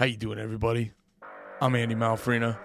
[0.00, 0.92] How you doing, everybody?
[1.60, 2.58] I'm Andy Malfrina.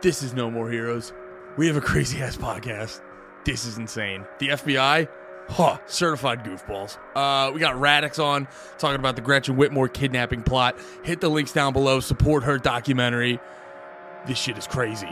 [0.00, 1.12] This is No More Heroes.
[1.58, 3.02] We have a crazy ass podcast.
[3.44, 4.24] This is insane.
[4.38, 5.06] The FBI,
[5.50, 6.96] huh, certified goofballs.
[7.14, 8.48] Uh, we got Radix on
[8.78, 10.78] talking about the Gretchen Whitmer kidnapping plot.
[11.04, 12.00] Hit the links down below.
[12.00, 13.40] Support her documentary.
[14.26, 15.10] This shit is crazy.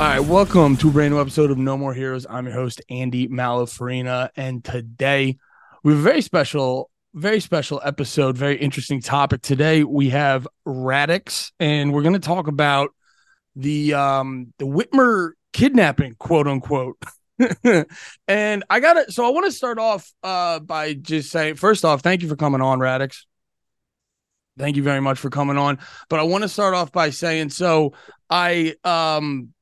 [0.00, 2.24] All right, welcome to a brand new episode of No More Heroes.
[2.30, 5.36] I'm your host, Andy Malafarina, and today
[5.82, 9.42] we have a very special, very special episode, very interesting topic.
[9.42, 12.90] Today we have Radix, and we're going to talk about
[13.56, 16.96] the um the Whitmer kidnapping, quote unquote.
[18.28, 19.10] and I got it.
[19.10, 22.36] So I want to start off uh by just saying, first off, thank you for
[22.36, 23.26] coming on, Radix.
[24.56, 25.80] Thank you very much for coming on.
[26.08, 27.94] But I want to start off by saying, so
[28.30, 29.54] I um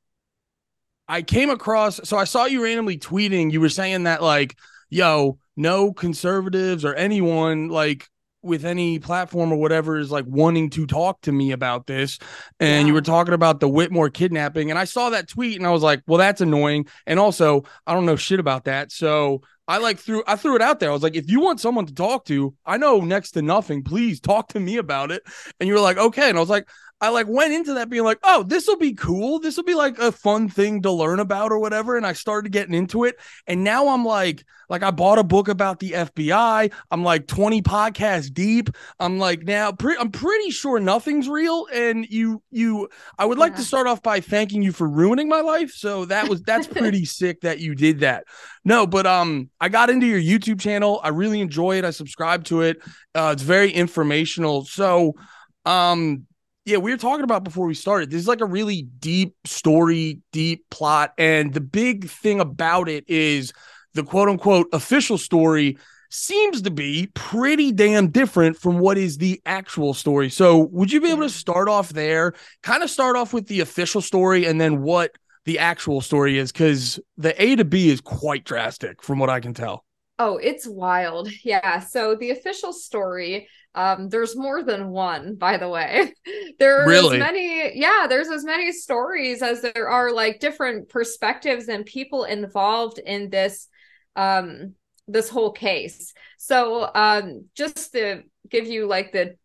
[1.09, 4.57] I came across so I saw you randomly tweeting you were saying that like
[4.91, 8.09] yo no conservatives or anyone like
[8.43, 12.19] with any platform or whatever is like wanting to talk to me about this
[12.61, 12.87] and yeah.
[12.87, 15.83] you were talking about the Whitmer kidnapping and I saw that tweet and I was
[15.83, 19.99] like well that's annoying and also I don't know shit about that so I like
[19.99, 20.91] threw I threw it out there.
[20.91, 23.83] I was like, if you want someone to talk to, I know next to nothing.
[23.83, 25.25] Please talk to me about it.
[25.59, 26.29] And you were like, okay.
[26.29, 26.69] And I was like,
[26.99, 29.39] I like went into that being like, oh, this will be cool.
[29.39, 31.97] This will be like a fun thing to learn about or whatever.
[31.97, 33.17] And I started getting into it.
[33.47, 36.73] And now I'm like, like I bought a book about the FBI.
[36.91, 38.71] I'm like 20 podcasts deep.
[38.99, 41.67] I'm like now pre- I'm pretty sure nothing's real.
[41.71, 45.43] And you you I would like to start off by thanking you for ruining my
[45.43, 45.73] life.
[45.73, 48.25] So that was that's pretty sick that you did that.
[48.65, 51.01] No, but um I got into your YouTube channel.
[51.05, 51.85] I really enjoy it.
[51.85, 52.79] I subscribe to it.
[53.15, 54.65] Uh, it's very informational.
[54.65, 55.13] So
[55.67, 56.27] um
[56.67, 58.11] yeah, we were talking about before we started.
[58.11, 61.13] This is like a really deep story, deep plot.
[61.17, 63.53] And the big thing about it is
[63.95, 65.79] the quote unquote official story
[66.11, 70.29] seems to be pretty damn different from what is the actual story.
[70.29, 72.35] So, would you be able to start off there,
[72.65, 75.13] kind of start off with the official story and then what
[75.45, 76.51] the actual story is?
[76.51, 79.85] Because the A to B is quite drastic from what I can tell.
[80.19, 81.31] Oh, it's wild.
[81.45, 81.79] Yeah.
[81.79, 86.13] So, the official story um, there's more than one, by the way.
[86.59, 87.17] There's really?
[87.17, 92.25] as many, yeah, there's as many stories as there are like different perspectives and people
[92.25, 93.69] involved in this
[94.17, 94.75] um
[95.07, 96.15] this whole case.
[96.39, 99.37] So um just to give you like the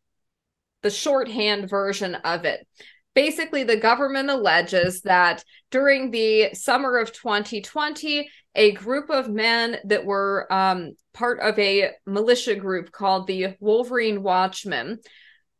[0.81, 2.65] the shorthand version of it.
[3.13, 10.05] Basically, the government alleges that during the summer of 2020, a group of men that
[10.05, 14.99] were um, part of a militia group called the Wolverine Watchmen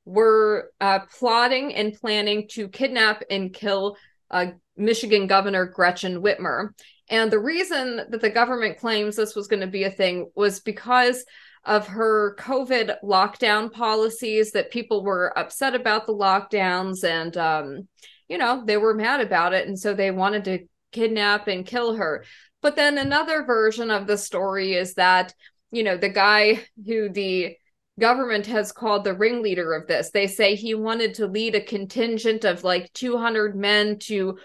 [0.06, 3.98] were uh, plotting and planning to kidnap and kill
[4.30, 4.48] uh,
[4.78, 6.70] Michigan Governor Gretchen Whitmer.
[7.10, 10.62] And the reason that the government claims this was going to be a thing was
[10.62, 11.26] because
[11.64, 17.88] of her COVID lockdown policies, that people were upset about the lockdowns and, um,
[18.28, 19.68] you know, they were mad about it.
[19.68, 22.26] And so they wanted to kidnap and kill her.
[22.62, 25.34] But then another version of the story is that,
[25.72, 27.56] you know, the guy who the
[28.00, 32.46] government has called the ringleader of this, they say he wanted to lead a contingent
[32.46, 34.38] of like 200 men to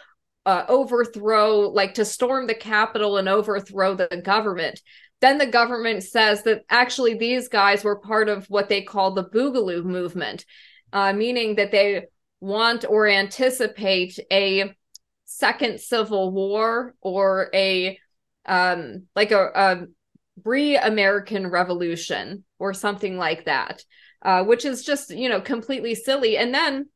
[0.44, 4.80] uh, overthrow, like to storm the Capitol and overthrow the government.
[5.20, 9.24] Then the government says that actually these guys were part of what they call the
[9.24, 10.44] Boogaloo movement,
[10.92, 12.06] uh, meaning that they
[12.40, 14.74] want or anticipate a
[15.24, 17.98] second civil war or a
[18.44, 19.86] um, like a, a
[20.44, 23.82] pre-American Revolution or something like that,
[24.22, 26.36] uh, which is just you know completely silly.
[26.36, 26.88] And then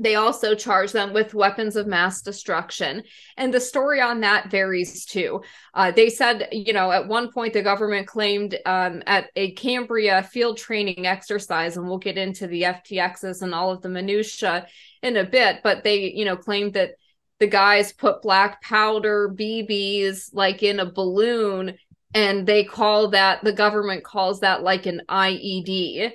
[0.00, 3.02] they also charge them with weapons of mass destruction.
[3.36, 5.42] And the story on that varies too.
[5.74, 10.22] Uh, they said, you know, at one point the government claimed um, at a Cambria
[10.22, 14.66] field training exercise, and we'll get into the FTXs and all of the minutiae
[15.02, 16.92] in a bit, but they, you know, claimed that
[17.38, 21.76] the guys put black powder BBs like in a balloon
[22.14, 26.12] and they call that the government calls that like an IED.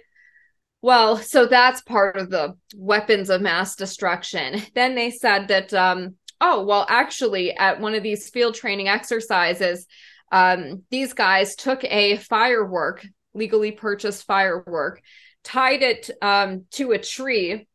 [0.86, 4.62] Well, so that's part of the weapons of mass destruction.
[4.76, 9.88] Then they said that um oh, well actually at one of these field training exercises
[10.32, 13.04] um these guys took a firework,
[13.34, 15.02] legally purchased firework,
[15.44, 17.68] tied it um to a tree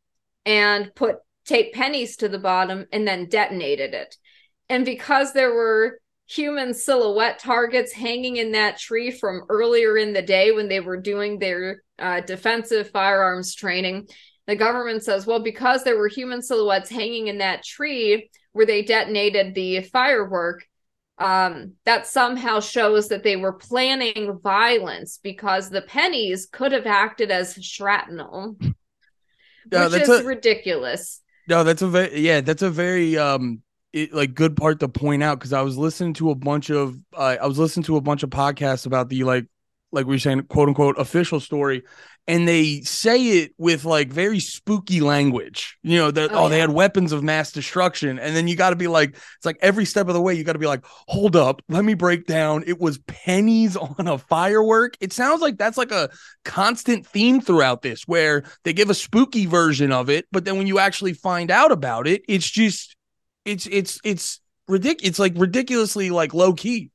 [0.47, 4.17] and put tape pennies to the bottom and then detonated it.
[4.69, 6.00] And because there were
[6.31, 11.01] human silhouette targets hanging in that tree from earlier in the day when they were
[11.01, 14.07] doing their uh, defensive firearms training.
[14.47, 18.83] The government says, well, because there were human silhouettes hanging in that tree where they
[18.83, 20.65] detonated the firework,
[21.19, 27.31] um, that somehow shows that they were planning violence because the pennies could have acted
[27.31, 28.57] as shrapnel,
[29.71, 31.21] no, which is a, ridiculous.
[31.49, 35.23] No, that's a very yeah, that's a very um it, like good part to point
[35.23, 38.01] out because I was listening to a bunch of uh, I was listening to a
[38.01, 39.47] bunch of podcasts about the like
[39.93, 41.83] like we are saying quote unquote official story
[42.29, 45.77] and they say it with like very spooky language.
[45.83, 46.49] You know that oh, oh yeah.
[46.49, 49.59] they had weapons of mass destruction and then you got to be like it's like
[49.61, 52.27] every step of the way you got to be like hold up let me break
[52.27, 52.63] down.
[52.67, 54.97] It was pennies on a firework.
[55.01, 56.11] It sounds like that's like a
[56.45, 60.67] constant theme throughout this where they give a spooky version of it but then when
[60.67, 62.97] you actually find out about it it's just
[63.51, 66.91] it's it's it's ridiculous it's like ridiculously like low key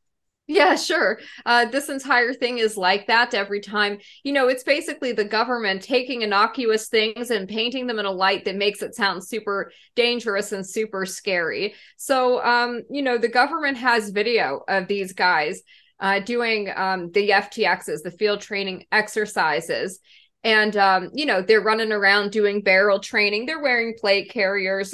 [0.47, 1.19] yeah, sure.
[1.43, 3.97] Uh, this entire thing is like that every time.
[4.23, 8.45] You know, it's basically the government taking innocuous things and painting them in a light
[8.45, 11.73] that makes it sound super dangerous and super scary.
[11.97, 15.63] So, um, you know, the government has video of these guys
[15.99, 19.99] uh, doing um, the FTXs, the field training exercises.
[20.43, 23.47] And, um, you know, they're running around doing barrel training.
[23.47, 24.93] They're wearing plate carriers.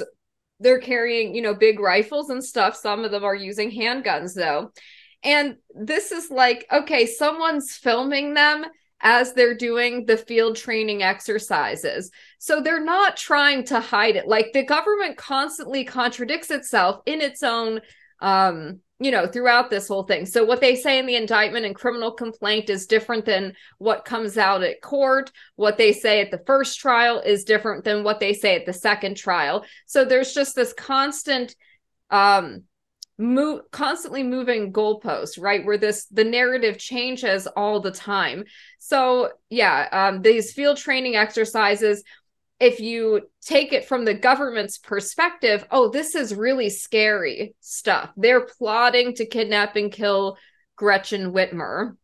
[0.62, 2.76] They're carrying, you know, big rifles and stuff.
[2.76, 4.72] Some of them are using handguns, though
[5.22, 8.64] and this is like, okay, someone's filming them
[9.00, 12.10] as they're doing the field training exercises.
[12.38, 14.28] So they're not trying to hide it.
[14.28, 17.80] Like the government constantly contradicts itself in its own
[18.22, 20.24] um you know throughout this whole thing.
[20.24, 24.38] So what they say in the indictment and criminal complaint is different than what comes
[24.38, 25.30] out at court.
[25.56, 28.72] What they say at the first trial is different than what they say at the
[28.72, 29.64] second trial.
[29.86, 31.54] So there's just this constant
[32.10, 32.62] um
[33.18, 38.44] move constantly moving goalposts right where this the narrative changes all the time.
[38.78, 42.04] So yeah um, these field training exercises
[42.62, 48.10] if you take it from the government's perspective oh this is really scary stuff.
[48.16, 50.38] They're plotting to kidnap and kill
[50.76, 51.96] gretchen whitmer.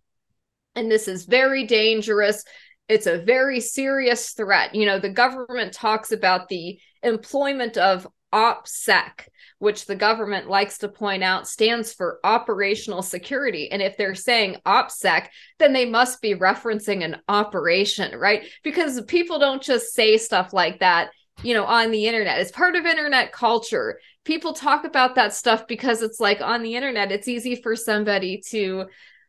[0.75, 2.45] And this is very dangerous.
[2.89, 4.75] It's a very serious threat.
[4.75, 9.29] You know the government talks about the employment of OPSEC,
[9.59, 13.71] which the government likes to point out stands for operational security.
[13.71, 15.29] And if they're saying OPSEC,
[15.59, 18.45] then they must be referencing an operation, right?
[18.63, 21.11] Because people don't just say stuff like that,
[21.43, 22.41] you know, on the internet.
[22.41, 23.99] It's part of internet culture.
[24.25, 28.43] People talk about that stuff because it's like on the internet, it's easy for somebody
[28.49, 28.87] to,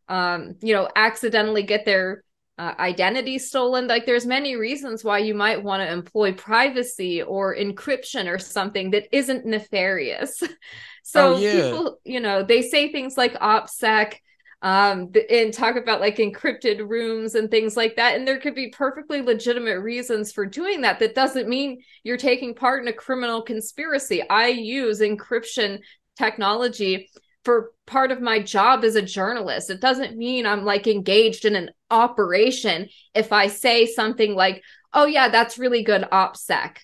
[0.07, 2.23] um, you know, accidentally get their
[2.59, 7.55] uh, identity stolen like there's many reasons why you might want to employ privacy or
[7.55, 10.43] encryption or something that isn't nefarious.
[11.01, 11.53] So oh, yeah.
[11.53, 14.15] people you know they say things like opsec
[14.61, 18.69] um and talk about like encrypted rooms and things like that and there could be
[18.69, 20.99] perfectly legitimate reasons for doing that.
[20.99, 24.21] That doesn't mean you're taking part in a criminal conspiracy.
[24.29, 25.79] I use encryption
[26.15, 27.09] technology
[27.45, 29.69] for part of my job as a journalist.
[29.69, 34.63] It doesn't mean I'm like engaged in an operation if I say something like,
[34.93, 36.77] "Oh yeah, that's really good OPSEC."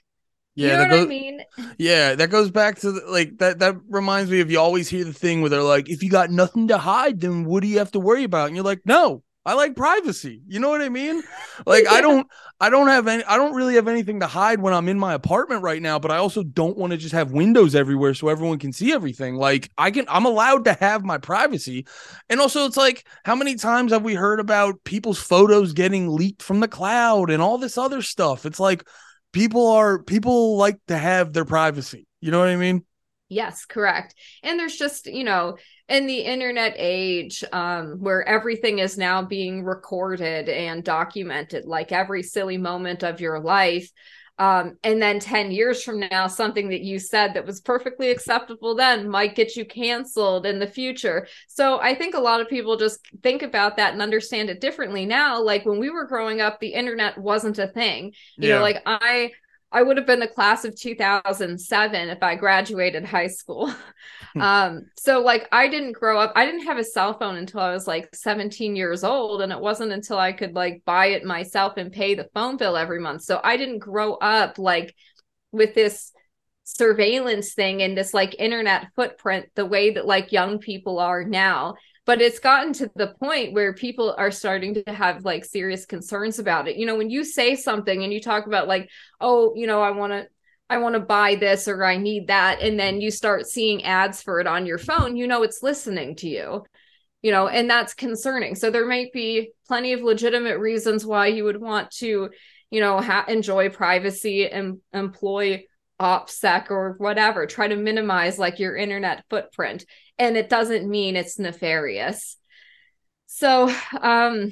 [0.55, 1.41] Yeah, you know that goes, I mean?
[1.77, 3.59] Yeah, that goes back to the, like that.
[3.59, 6.31] That reminds me of you always hear the thing where they're like, "If you got
[6.31, 9.23] nothing to hide, then what do you have to worry about?" And you're like, "No,
[9.45, 10.41] I like privacy.
[10.47, 11.21] You know what I mean?
[11.65, 11.93] Like yeah.
[11.93, 12.27] I don't
[12.59, 15.13] I don't have any I don't really have anything to hide when I'm in my
[15.13, 18.57] apartment right now, but I also don't want to just have windows everywhere so everyone
[18.57, 19.35] can see everything.
[19.35, 21.85] Like I can I'm allowed to have my privacy.
[22.27, 26.41] And also it's like how many times have we heard about people's photos getting leaked
[26.41, 28.45] from the cloud and all this other stuff?
[28.47, 28.87] It's like
[29.31, 32.07] people are people like to have their privacy.
[32.19, 32.83] You know what I mean?
[33.27, 34.15] Yes, correct.
[34.43, 39.63] And there's just, you know, in the internet age um, where everything is now being
[39.63, 43.91] recorded and documented like every silly moment of your life
[44.37, 48.75] um, and then 10 years from now something that you said that was perfectly acceptable
[48.75, 51.27] then might get you canceled in the future.
[51.47, 55.05] So i think a lot of people just think about that and understand it differently
[55.05, 55.41] now.
[55.41, 58.13] Like when we were growing up the internet wasn't a thing.
[58.37, 58.55] You yeah.
[58.55, 59.31] know like i
[59.75, 63.73] I would have been the class of 2007 if I graduated high school.
[64.39, 67.73] um, so like I didn't grow up, I didn't have a cell phone until I
[67.73, 69.41] was like 17 years old.
[69.41, 72.77] And it wasn't until I could like buy it myself and pay the phone bill
[72.77, 73.23] every month.
[73.23, 74.95] So I didn't grow up like
[75.51, 76.13] with this
[76.63, 81.75] surveillance thing and this like internet footprint the way that like young people are now
[82.05, 86.39] but it's gotten to the point where people are starting to have like serious concerns
[86.39, 88.89] about it you know when you say something and you talk about like
[89.21, 90.27] oh you know i want to
[90.69, 92.61] I want to buy this or I need that.
[92.61, 96.15] And then you start seeing ads for it on your phone, you know, it's listening
[96.17, 96.63] to you,
[97.21, 98.55] you know, and that's concerning.
[98.55, 102.29] So there might be plenty of legitimate reasons why you would want to,
[102.71, 105.65] you know, ha- enjoy privacy and employ
[105.99, 109.85] OPSEC or whatever, try to minimize like your internet footprint.
[110.17, 112.37] And it doesn't mean it's nefarious.
[113.25, 114.51] So, um,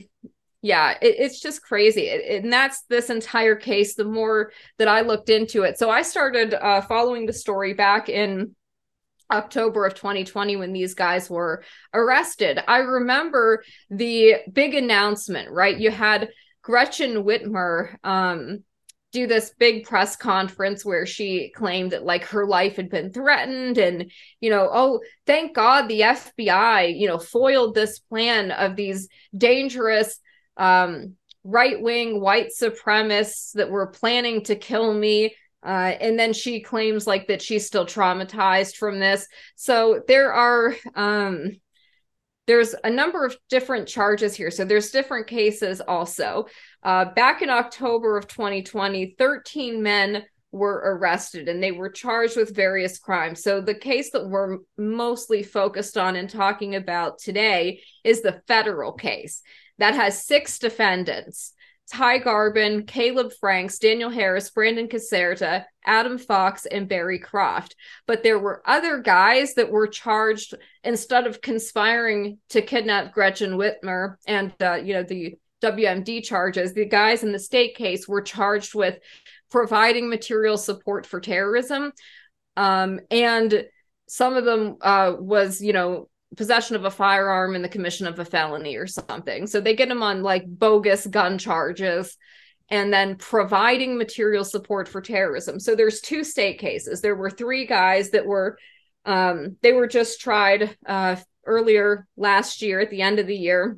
[0.62, 2.08] yeah, it, it's just crazy.
[2.08, 3.96] It, and that's this entire case.
[3.96, 8.10] The more that I looked into it, so I started uh, following the story back
[8.10, 8.56] in
[9.32, 12.60] October of 2020 when these guys were arrested.
[12.68, 15.78] I remember the big announcement, right?
[15.78, 16.30] You had
[16.62, 18.64] Gretchen Whitmer um,
[19.14, 23.78] do this big press conference where she claimed that like her life had been threatened
[23.78, 29.08] and you know oh thank god the FBI you know foiled this plan of these
[29.38, 30.20] dangerous
[30.58, 35.34] um, right-wing white supremacists that were planning to kill me
[35.66, 39.26] uh, and then she claims like that she's still traumatized from this.
[39.56, 41.52] So there are um,
[42.48, 44.52] there's a number of different charges here.
[44.52, 46.48] So there's different cases also
[46.84, 52.56] uh, back in October of 2020, 13 men were arrested and they were charged with
[52.56, 53.42] various crimes.
[53.42, 58.94] So the case that we're mostly focused on and talking about today is the federal
[58.94, 59.42] case
[59.80, 61.54] that has six defendants.
[61.92, 67.76] Ty Garbin, Caleb Franks, Daniel Harris, Brandon Caserta, Adam Fox, and Barry Croft.
[68.08, 74.16] But there were other guys that were charged instead of conspiring to kidnap Gretchen Whitmer
[74.26, 78.76] and uh, you know the WMD charges, the guys in the state case were charged
[78.76, 79.00] with
[79.50, 81.92] providing material support for terrorism.
[82.58, 83.66] Um, and
[84.08, 88.20] some of them uh, was, you know, possession of a firearm and the commission of
[88.20, 89.48] a felony or something.
[89.48, 92.18] So they get them on like bogus gun charges
[92.70, 95.60] and then providing material support for terrorism.
[95.60, 97.02] So there's two state cases.
[97.02, 98.58] There were three guys that were
[99.06, 103.78] um, they were just tried uh, earlier last year at the end of the year.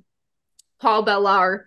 [0.80, 1.66] Paul Bellar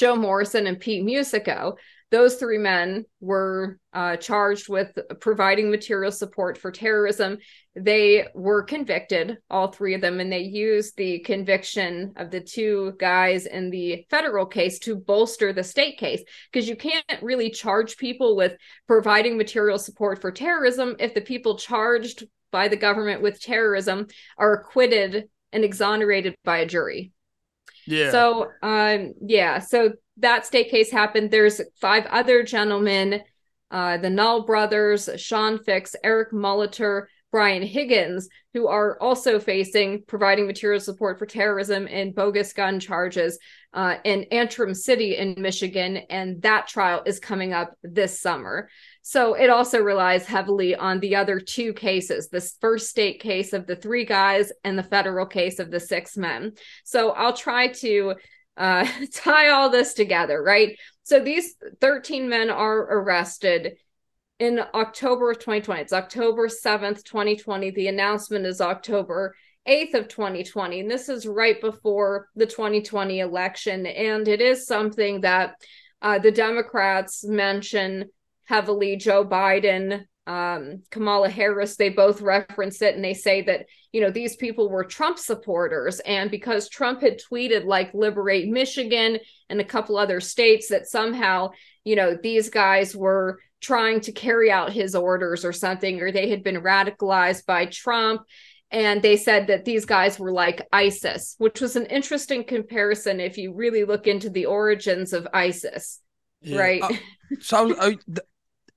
[0.00, 1.76] Joe Morrison and Pete Musico.
[2.10, 7.36] Those three men were uh, charged with providing material support for terrorism.
[7.76, 12.94] They were convicted, all three of them, and they used the conviction of the two
[12.98, 16.22] guys in the federal case to bolster the state case.
[16.50, 21.58] Because you can't really charge people with providing material support for terrorism if the people
[21.58, 24.06] charged by the government with terrorism
[24.38, 27.12] are acquitted and exonerated by a jury.
[27.90, 28.10] Yeah.
[28.12, 29.58] So, um, yeah.
[29.58, 31.30] So that state case happened.
[31.30, 33.22] There's five other gentlemen,
[33.70, 40.46] uh, the Null brothers, Sean Fix, Eric Molitor, Brian Higgins, who are also facing providing
[40.46, 43.38] material support for terrorism and bogus gun charges
[43.72, 45.98] uh, in Antrim City in Michigan.
[46.10, 48.68] And that trial is coming up this summer.
[49.02, 53.66] So it also relies heavily on the other two cases this first state case of
[53.66, 56.52] the three guys and the federal case of the six men.
[56.84, 58.14] So I'll try to
[58.56, 60.78] uh, tie all this together, right?
[61.02, 63.78] So these 13 men are arrested
[64.38, 65.82] in October of 2020.
[65.82, 67.70] It's October 7th, 2020.
[67.70, 69.34] The announcement is October
[69.68, 70.80] 8th of 2020.
[70.80, 73.86] And this is right before the 2020 election.
[73.86, 75.56] And it is something that
[76.00, 78.06] uh, the Democrats mention
[78.50, 84.00] heavily Joe Biden, um, Kamala Harris, they both reference it and they say that, you
[84.00, 86.00] know, these people were Trump supporters.
[86.00, 91.50] And because Trump had tweeted like liberate Michigan and a couple other states, that somehow,
[91.84, 96.28] you know, these guys were trying to carry out his orders or something, or they
[96.28, 98.22] had been radicalized by Trump.
[98.72, 103.38] And they said that these guys were like ISIS, which was an interesting comparison if
[103.38, 106.00] you really look into the origins of ISIS.
[106.42, 106.58] Yeah.
[106.58, 106.82] Right.
[106.82, 106.94] Uh,
[107.40, 107.96] so I,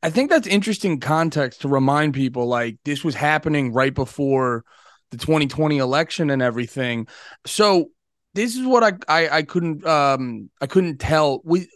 [0.04, 4.64] I, think that's interesting context to remind people like this was happening right before
[5.12, 7.08] the 2020 election and everything.
[7.46, 7.90] So
[8.34, 11.42] this is what I I, I couldn't um I couldn't tell.
[11.44, 11.68] We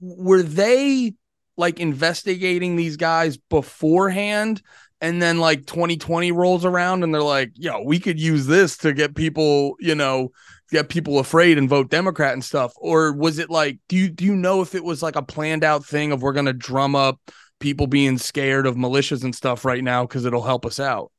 [0.00, 1.14] were they
[1.56, 4.62] like investigating these guys beforehand
[5.00, 8.92] and then like 2020 rolls around and they're like, yo, we could use this to
[8.92, 10.30] get people, you know,
[10.70, 12.72] get people afraid and vote Democrat and stuff?
[12.76, 15.64] Or was it like, do you do you know if it was like a planned
[15.64, 17.18] out thing of we're gonna drum up
[17.62, 21.12] people being scared of militias and stuff right now because it'll help us out.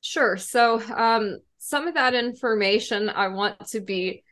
[0.00, 0.36] Sure.
[0.36, 4.22] So, um, some of that information I want to be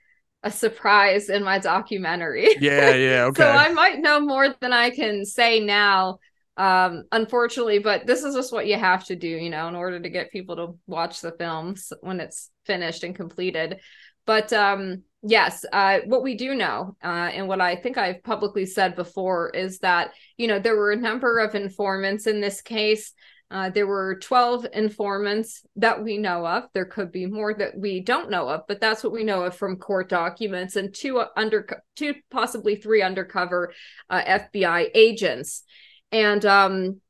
[0.43, 2.57] a surprise in my documentary.
[2.61, 3.43] Yeah, yeah, okay.
[3.43, 6.21] so I might know more than I can say now.
[6.57, 10.00] Um, unfortunately, but this is just what you have to do, you know, in order
[10.00, 13.81] to get people to watch the films when it's finished and completed.
[14.27, 15.64] But um, Yes.
[15.72, 19.80] Uh, what we do know, uh, and what I think I've publicly said before, is
[19.80, 23.12] that, you know, there were a number of informants in this case.
[23.50, 26.64] Uh, there were 12 informants that we know of.
[26.72, 29.56] There could be more that we don't know of, but that's what we know of
[29.56, 33.72] from court documents and two under two, possibly three undercover
[34.10, 35.64] uh, FBI agents.
[36.12, 37.00] And um,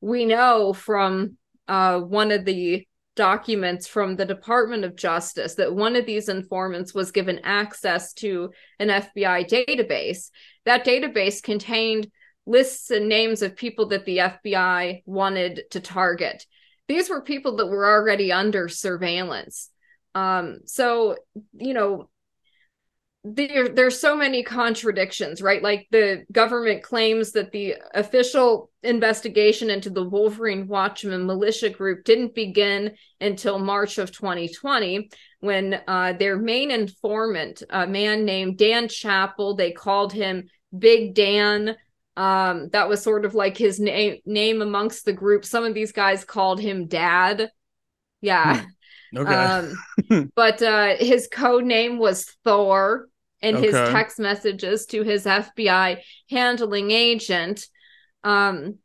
[0.00, 1.36] we know from
[1.68, 6.94] uh, one of the documents from the Department of Justice that one of these informants
[6.94, 10.30] was given access to an FBI database.
[10.64, 12.10] That database contained
[12.46, 16.44] lists and names of people that the FBI wanted to target.
[16.88, 19.70] These were people that were already under surveillance.
[20.14, 21.16] Um, so,
[21.54, 22.08] you know,
[23.24, 25.62] there there's so many contradictions right?
[25.62, 32.34] Like the government claims that the official investigation into the wolverine watchmen militia group didn't
[32.34, 39.54] begin until march of 2020 when uh, their main informant a man named dan chappell
[39.54, 41.76] they called him big dan.
[42.16, 45.44] Um, that was sort of like his name name amongst the group.
[45.44, 47.50] Some of these guys called him dad.
[48.20, 48.64] Yeah.
[49.12, 49.18] Hmm.
[49.18, 49.34] okay.
[49.34, 53.08] Um, but uh, his code name was thor
[53.42, 53.66] in okay.
[53.66, 55.98] his text messages to his FBI
[56.30, 57.66] handling agent.
[58.24, 58.78] Um,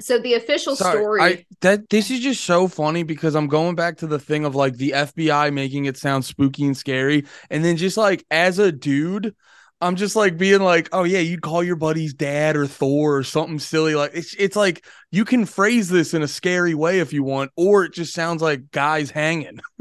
[0.00, 3.76] so the official Sorry, story I, that this is just so funny because I'm going
[3.76, 7.64] back to the thing of like the FBI making it sound spooky and scary, and
[7.64, 9.34] then just like as a dude,
[9.80, 13.22] I'm just like being like, oh yeah, you'd call your buddy's dad or Thor or
[13.22, 13.94] something silly.
[13.94, 17.52] Like it's it's like you can phrase this in a scary way if you want,
[17.54, 19.60] or it just sounds like guys hanging.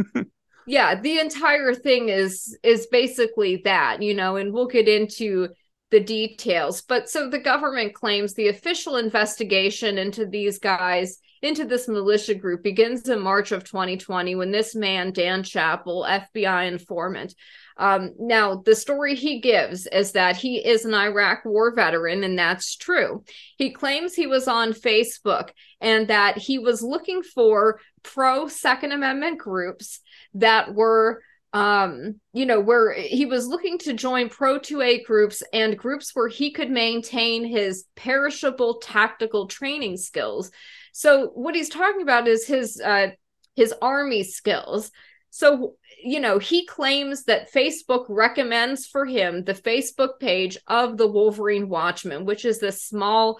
[0.68, 5.48] yeah the entire thing is is basically that you know and we'll get into
[5.92, 11.88] the details but so the government claims the official investigation into these guys into this
[11.88, 17.36] militia group begins in march of 2020 when this man dan chappell fbi informant
[17.78, 22.38] um, now, the story he gives is that he is an Iraq war veteran, and
[22.38, 23.24] that's true.
[23.58, 25.50] He claims he was on Facebook
[25.82, 30.02] and that he was looking for pro Second Amendment groups
[30.36, 31.22] that were
[31.54, 36.28] um you know where he was looking to join pro 2a groups and groups where
[36.28, 40.50] he could maintain his perishable tactical training skills.
[40.94, 43.10] So what he's talking about is his uh
[43.56, 44.92] his army skills.
[45.30, 51.08] So you know he claims that facebook recommends for him the facebook page of the
[51.08, 53.40] wolverine watchmen which is this small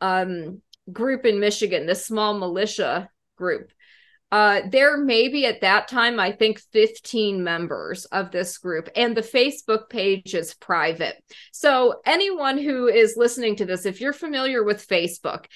[0.00, 0.60] um
[0.92, 3.72] group in michigan this small militia group
[4.36, 9.16] uh, there may be at that time, I think, 15 members of this group, and
[9.16, 11.16] the Facebook page is private.
[11.52, 15.46] So, anyone who is listening to this, if you're familiar with Facebook,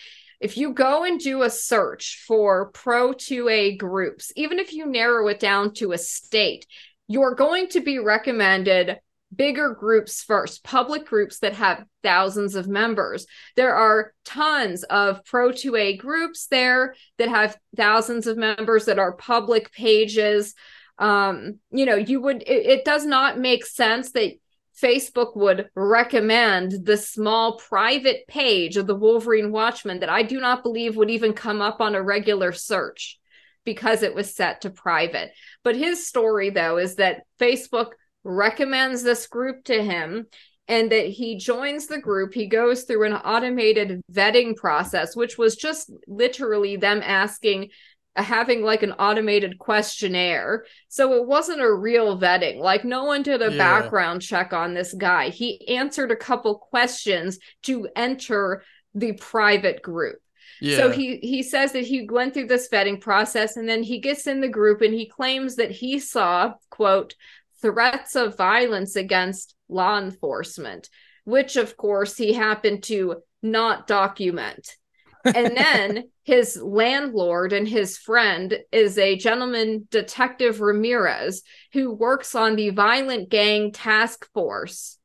[0.40, 5.28] if you go and do a search for pro 2A groups, even if you narrow
[5.28, 6.64] it down to a state,
[7.06, 8.98] you're going to be recommended
[9.34, 13.26] bigger groups first, public groups that have thousands of members.
[13.56, 19.12] There are tons of Pro 2A groups there that have thousands of members that are
[19.12, 20.54] public pages.
[20.98, 24.34] Um, you know, you would, it, it does not make sense that
[24.80, 30.62] Facebook would recommend the small private page of the Wolverine Watchmen that I do not
[30.62, 33.18] believe would even come up on a regular search
[33.64, 35.32] because it was set to private.
[35.62, 37.90] But his story, though, is that Facebook
[38.24, 40.26] recommends this group to him
[40.70, 42.32] and that he joins the group.
[42.32, 47.70] He goes through an automated vetting process, which was just literally them asking,
[48.14, 50.64] uh, having like an automated questionnaire.
[50.88, 52.60] So it wasn't a real vetting.
[52.60, 53.58] Like no one did a yeah.
[53.58, 55.30] background check on this guy.
[55.30, 58.62] He answered a couple questions to enter
[58.94, 60.18] the private group.
[60.60, 60.76] Yeah.
[60.76, 64.26] So he he says that he went through this vetting process and then he gets
[64.26, 67.14] in the group and he claims that he saw quote
[67.62, 70.88] threats of violence against law enforcement,
[71.24, 74.76] which of course he happened to not document.
[75.24, 81.42] and then his landlord and his friend is a gentleman, Detective Ramirez,
[81.72, 84.98] who works on the violent gang task force.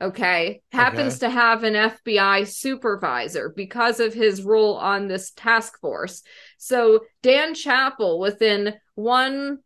[0.00, 0.60] Okay.
[0.72, 1.26] Happens okay.
[1.26, 6.22] to have an FBI supervisor because of his role on this task force.
[6.58, 9.60] So Dan Chappell, within one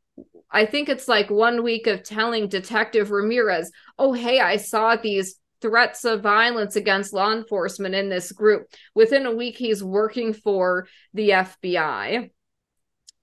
[0.50, 5.36] I think it's like one week of telling Detective Ramirez, oh, hey, I saw these
[5.60, 8.68] threats of violence against law enforcement in this group.
[8.94, 12.30] Within a week, he's working for the FBI.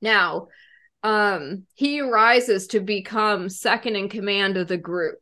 [0.01, 0.47] Now,
[1.03, 5.19] um, he rises to become second in command of the group.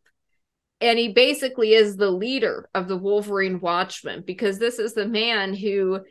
[0.81, 5.53] And he basically is the leader of the Wolverine Watchmen because this is the man
[5.53, 6.01] who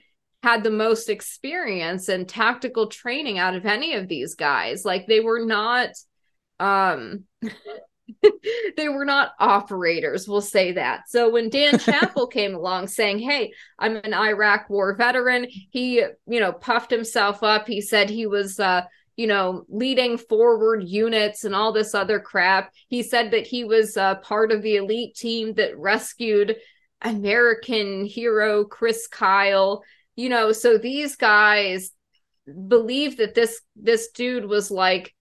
[0.43, 4.85] had the most experience and tactical training out of any of these guys.
[4.85, 5.91] Like they were not
[6.59, 7.25] um
[8.77, 11.09] they were not operators, we'll say that.
[11.09, 16.41] So when Dan Chappell came along saying, Hey, I'm an Iraq war veteran, he, you
[16.41, 17.67] know, puffed himself up.
[17.67, 18.83] He said he was, uh,
[19.17, 22.73] you know, leading forward units and all this other crap.
[22.89, 26.57] He said that he was uh, part of the elite team that rescued
[27.03, 29.83] American hero Chris Kyle.
[30.17, 31.91] You know, so these guys
[32.69, 35.15] believe that this this dude was like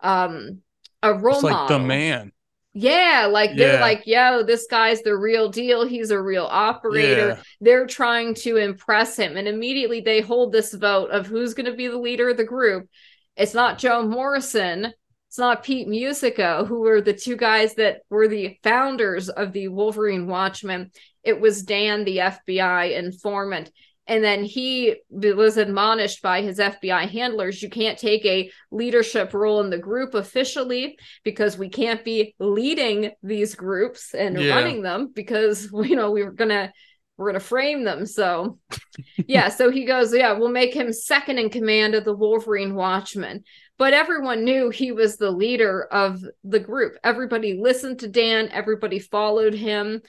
[0.00, 0.62] um
[1.02, 1.78] a role it's like model.
[1.78, 2.32] the man.
[2.74, 5.84] Yeah, like they're like, yo, this guy's the real deal.
[5.84, 7.28] He's a real operator.
[7.28, 7.42] Yeah.
[7.60, 9.36] They're trying to impress him.
[9.36, 12.44] And immediately they hold this vote of who's going to be the leader of the
[12.44, 12.88] group.
[13.36, 14.92] It's not Joe Morrison.
[15.28, 19.68] It's not Pete Musico, who were the two guys that were the founders of the
[19.68, 20.90] Wolverine Watchmen.
[21.24, 23.72] It was Dan, the FBI informant.
[24.08, 29.60] And then he was admonished by his FBI handlers you can't take a leadership role
[29.60, 34.54] in the group officially because we can't be leading these groups and yeah.
[34.54, 36.72] running them because, you know, we were going to
[37.18, 38.06] we're going to frame them.
[38.06, 38.58] So,
[39.26, 39.48] yeah.
[39.48, 43.42] So he goes, yeah, we'll make him second in command of the Wolverine Watchmen.
[43.76, 46.96] But everyone knew he was the leader of the group.
[47.04, 50.00] Everybody listened to Dan, everybody followed him.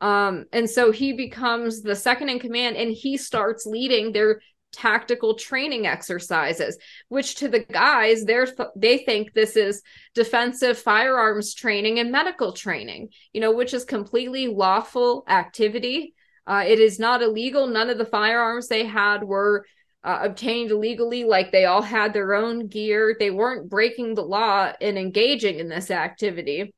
[0.00, 4.40] Um, and so he becomes the second in command and he starts leading their
[4.72, 6.76] tactical training exercises
[7.08, 9.80] which to the guys they're they think this is
[10.14, 16.14] defensive firearms training and medical training you know which is completely lawful activity.
[16.46, 17.66] Uh, it is not illegal.
[17.66, 19.66] None of the firearms they had were
[20.04, 21.24] uh, obtained legally.
[21.24, 23.16] Like they all had their own gear.
[23.18, 26.72] They weren't breaking the law and engaging in this activity.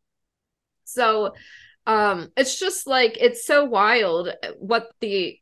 [0.84, 1.34] So
[1.88, 5.36] um it's just like it's so wild what the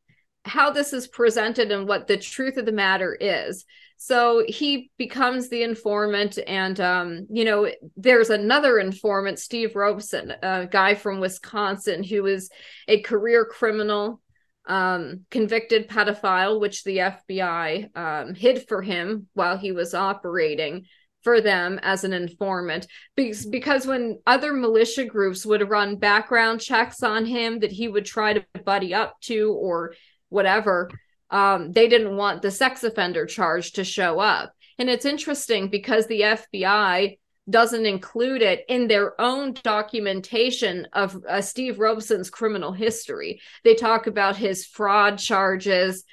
[0.47, 3.65] how this is presented and what the truth of the matter is.
[3.99, 10.67] So he becomes the informant and um you know there's another informant steve robeson a
[10.71, 12.51] guy from wisconsin who is
[12.89, 14.21] a career criminal
[14.69, 20.85] um convicted pedophile which the fbi um hid for him while he was operating
[21.27, 22.87] for them as an informant
[23.17, 28.05] because, because when other militia groups would run background checks on him that he would
[28.05, 29.93] try to buddy up to or
[30.29, 30.89] whatever
[31.31, 36.07] um, they didn't want the sex offender charge to show up and it's interesting because
[36.07, 37.17] the fbi
[37.51, 43.41] doesn't include it in their own documentation of uh, Steve Robeson's criminal history.
[43.65, 46.05] They talk about his fraud charges,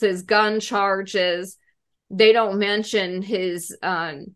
[0.00, 1.58] his gun charges.
[2.10, 4.34] They don't mention his um,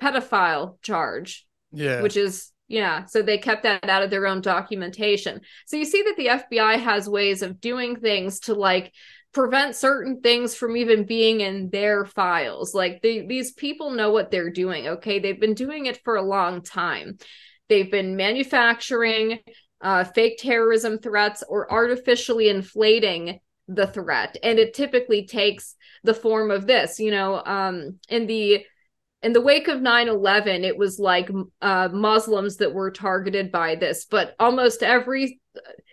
[0.00, 1.46] pedophile charge.
[1.72, 2.02] Yeah.
[2.02, 5.40] Which is yeah, so they kept that out of their own documentation.
[5.66, 8.92] So you see that the FBI has ways of doing things to like
[9.32, 12.74] prevent certain things from even being in their files.
[12.74, 15.18] Like they, these people know what they're doing, okay?
[15.18, 17.18] They've been doing it for a long time.
[17.68, 19.38] They've been manufacturing
[19.80, 24.36] uh, fake terrorism threats or artificially inflating the threat.
[24.42, 28.64] And it typically takes the form of this, you know, um, in the
[29.22, 34.04] in the wake of 9-11 it was like uh, muslims that were targeted by this
[34.04, 35.40] but almost every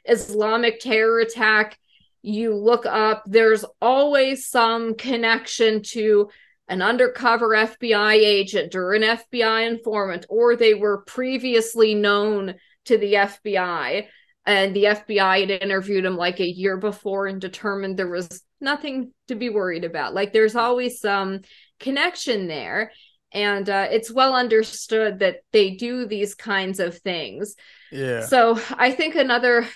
[0.05, 1.77] islamic terror attack
[2.21, 6.29] you look up there's always some connection to
[6.67, 13.13] an undercover fbi agent or an fbi informant or they were previously known to the
[13.13, 14.07] fbi
[14.45, 19.11] and the fbi had interviewed him like a year before and determined there was nothing
[19.27, 20.13] to be worried about.
[20.13, 21.41] Like there's always some
[21.79, 22.91] connection there
[23.35, 27.55] and uh, it's well understood that they do these kinds of things.
[27.91, 28.25] Yeah.
[28.25, 29.67] So i think another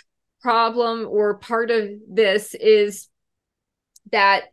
[0.42, 3.08] problem or part of this is
[4.12, 4.46] that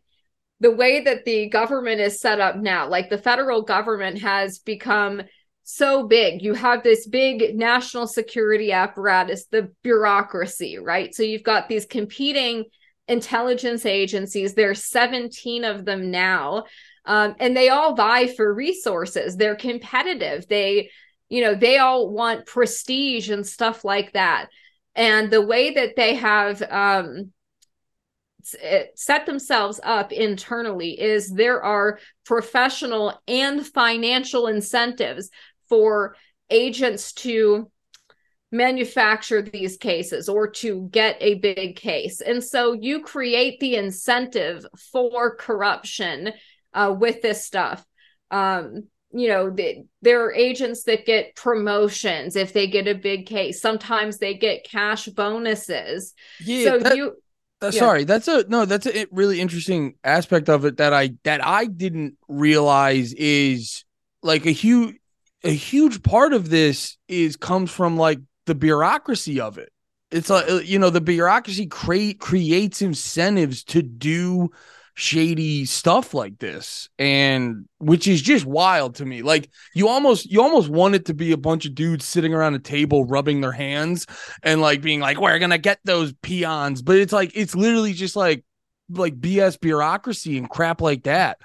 [0.59, 5.21] the way that the government is set up now like the federal government has become
[5.69, 6.41] so big.
[6.41, 11.13] You have this big national security apparatus the bureaucracy right?
[11.13, 12.65] So you've got these competing
[13.07, 14.53] intelligence agencies.
[14.53, 16.65] There's 17 of them now
[17.07, 19.35] um, and they all vie for resources.
[19.35, 20.47] They're competitive.
[20.47, 20.91] They
[21.29, 24.49] you know they all want prestige and stuff like that.
[24.95, 27.31] And the way that they have um,
[28.95, 35.29] set themselves up internally is there are professional and financial incentives
[35.69, 36.15] for
[36.49, 37.69] agents to
[38.51, 42.21] manufacture these cases or to get a big case.
[42.21, 46.31] And so you create the incentive for corruption
[46.77, 47.83] uh, with this stuff.
[48.29, 53.25] Um, you know, the, there are agents that get promotions if they get a big
[53.25, 53.61] case.
[53.61, 56.13] Sometimes they get cash bonuses.
[56.39, 56.63] Yeah.
[56.65, 57.15] So that, you.
[57.61, 57.79] Uh, yeah.
[57.79, 58.65] Sorry, that's a no.
[58.65, 63.83] That's a really interesting aspect of it that I that I didn't realize is
[64.21, 64.95] like a huge
[65.43, 69.71] a huge part of this is comes from like the bureaucracy of it.
[70.11, 74.51] It's like uh, you know the bureaucracy create creates incentives to do
[74.99, 79.21] shady stuff like this and which is just wild to me.
[79.21, 82.55] Like you almost you almost want it to be a bunch of dudes sitting around
[82.55, 84.07] a table rubbing their hands
[84.41, 86.81] and like being like we're gonna get those peons.
[86.81, 88.43] But it's like it's literally just like
[88.89, 91.37] like bs bureaucracy and crap like that.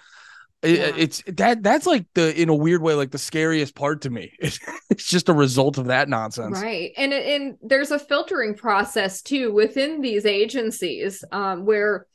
[0.65, 0.93] Yeah.
[0.97, 4.33] it's that that's like the in a weird way like the scariest part to me.
[4.41, 6.59] It's, it's just a result of that nonsense.
[6.59, 6.93] Right.
[6.97, 12.07] And and there's a filtering process too within these agencies um where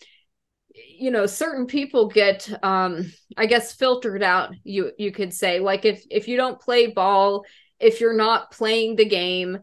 [0.85, 5.85] you know certain people get um i guess filtered out you you could say like
[5.85, 7.45] if if you don't play ball
[7.79, 9.59] if you're not playing the game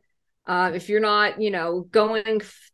[0.47, 2.71] uh, if you're not you know going f-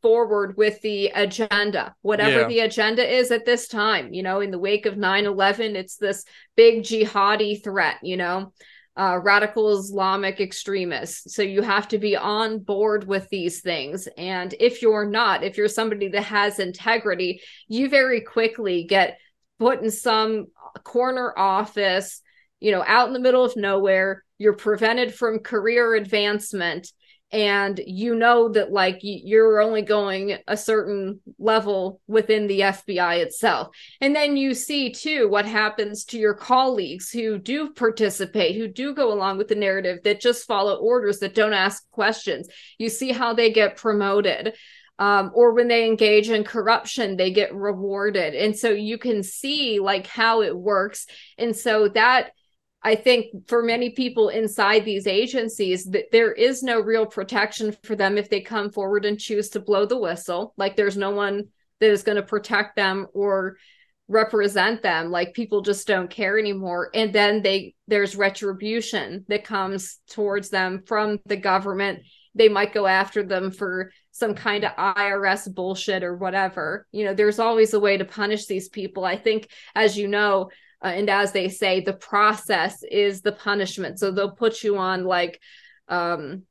[0.00, 2.48] forward with the agenda whatever yeah.
[2.48, 6.24] the agenda is at this time you know in the wake of 9-11 it's this
[6.56, 8.52] big jihadi threat you know
[8.96, 11.34] uh, radical Islamic extremists.
[11.34, 14.06] So you have to be on board with these things.
[14.18, 19.18] And if you're not, if you're somebody that has integrity, you very quickly get
[19.58, 20.46] put in some
[20.84, 22.20] corner office,
[22.60, 24.24] you know, out in the middle of nowhere.
[24.38, 26.92] You're prevented from career advancement
[27.32, 33.74] and you know that like you're only going a certain level within the FBI itself.
[34.02, 38.94] And then you see too what happens to your colleagues who do participate, who do
[38.94, 42.48] go along with the narrative that just follow orders that don't ask questions.
[42.78, 44.54] You see how they get promoted.
[44.98, 48.34] Um, or when they engage in corruption, they get rewarded.
[48.34, 51.06] And so you can see like how it works.
[51.38, 52.32] And so that
[52.84, 57.94] I think for many people inside these agencies that there is no real protection for
[57.94, 60.52] them if they come forward and choose to blow the whistle.
[60.56, 61.44] Like there's no one
[61.80, 63.56] that is going to protect them or
[64.08, 65.10] represent them.
[65.10, 66.90] Like people just don't care anymore.
[66.92, 72.00] And then they there's retribution that comes towards them from the government.
[72.34, 76.86] They might go after them for some kind of IRS bullshit or whatever.
[76.90, 79.04] You know, there's always a way to punish these people.
[79.04, 80.50] I think, as you know,
[80.82, 83.98] uh, and as they say the process is the punishment.
[83.98, 85.40] So they'll put you on like
[85.88, 86.42] um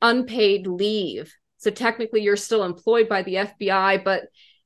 [0.00, 1.34] unpaid leave.
[1.58, 4.24] So technically you're still employed by the FBI but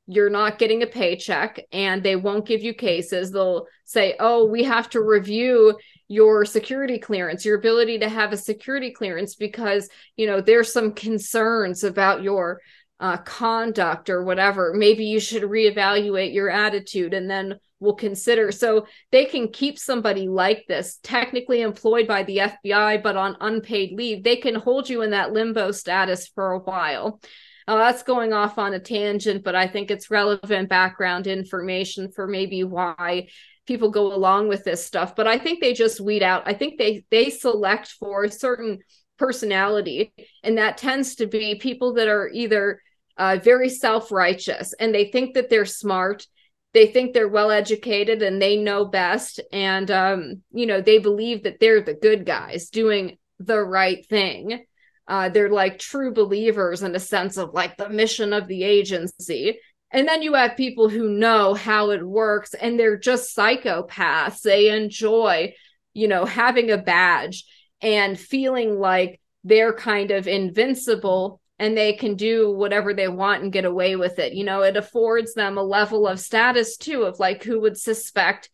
[0.08, 3.30] you're not getting a paycheck and they won't give you cases.
[3.30, 8.36] They'll say oh we have to review your security clearance your ability to have a
[8.36, 12.60] security clearance because you know there's some concerns about your
[13.02, 14.72] uh, conduct or whatever.
[14.72, 17.12] Maybe you should reevaluate your attitude.
[17.12, 18.52] And then will consider.
[18.52, 23.92] So they can keep somebody like this, technically employed by the FBI, but on unpaid
[23.92, 24.22] leave.
[24.22, 27.20] They can hold you in that limbo status for a while.
[27.68, 32.26] Now, that's going off on a tangent, but I think it's relevant background information for
[32.26, 33.28] maybe why
[33.66, 35.14] people go along with this stuff.
[35.14, 36.42] But I think they just weed out.
[36.46, 38.80] I think they they select for a certain
[39.18, 42.80] personality, and that tends to be people that are either
[43.16, 46.26] uh, very self righteous and they think that they're smart
[46.74, 49.40] they think they're well educated and they know best.
[49.52, 54.64] And um, you know they believe that they're the good guys doing the right thing.
[55.08, 59.58] Uh, they're like true believers in a sense of like the mission of the agency.
[59.90, 64.40] And then you have people who know how it works and they're just psychopaths.
[64.40, 65.54] They enjoy
[65.94, 67.44] you know having a badge
[67.82, 73.52] and feeling like they're kind of invincible and they can do whatever they want and
[73.52, 74.32] get away with it.
[74.32, 78.50] You know, it affords them a level of status too of like who would suspect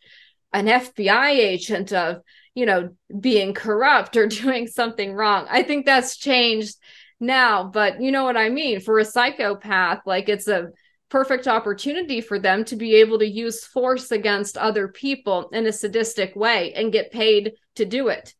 [0.52, 2.20] an FBI agent of,
[2.54, 5.46] you know, being corrupt or doing something wrong.
[5.48, 6.76] I think that's changed
[7.18, 8.78] now, but you know what I mean?
[8.78, 10.68] For a psychopath, like it's a
[11.08, 15.72] perfect opportunity for them to be able to use force against other people in a
[15.72, 18.34] sadistic way and get paid to do it.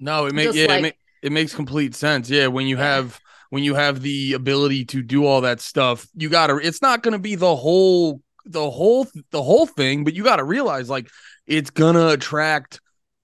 [0.00, 2.30] No, it makes yeah, like, it, it makes complete sense.
[2.30, 6.28] Yeah, when you have when you have the ability to do all that stuff, you
[6.28, 10.14] got to it's not going to be the whole the whole the whole thing, but
[10.14, 11.08] you got to realize like
[11.46, 12.80] it's going to attract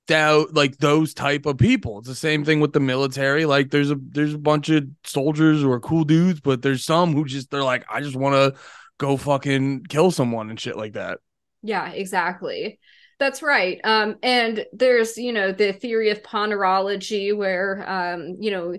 [0.07, 1.99] doubt like those type of people.
[1.99, 3.47] It's the same thing with the military.
[3.47, 7.15] Like there's a there's a bunch of soldiers who are cool dudes, but there's some
[7.15, 8.61] who just they're like I just want to
[8.99, 11.19] go fucking kill someone and shit like that.
[11.63, 12.79] Yeah, exactly.
[13.19, 13.81] That's right.
[13.85, 18.75] Um, and there's, you know, the theory of ponerology where, um, you know,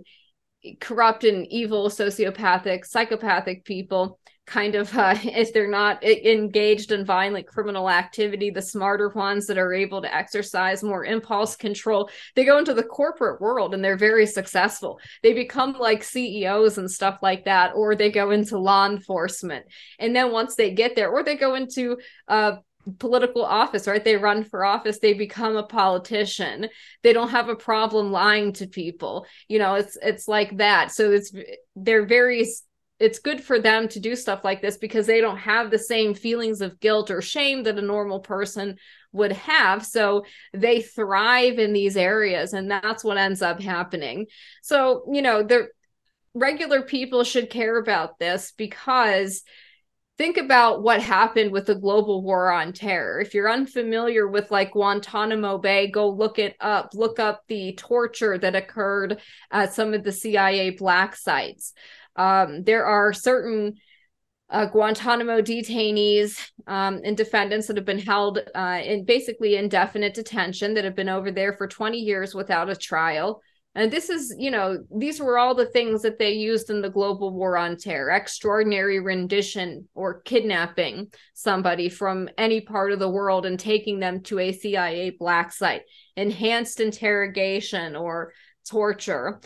[0.80, 7.48] corrupt and evil sociopathic psychopathic people kind of uh, if they're not engaged in violent
[7.48, 12.58] criminal activity the smarter ones that are able to exercise more impulse control they go
[12.58, 15.00] into the corporate world and they're very successful.
[15.24, 19.66] They become like ceos and stuff like that or they go into law enforcement.
[20.00, 21.98] And then once they get there or they go into
[22.28, 22.58] uh,
[23.00, 24.04] political office, right?
[24.04, 26.70] They run for office, they become a politician.
[27.04, 29.26] They don't have a problem lying to people.
[29.48, 30.92] You know, it's it's like that.
[30.92, 31.34] So it's
[31.76, 32.46] they're very
[32.98, 36.14] it's good for them to do stuff like this because they don't have the same
[36.14, 38.78] feelings of guilt or shame that a normal person
[39.12, 39.86] would have.
[39.86, 44.28] So they thrive in these areas and that's what ends up happening.
[44.62, 45.68] So, you know, the
[46.34, 49.44] regular people should care about this because
[50.18, 53.20] think about what happened with the global war on terror.
[53.20, 56.92] If you're unfamiliar with like Guantanamo Bay, go look it up.
[56.94, 59.20] Look up the torture that occurred
[59.52, 61.74] at some of the CIA black sites.
[62.16, 63.76] Um, there are certain
[64.50, 70.76] uh, Guantanamo detainees um, and defendants that have been held uh, in basically indefinite detention
[70.76, 73.42] that have been over there for 20 years without a trial.
[73.76, 76.90] And this is, you know, these were all the things that they used in the
[76.90, 83.46] global war on terror extraordinary rendition or kidnapping somebody from any part of the world
[83.46, 85.82] and taking them to a CIA black site,
[86.16, 88.32] enhanced interrogation or
[88.70, 89.42] torture.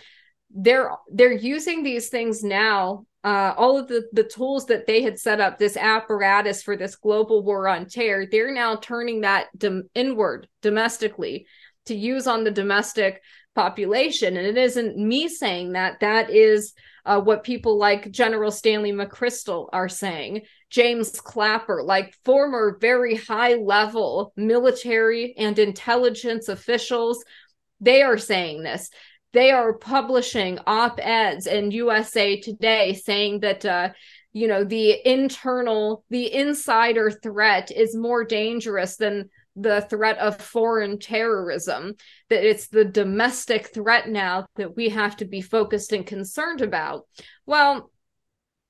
[0.51, 5.19] They're they're using these things now uh, all of the, the tools that they had
[5.19, 9.47] set up, this apparatus for this global war on terror, they're now turning that
[9.93, 11.45] inward domestically
[11.85, 13.21] to use on the domestic
[13.59, 14.37] population.
[14.37, 16.73] And it isn't me saying that, that is
[17.05, 23.55] uh, what people like General Stanley McChrystal are saying, James Clapper, like former very high
[23.55, 27.21] level military and intelligence officials.
[27.81, 28.89] They are saying this.
[29.33, 33.65] They are publishing op eds in USA Today saying that.
[33.65, 33.89] Uh,
[34.31, 40.99] you know the internal the insider threat is more dangerous than the threat of foreign
[40.99, 41.95] terrorism,
[42.29, 47.05] that it's the domestic threat now that we have to be focused and concerned about.
[47.45, 47.91] Well,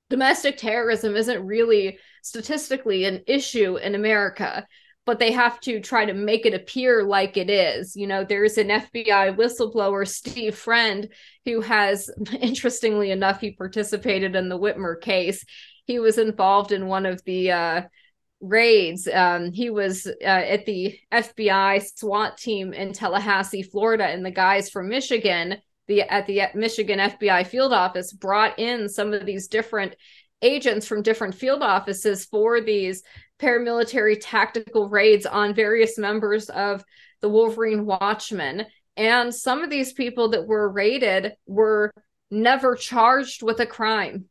[0.09, 4.65] domestic terrorism isn't really statistically an issue in America,
[5.05, 7.95] but they have to try to make it appear like it is.
[7.95, 11.07] You know, there's an FBI whistleblower, Steve Friend,
[11.45, 15.43] who has, interestingly enough, he participated in the Whitmer case.
[15.85, 17.81] He was involved in one of the uh,
[18.41, 19.07] raids.
[19.07, 24.69] Um, he was uh, at the FBI SWAT team in Tallahassee, Florida, and the guys
[24.69, 29.95] from Michigan, the at the Michigan FBI field office, brought in some of these different
[30.41, 33.03] agents from different field offices for these
[33.39, 36.83] paramilitary tactical raids on various members of
[37.21, 38.65] the Wolverine Watchmen.
[38.95, 41.91] And some of these people that were raided were
[42.31, 44.28] never charged with a crime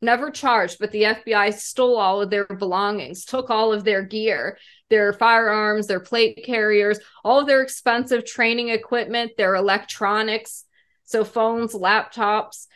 [0.00, 4.58] never charged, but the FBI stole all of their belongings, took all of their gear,
[4.90, 10.64] their firearms, their plate carriers, all of their expensive training equipment, their electronics,
[11.04, 12.66] so phones, laptops.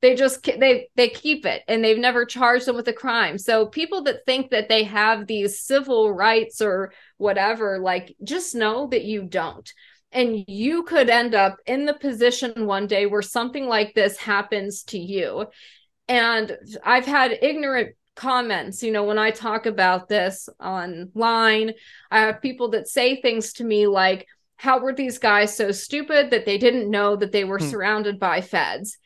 [0.00, 3.36] They just they they keep it and they've never charged them with a crime.
[3.36, 8.86] So people that think that they have these civil rights or whatever, like just know
[8.86, 9.70] that you don't.
[10.12, 14.82] And you could end up in the position one day where something like this happens
[14.84, 15.46] to you
[16.10, 21.72] and I've had ignorant comments, you know, when I talk about this online.
[22.10, 26.30] I have people that say things to me like, how were these guys so stupid
[26.30, 27.68] that they didn't know that they were hmm.
[27.68, 28.98] surrounded by feds?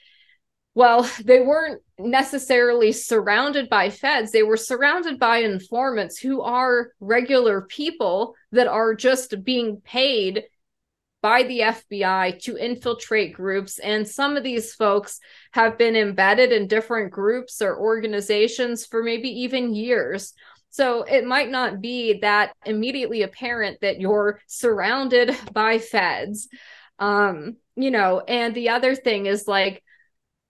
[0.74, 4.32] Well, they weren't necessarily surrounded by feds.
[4.32, 10.44] They were surrounded by informants who are regular people that are just being paid
[11.24, 13.78] by the FBI to infiltrate groups.
[13.78, 15.20] And some of these folks
[15.52, 20.34] have been embedded in different groups or organizations for maybe even years.
[20.68, 26.46] So it might not be that immediately apparent that you're surrounded by feds.
[26.98, 29.82] Um, you know, and the other thing is like,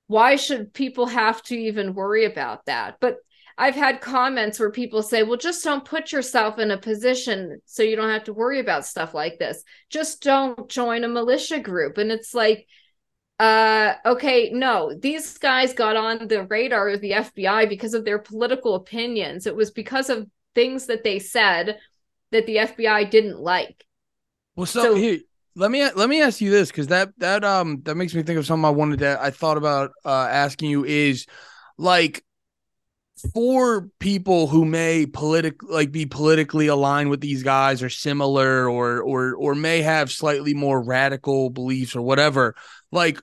[0.09, 2.97] why should people have to even worry about that?
[3.01, 3.19] But
[3.57, 7.83] I've had comments where people say, well, just don't put yourself in a position so
[7.83, 9.63] you don't have to worry about stuff like this.
[9.91, 11.99] Just don't join a militia group.
[11.99, 12.67] And it's like,
[13.39, 18.19] uh, okay, no, these guys got on the radar of the FBI because of their
[18.19, 19.47] political opinions.
[19.47, 21.79] It was because of things that they said
[22.31, 23.85] that the FBI didn't like.
[24.57, 25.21] Well, so, so here,
[25.57, 28.39] let me let me ask you this because that that um that makes me think
[28.39, 31.27] of something I wanted to I thought about uh asking you is
[31.79, 32.25] like
[33.33, 39.01] for people who may politic like be politically aligned with these guys or similar or
[39.01, 42.57] or or may have slightly more radical beliefs or whatever
[42.91, 43.21] like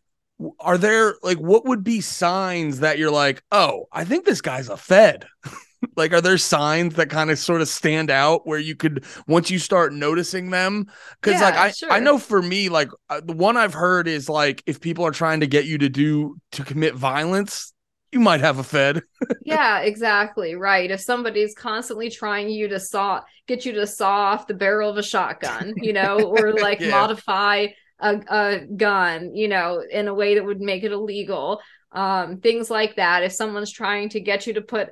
[0.60, 4.70] are there like what would be signs that you're like oh i think this guy's
[4.70, 5.26] a fed
[5.98, 9.52] like are there signs that kind of sort of stand out where you could once
[9.52, 10.86] you start noticing them
[11.22, 11.92] because yeah, like i sure.
[11.92, 15.12] i know for me like uh, the one i've heard is like if people are
[15.12, 17.71] trying to get you to do to commit violence
[18.12, 19.04] you might have a fed.
[19.46, 20.56] yeah, exactly.
[20.56, 20.92] Right.
[20.92, 24.98] If somebody's constantly trying you to saw get you to saw off the barrel of
[24.98, 26.90] a shotgun, you know, or like yeah.
[26.90, 27.68] modify
[28.00, 31.62] a, a gun, you know, in a way that would make it illegal.
[31.94, 33.24] Um, things like that.
[33.24, 34.90] If someone's trying to get you to put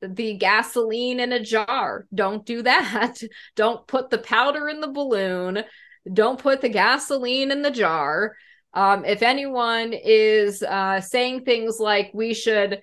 [0.00, 3.16] the gasoline in a jar, don't do that.
[3.56, 5.64] don't put the powder in the balloon.
[6.12, 8.36] Don't put the gasoline in the jar.
[8.72, 12.80] Um, if anyone is uh, saying things like we should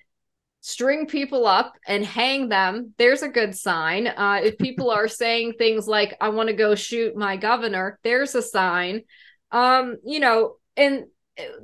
[0.61, 4.07] string people up and hang them, there's a good sign.
[4.07, 8.35] Uh, if people are saying things like I want to go shoot my governor, there's
[8.35, 9.03] a sign.
[9.51, 11.05] Um, you know, and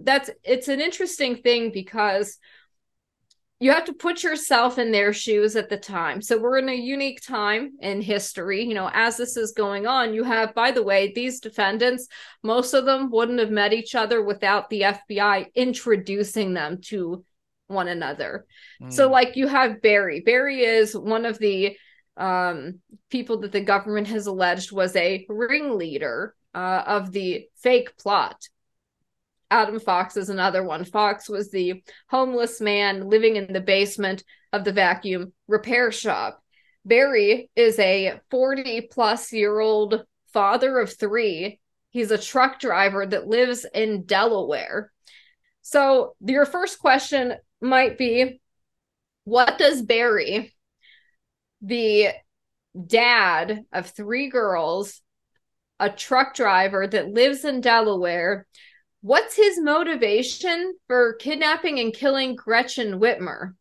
[0.02, 2.38] that's it's an interesting thing because
[3.60, 6.22] you have to put yourself in their shoes at the time.
[6.22, 8.64] So we're in a unique time in history.
[8.64, 12.08] You know, as this is going on, you have, by the way, these defendants,
[12.44, 17.24] most of them wouldn't have met each other without the FBI introducing them to
[17.68, 18.46] one another.
[18.82, 18.92] Mm.
[18.92, 20.20] So, like, you have Barry.
[20.20, 21.78] Barry is one of the
[22.18, 22.80] um,
[23.10, 28.38] people that the government has alleged was a ringleader uh, of the fake plot
[29.54, 30.84] Adam Fox is another one.
[30.84, 36.42] Fox was the homeless man living in the basement of the vacuum repair shop.
[36.84, 41.60] Barry is a 40 plus year old father of three.
[41.92, 44.92] He's a truck driver that lives in Delaware.
[45.62, 48.42] So, your first question might be
[49.24, 50.52] What does Barry,
[51.62, 52.08] the
[52.88, 55.00] dad of three girls,
[55.80, 58.48] a truck driver that lives in Delaware,
[59.04, 63.54] What's his motivation for kidnapping and killing Gretchen Whitmer?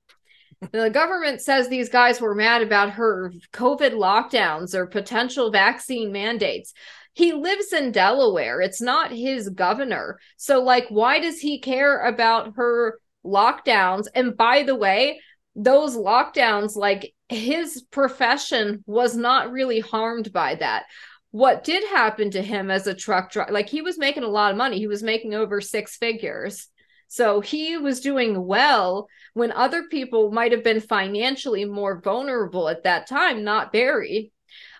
[0.70, 6.72] the government says these guys were mad about her COVID lockdowns or potential vaccine mandates.
[7.14, 8.60] He lives in Delaware.
[8.60, 10.20] It's not his governor.
[10.36, 14.06] So, like, why does he care about her lockdowns?
[14.14, 15.20] And by the way,
[15.56, 20.84] those lockdowns, like, his profession was not really harmed by that
[21.32, 24.52] what did happen to him as a truck driver like he was making a lot
[24.52, 24.78] of money.
[24.78, 26.68] He was making over six figures.
[27.08, 32.84] So he was doing well when other people might have been financially more vulnerable at
[32.84, 34.30] that time not barry.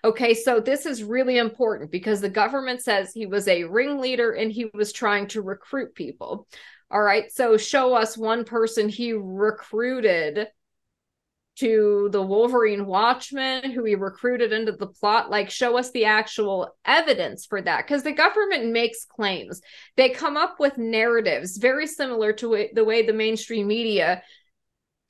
[0.03, 4.51] Okay so this is really important because the government says he was a ringleader and
[4.51, 6.47] he was trying to recruit people.
[6.91, 10.47] All right so show us one person he recruited
[11.55, 16.75] to the Wolverine Watchmen who he recruited into the plot like show us the actual
[16.85, 17.85] evidence for that.
[17.85, 19.61] Because the government makes claims.
[19.95, 24.23] They come up with narratives very similar to the way the mainstream media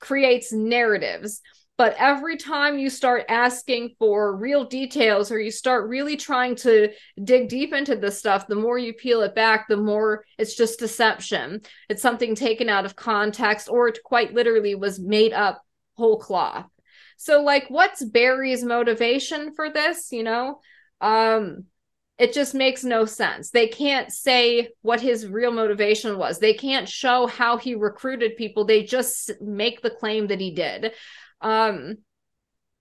[0.00, 1.40] creates narratives.
[1.76, 6.90] But every time you start asking for real details or you start really trying to
[7.24, 10.78] dig deep into the stuff the more you peel it back the more it's just
[10.78, 11.62] deception.
[11.88, 15.64] It's something taken out of context or it quite literally was made up
[15.96, 16.66] whole cloth.
[17.16, 20.60] So like what's Barry's motivation for this, you know?
[21.00, 21.64] Um
[22.16, 23.50] it just makes no sense.
[23.50, 26.38] They can't say what his real motivation was.
[26.38, 28.64] They can't show how he recruited people.
[28.64, 30.92] They just make the claim that he did.
[31.40, 31.96] Um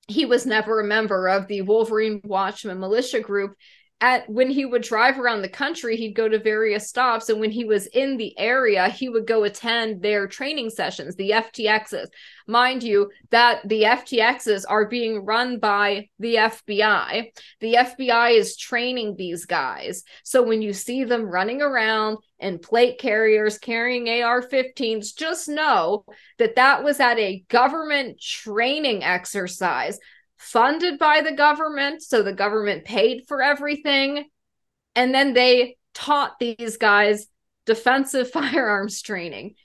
[0.07, 3.55] he was never a member of the Wolverine Watchmen militia group
[4.02, 7.30] at when he would drive around the country, he'd go to various stops.
[7.30, 11.30] And when he was in the area, he would go attend their training sessions, the
[11.30, 12.08] FTXs.
[12.46, 17.32] Mind you, that the FTXs are being run by the FBI.
[17.62, 20.04] The FBI is training these guys.
[20.24, 26.04] So when you see them running around in plate carriers carrying AR 15s, just know
[26.39, 29.98] that that was at a government training exercise
[30.38, 32.02] funded by the government.
[32.02, 34.26] So the government paid for everything.
[34.96, 37.28] And then they taught these guys
[37.66, 39.56] defensive firearms training.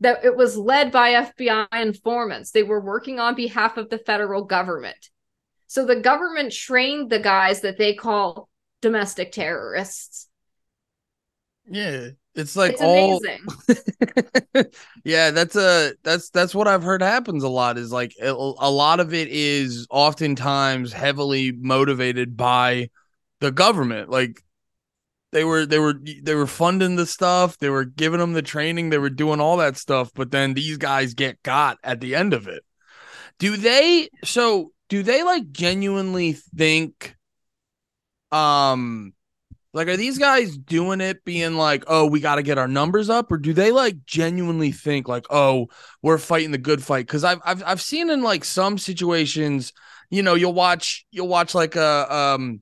[0.00, 2.52] That it was led by FBI informants.
[2.52, 5.10] They were working on behalf of the federal government.
[5.66, 8.48] So the government trained the guys that they call
[8.80, 10.28] domestic terrorists.
[11.68, 12.10] Yeah.
[12.38, 13.20] It's like it's all
[15.04, 18.70] Yeah, that's a that's that's what I've heard happens a lot is like a, a
[18.70, 22.90] lot of it is oftentimes heavily motivated by
[23.40, 24.08] the government.
[24.08, 24.40] Like
[25.32, 28.90] they were they were they were funding the stuff, they were giving them the training,
[28.90, 32.34] they were doing all that stuff, but then these guys get got at the end
[32.34, 32.62] of it.
[33.40, 37.16] Do they so do they like genuinely think
[38.30, 39.12] um
[39.78, 43.08] like, are these guys doing it being like, oh, we got to get our numbers
[43.08, 45.68] up, or do they like genuinely think like, oh,
[46.02, 47.06] we're fighting the good fight?
[47.06, 49.72] Because I've I've I've seen in like some situations,
[50.10, 52.60] you know, you'll watch you'll watch like a um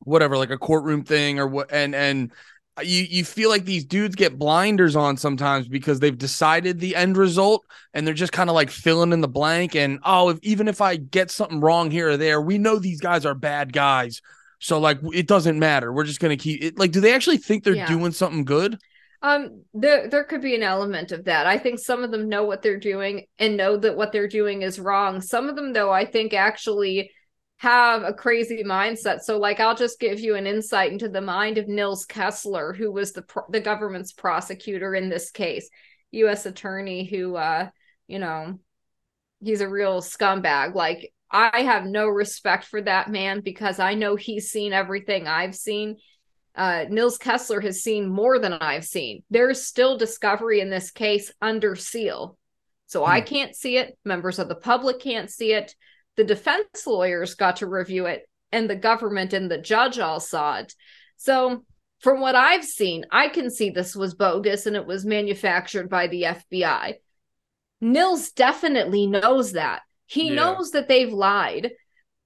[0.00, 2.32] whatever like a courtroom thing or what and and
[2.82, 7.16] you you feel like these dudes get blinders on sometimes because they've decided the end
[7.16, 7.64] result
[7.94, 10.80] and they're just kind of like filling in the blank and oh if, even if
[10.80, 14.20] I get something wrong here or there we know these guys are bad guys
[14.58, 17.64] so like it doesn't matter we're just gonna keep it like do they actually think
[17.64, 17.86] they're yeah.
[17.86, 18.78] doing something good
[19.22, 22.44] um there there could be an element of that I think some of them know
[22.44, 25.90] what they're doing and know that what they're doing is wrong some of them though
[25.90, 27.10] I think actually
[27.64, 29.20] have a crazy mindset.
[29.20, 32.92] So, like, I'll just give you an insight into the mind of Nils Kessler, who
[32.92, 35.70] was the the government's prosecutor in this case,
[36.10, 36.44] U.S.
[36.44, 37.70] attorney who, uh,
[38.06, 38.58] you know,
[39.42, 40.74] he's a real scumbag.
[40.74, 45.54] Like, I have no respect for that man because I know he's seen everything I've
[45.54, 45.96] seen.
[46.54, 49.24] Uh, Nils Kessler has seen more than I've seen.
[49.30, 52.38] There's still discovery in this case under seal.
[52.86, 53.26] So I hmm.
[53.26, 53.98] can't see it.
[54.04, 55.74] Members of the public can't see it
[56.16, 60.58] the defense lawyers got to review it and the government and the judge all saw
[60.58, 60.74] it.
[61.16, 61.64] So,
[62.00, 66.06] from what I've seen, I can see this was bogus and it was manufactured by
[66.06, 66.94] the FBI.
[67.80, 69.82] Nils definitely knows that.
[70.06, 70.34] He yeah.
[70.34, 71.72] knows that they've lied.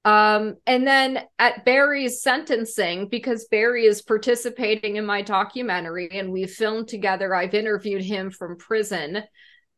[0.05, 6.47] Um, and then at Barry's sentencing, because Barry is participating in my documentary and we
[6.47, 9.23] filmed together, I've interviewed him from prison.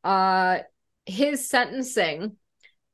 [0.04, 0.58] Uh,
[1.06, 2.36] his sentencing,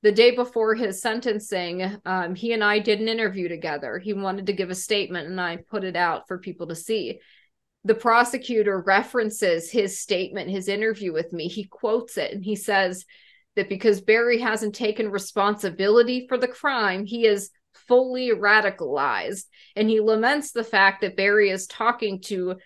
[0.02, 3.98] the day before his sentencing, um, he and I did an interview together.
[3.98, 7.20] He wanted to give a statement, and I put it out for people to see.
[7.84, 11.48] The prosecutor references his statement, his interview with me.
[11.48, 13.04] He quotes it, and he says
[13.56, 17.50] that because Barry hasn't taken responsibility for the crime, he is
[17.88, 19.44] fully radicalized.
[19.74, 22.56] And he laments the fact that Barry is talking to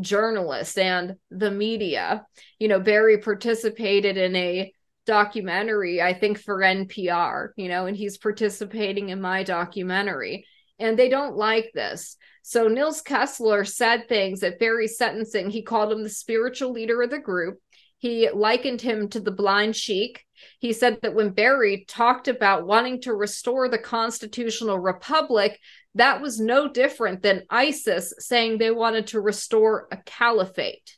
[0.00, 2.26] journalists and the media.
[2.58, 4.72] You know, Barry participated in a
[5.06, 10.46] documentary, I think for NPR, you know, and he's participating in my documentary.
[10.78, 12.16] And they don't like this.
[12.42, 15.50] So Nils Kessler said things at Barry's sentencing.
[15.50, 17.58] He called him the spiritual leader of the group.
[17.98, 20.24] He likened him to the blind sheik.
[20.58, 25.58] He said that when Barry talked about wanting to restore the constitutional republic,
[25.94, 30.96] that was no different than ISIS saying they wanted to restore a caliphate.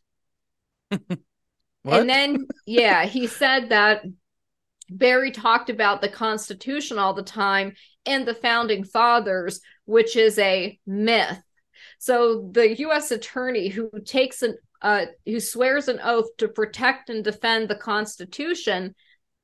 [1.84, 4.04] And then, yeah, he said that
[4.88, 7.74] Barry talked about the Constitution all the time
[8.06, 11.42] and the founding fathers, which is a myth.
[11.98, 13.10] So the U.S.
[13.10, 18.94] attorney who takes an uh, who swears an oath to protect and defend the Constitution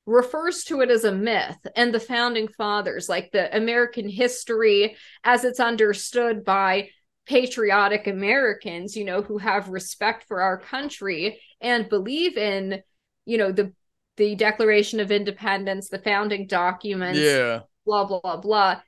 [0.09, 5.45] refers to it as a myth and the founding fathers, like the American history as
[5.45, 6.89] it's understood by
[7.27, 12.83] patriotic Americans, you know, who have respect for our country and believe in,
[13.27, 13.73] you know, the
[14.17, 18.81] the Declaration of Independence, the founding documents, yeah, blah blah blah.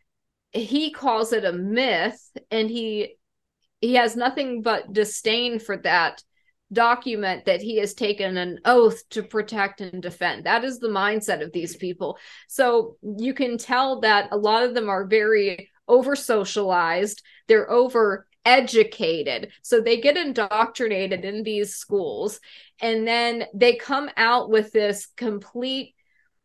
[0.52, 2.18] He calls it a myth,
[2.50, 3.16] and he
[3.82, 6.22] he has nothing but disdain for that
[6.72, 10.44] document that he has taken an oath to protect and defend.
[10.44, 12.18] That is the mindset of these people.
[12.48, 17.22] So you can tell that a lot of them are very over socialized.
[17.48, 19.50] They're over educated.
[19.62, 22.40] So they get indoctrinated in these schools
[22.80, 25.94] and then they come out with this complete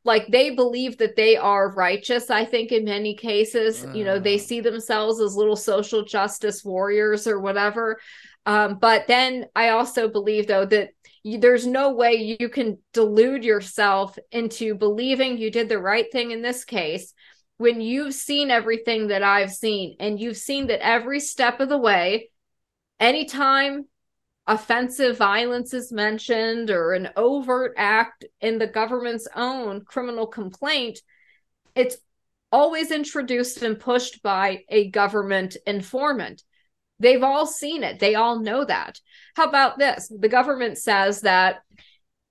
[0.03, 4.38] like they believe that they are righteous i think in many cases you know they
[4.38, 4.41] mm.
[4.41, 7.99] see themselves as little social justice warriors or whatever
[8.45, 10.89] um, but then i also believe though that
[11.23, 16.31] you, there's no way you can delude yourself into believing you did the right thing
[16.31, 17.13] in this case
[17.57, 21.77] when you've seen everything that I've seen and you've seen that every step of the
[21.77, 22.29] way,
[22.99, 23.85] anytime
[24.47, 30.99] offensive violence is mentioned or an overt act in the government's own criminal complaint,
[31.75, 31.97] it's
[32.51, 36.43] always introduced and pushed by a government informant.
[36.99, 37.99] They've all seen it.
[37.99, 38.99] They all know that.
[39.35, 40.11] How about this?
[40.17, 41.61] The government says that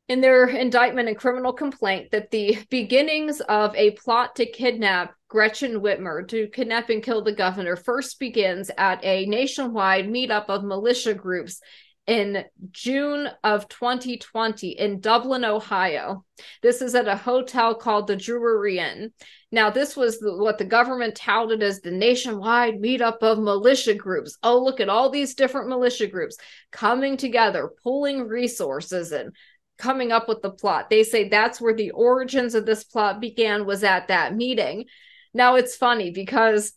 [0.08, 5.80] in their indictment and criminal complaint that the beginnings of a plot to kidnap Gretchen
[5.80, 11.14] Whitmer to kidnap and kill the governor first begins at a nationwide meetup of militia
[11.14, 11.60] groups
[12.06, 16.24] in June of 2020 in Dublin, Ohio.
[16.62, 19.12] This is at a hotel called the Drury Inn.
[19.50, 24.36] Now, this was the, what the government touted as the nationwide meetup of militia groups.
[24.42, 26.36] Oh, look at all these different militia groups
[26.72, 29.34] coming together, pooling resources and
[29.78, 30.90] coming up with the plot.
[30.90, 34.86] They say that's where the origins of this plot began was at that meeting.
[35.32, 36.72] Now it's funny because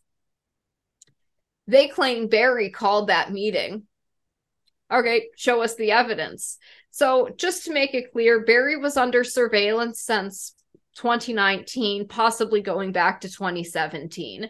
[1.68, 3.88] they claim Barry called that meeting.
[4.92, 6.58] Okay, show us the evidence.
[6.92, 10.54] So, just to make it clear, Barry was under surveillance since
[10.96, 14.50] 2019, possibly going back to 2017.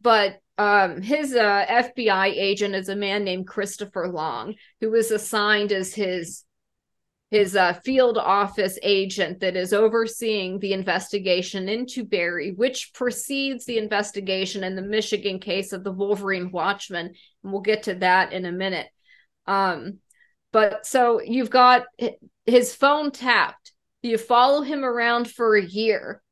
[0.00, 5.72] but um, his uh, FBI agent is a man named Christopher Long, who was assigned
[5.72, 6.44] as his
[7.30, 13.78] his uh, field office agent that is overseeing the investigation into Barry, which precedes the
[13.78, 17.06] investigation in the Michigan case of the Wolverine Watchmen.
[17.42, 18.86] And we'll get to that in a minute.
[19.46, 19.98] Um,
[20.52, 21.84] but so you've got
[22.46, 23.72] his phone tapped.
[24.02, 26.22] You follow him around for a year.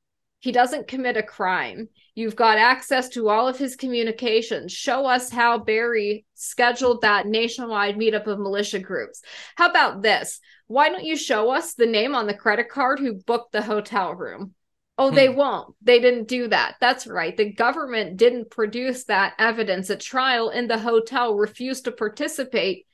[0.41, 1.89] He doesn't commit a crime.
[2.15, 4.73] You've got access to all of his communications.
[4.73, 9.23] Show us how Barry scheduled that nationwide meetup of militia groups.
[9.57, 10.41] How about this?
[10.67, 14.15] Why don't you show us the name on the credit card who booked the hotel
[14.15, 14.55] room?
[14.97, 15.17] Oh, hmm.
[15.17, 15.75] they won't.
[15.83, 16.77] They didn't do that.
[16.81, 17.37] That's right.
[17.37, 22.87] The government didn't produce that evidence at trial, and the hotel refused to participate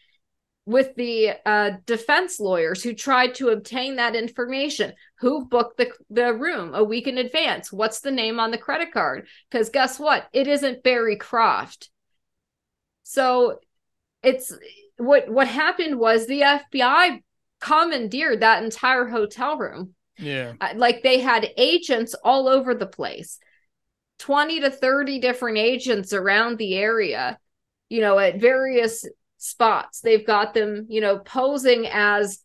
[0.70, 4.92] with the uh, defense lawyers who tried to obtain that information.
[5.18, 7.72] Who booked the, the room a week in advance?
[7.72, 9.26] What's the name on the credit card?
[9.50, 10.28] Because guess what?
[10.32, 11.90] It isn't Barry Croft.
[13.02, 13.58] So
[14.22, 14.56] it's
[14.96, 17.20] what what happened was the FBI
[17.60, 19.94] commandeered that entire hotel room.
[20.18, 20.52] Yeah.
[20.60, 23.40] Uh, like they had agents all over the place.
[24.20, 27.38] 20 to 30 different agents around the area,
[27.88, 29.04] you know, at various
[29.40, 30.00] spots.
[30.00, 32.40] They've got them, you know, posing as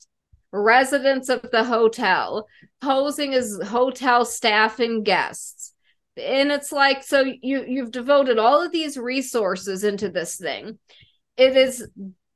[0.52, 2.48] residents of the hotel,
[2.82, 5.74] posing as hotel staff and guests.
[6.18, 10.80] And it's like so you you've devoted all of these resources into this thing.
[11.36, 11.86] It is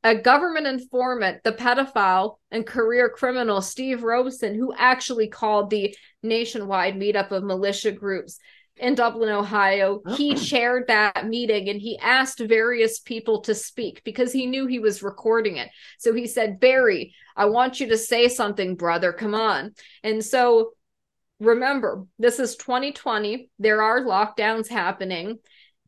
[0.03, 6.95] a government informant, the pedophile and career criminal Steve Robeson, who actually called the nationwide
[6.95, 8.39] meetup of militia groups
[8.79, 10.01] in Dublin, Ohio.
[10.15, 10.35] He oh.
[10.35, 15.03] chaired that meeting and he asked various people to speak because he knew he was
[15.03, 15.69] recording it.
[15.97, 19.11] So he said, Barry, I want you to say something, brother.
[19.13, 19.73] Come on.
[20.03, 20.71] And so
[21.39, 23.49] remember, this is 2020.
[23.59, 25.39] There are lockdowns happening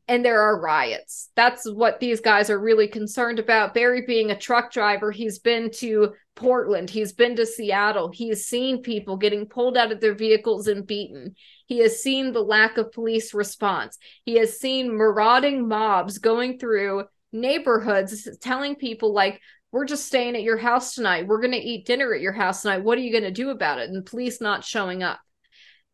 [0.08, 1.30] and there are riots.
[1.36, 3.74] That's what these guys are really concerned about.
[3.74, 8.82] Barry being a truck driver, he's been to Portland, he's been to Seattle, he's seen
[8.82, 11.36] people getting pulled out of their vehicles and beaten.
[11.68, 13.98] He has seen the lack of police response.
[14.26, 19.40] He has seen marauding mobs going through neighborhoods telling people like
[19.72, 21.28] we're just staying at your house tonight.
[21.28, 22.84] We're going to eat dinner at your house tonight.
[22.84, 23.90] What are you going to do about it?
[23.90, 25.20] And police not showing up.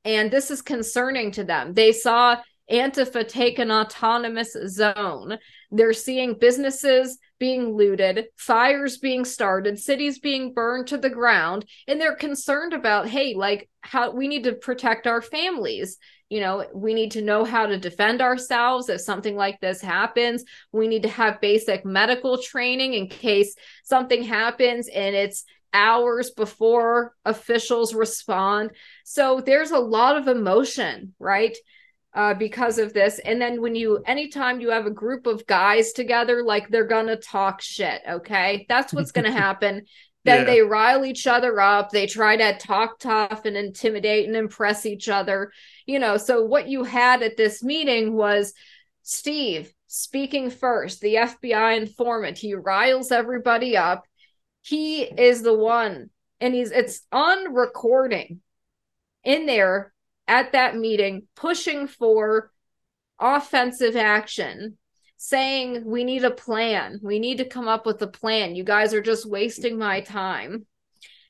[0.04, 1.74] And this is concerning to them.
[1.74, 2.38] They saw
[2.72, 5.38] Antifa take an autonomous zone.
[5.72, 12.00] They're seeing businesses being looted, fires being started, cities being burned to the ground, and
[12.00, 15.98] they're concerned about, hey, like how we need to protect our families.
[16.30, 20.44] You know, we need to know how to defend ourselves if something like this happens.
[20.72, 27.14] We need to have basic medical training in case something happens and it's hours before
[27.24, 28.72] officials respond.
[29.06, 31.56] So there's a lot of emotion, right?
[32.18, 33.20] Uh, because of this.
[33.20, 37.16] And then when you, anytime you have a group of guys together, like they're gonna
[37.16, 38.02] talk shit.
[38.10, 39.86] Okay, that's what's gonna happen.
[40.26, 40.46] Then yeah.
[40.46, 41.92] they rile each other up.
[41.92, 45.52] They try to talk tough and intimidate and impress each other.
[45.86, 48.54] You know, so what you had at this meeting was
[49.04, 52.40] Steve speaking first, the FBI informant.
[52.40, 54.06] He riles everybody up.
[54.64, 56.10] He is the one,
[56.42, 58.42] and he's it's on recording
[59.24, 59.94] in there
[60.28, 62.52] at that meeting pushing for
[63.20, 64.78] offensive action
[65.18, 67.00] saying we need a plan.
[67.02, 68.56] We need to come up with a plan.
[68.56, 70.66] You guys are just wasting my time.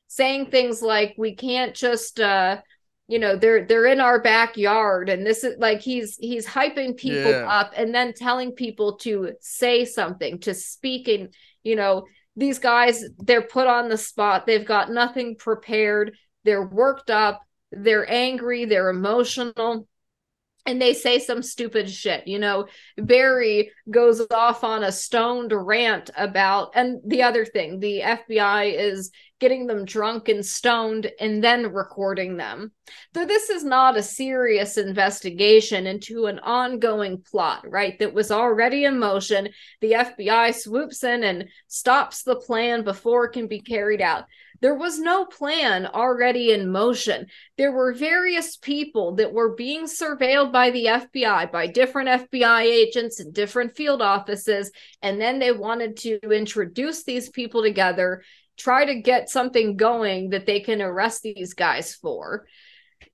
[0.08, 2.62] Saying things like we can't just uh
[3.10, 7.32] you know they're they're in our backyard and this is like he's he's hyping people
[7.32, 7.50] yeah.
[7.50, 11.34] up and then telling people to say something to speak and
[11.64, 14.46] you know these guys they're put on the spot.
[14.46, 16.16] They've got nothing prepared.
[16.44, 17.42] They're worked up
[17.72, 19.88] they're angry, they're emotional,
[20.68, 22.28] and they say some stupid shit.
[22.28, 28.02] You know, Barry goes off on a stoned rant about, and the other thing, the
[28.02, 32.72] FBI is getting them drunk and stoned and then recording them.
[33.14, 37.98] Though this is not a serious investigation into an ongoing plot, right?
[38.00, 39.50] That was already in motion.
[39.80, 44.26] The FBI swoops in and stops the plan before it can be carried out.
[44.62, 47.28] There was no plan already in motion.
[47.58, 53.20] There were various people that were being surveilled by the FBI, by different FBI agents
[53.20, 54.72] and different field offices.
[55.02, 58.24] And then they wanted to introduce these people together,
[58.58, 62.48] try to get something going that they can arrest these guys for.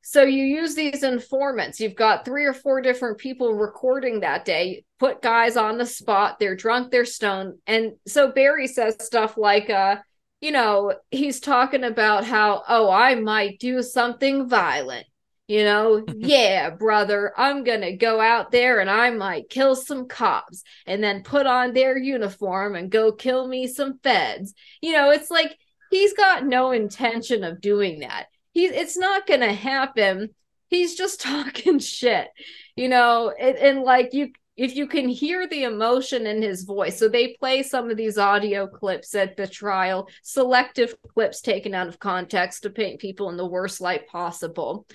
[0.02, 1.80] So you use these informants.
[1.80, 6.40] You've got three or four different people recording that day, put guys on the spot.
[6.40, 7.60] They're drunk, they're stoned.
[7.68, 9.98] And so Barry says stuff like, uh,
[10.44, 15.06] you know, he's talking about how, oh, I might do something violent.
[15.48, 20.06] You know, yeah, brother, I'm going to go out there and I might kill some
[20.10, 24.54] cops and then put on their uniform and go kill me some feds.
[24.82, 25.58] You know, it's like
[25.92, 28.26] he's got no intention of doing that.
[28.52, 30.32] He's it's not going to happen.
[30.68, 32.28] He's just talking shit.
[32.76, 37.00] You know, and, and like you if you can hear the emotion in his voice.
[37.00, 41.88] So they play some of these audio clips at the trial, selective clips taken out
[41.88, 44.86] of context to paint people in the worst light possible.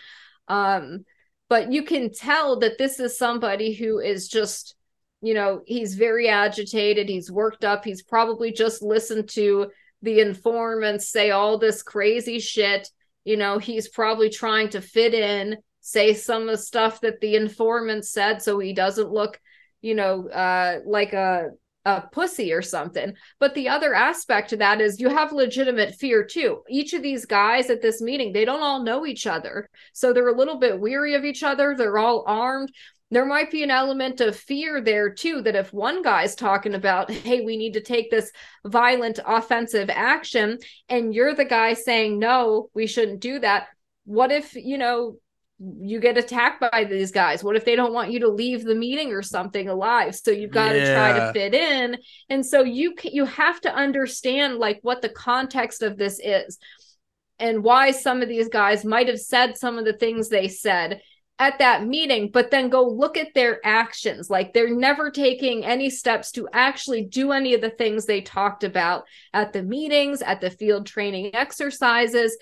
[0.46, 1.04] Um,
[1.48, 4.76] but you can tell that this is somebody who is just,
[5.22, 9.70] you know, he's very agitated, he's worked up, he's probably just listened to
[10.02, 12.88] the informants say all this crazy shit.
[13.24, 17.34] You know, he's probably trying to fit in, say some of the stuff that the
[17.34, 19.40] informant said so he doesn't look
[19.81, 21.51] you know, uh, like a
[21.85, 23.14] a pussy or something.
[23.41, 26.62] But the other aspect to that is you have legitimate fear too.
[26.68, 29.70] Each of these guys at this meeting, they don't all know each other.
[29.95, 31.74] So they're a little bit weary of each other.
[31.74, 32.70] They're all armed.
[33.11, 37.11] There might be an element of fear there too that if one guy's talking about,
[37.11, 38.31] hey, we need to take this
[38.66, 40.59] violent offensive action,
[40.91, 43.68] and you're the guy saying, no, we shouldn't do that.
[44.05, 45.16] What if, you know,
[45.61, 47.42] you get attacked by these guys.
[47.42, 50.14] What if they don't want you to leave the meeting or something alive?
[50.14, 50.84] So you've got yeah.
[50.84, 51.96] to try to fit in.
[52.28, 56.59] And so you you have to understand like what the context of this is
[57.40, 61.00] and why some of these guys might have said some of the things they said
[61.40, 64.30] at that meeting but then go look at their actions.
[64.30, 68.62] Like they're never taking any steps to actually do any of the things they talked
[68.62, 72.36] about at the meetings at the field training exercises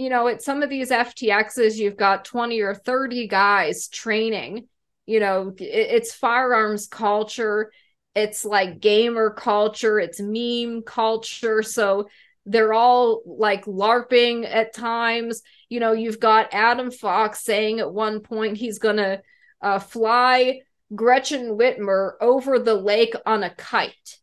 [0.00, 4.66] you know, at some of these FTXs, you've got 20 or 30 guys training.
[5.04, 7.70] You know, it, it's firearms culture,
[8.14, 11.62] it's like gamer culture, it's meme culture.
[11.62, 12.08] So
[12.46, 15.42] they're all like LARPing at times.
[15.68, 19.20] You know, you've got Adam Fox saying at one point he's going to
[19.60, 20.60] uh, fly
[20.94, 24.19] Gretchen Whitmer over the lake on a kite.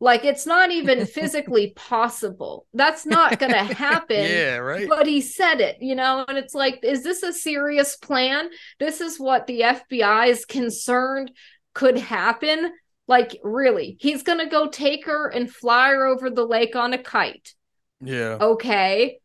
[0.00, 2.66] Like it's not even physically possible.
[2.74, 4.24] That's not going to happen.
[4.24, 4.88] yeah, right.
[4.88, 8.48] But he said it, you know, and it's like, is this a serious plan?
[8.78, 11.32] This is what the FBI is concerned
[11.74, 12.72] could happen.
[13.06, 16.92] Like, really, he's going to go take her and fly her over the lake on
[16.92, 17.54] a kite.
[18.00, 18.36] Yeah.
[18.40, 19.18] Okay.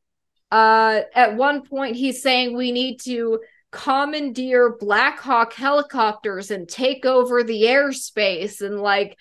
[0.49, 3.39] Uh, at one point, he's saying we need to
[3.71, 9.17] commandeer Black Hawk helicopters and take over the airspace and like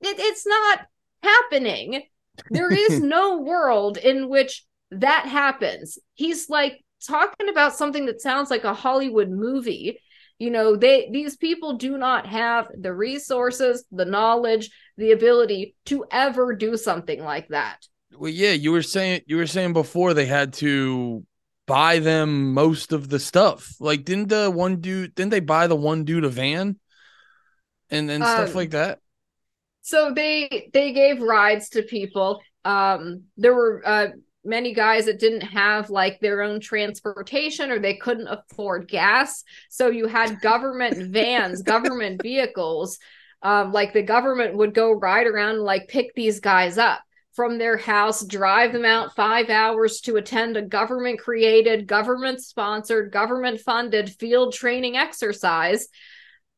[0.00, 0.80] it, it's not
[1.22, 2.02] happening.
[2.50, 5.98] There is no world in which that happens.
[6.14, 9.98] He's like talking about something that sounds like a Hollywood movie.
[10.38, 16.04] You know, they these people do not have the resources, the knowledge, the ability to
[16.10, 17.86] ever do something like that.
[18.16, 21.24] Well, yeah, you were saying you were saying before they had to
[21.66, 23.74] buy them most of the stuff.
[23.78, 26.78] Like, didn't the one dude didn't they buy the one dude a van
[27.90, 28.98] and and um, stuff like that?
[29.82, 32.40] So they they gave rides to people.
[32.64, 34.08] Um there were uh
[34.44, 39.44] many guys that didn't have like their own transportation or they couldn't afford gas.
[39.68, 42.98] So you had government vans government vehicles.
[43.42, 47.00] Um like the government would go ride around and like pick these guys up
[47.34, 53.10] from their house drive them out 5 hours to attend a government created government sponsored
[53.10, 55.88] government funded field training exercise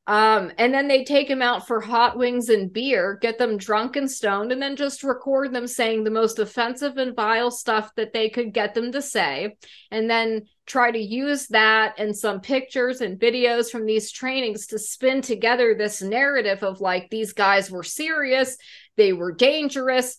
[0.06, 3.96] um, and then they take him out for hot wings and beer, get them drunk
[3.96, 8.12] and stoned, and then just record them saying the most offensive and vile stuff that
[8.12, 9.56] they could get them to say.
[9.90, 14.78] And then try to use that and some pictures and videos from these trainings to
[14.78, 18.58] spin together this narrative of like these guys were serious,
[18.96, 20.16] they were dangerous,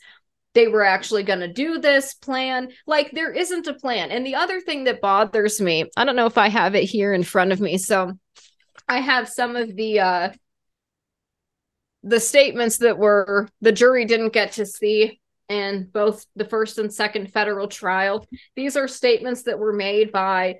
[0.56, 2.70] they were actually going to do this plan.
[2.88, 4.10] Like there isn't a plan.
[4.10, 7.14] And the other thing that bothers me, I don't know if I have it here
[7.14, 7.78] in front of me.
[7.78, 8.14] So
[8.88, 10.30] I have some of the uh
[12.04, 15.20] the statements that were the jury didn't get to see
[15.50, 18.28] in both the first and second federal trial.
[18.56, 20.60] These are statements that were made by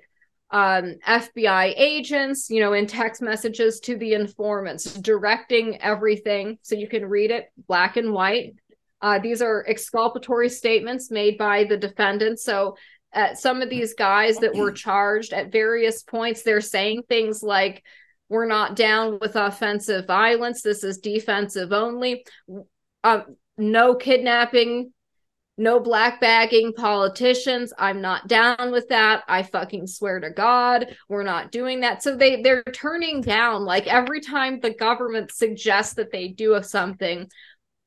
[0.50, 6.88] um, FBI agents, you know, in text messages to the informants, directing everything so you
[6.88, 8.54] can read it black and white.
[9.02, 12.38] Uh, these are exculpatory statements made by the defendant.
[12.38, 12.76] So,
[13.12, 17.82] uh, some of these guys that were charged at various points, they're saying things like,
[18.28, 20.62] we're not down with offensive violence.
[20.62, 22.24] This is defensive only.
[23.04, 23.20] Uh,
[23.56, 24.92] no kidnapping,
[25.58, 27.72] no black bagging politicians.
[27.78, 29.22] I'm not down with that.
[29.28, 32.02] I fucking swear to God, we're not doing that.
[32.02, 37.28] So they they're turning down like every time the government suggests that they do something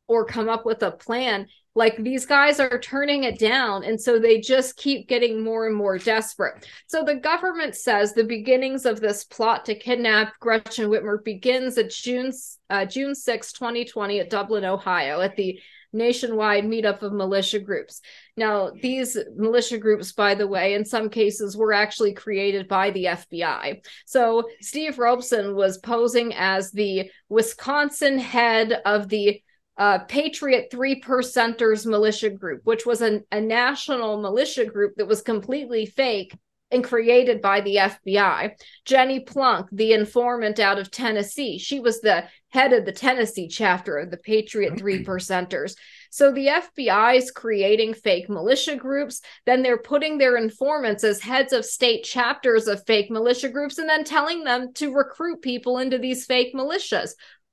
[0.07, 1.47] or come up with a plan,
[1.79, 5.75] like these guys are turning it down and so they just keep getting more and
[5.75, 11.23] more desperate so the government says the beginnings of this plot to kidnap gretchen whitmer
[11.23, 12.31] begins at june
[12.69, 15.57] uh, june 6 2020 at dublin ohio at the
[15.91, 18.01] nationwide meetup of militia groups.
[18.37, 23.05] Now, these militia groups, by the way, in some cases were actually created by the
[23.05, 23.83] FBI.
[24.05, 29.41] So Steve Robeson was posing as the Wisconsin head of the
[29.79, 35.21] uh, Patriot Three Percenters militia group, which was a, a national militia group that was
[35.21, 36.35] completely fake
[36.71, 38.51] and created by the FBI.
[38.85, 43.97] Jenny Plunk, the informant out of Tennessee, she was the head of the Tennessee chapter
[43.97, 45.75] of the Patriot Three Percenters.
[46.11, 49.21] So the FBI is creating fake militia groups.
[49.45, 53.87] Then they're putting their informants as heads of state chapters of fake militia groups and
[53.87, 57.11] then telling them to recruit people into these fake militias.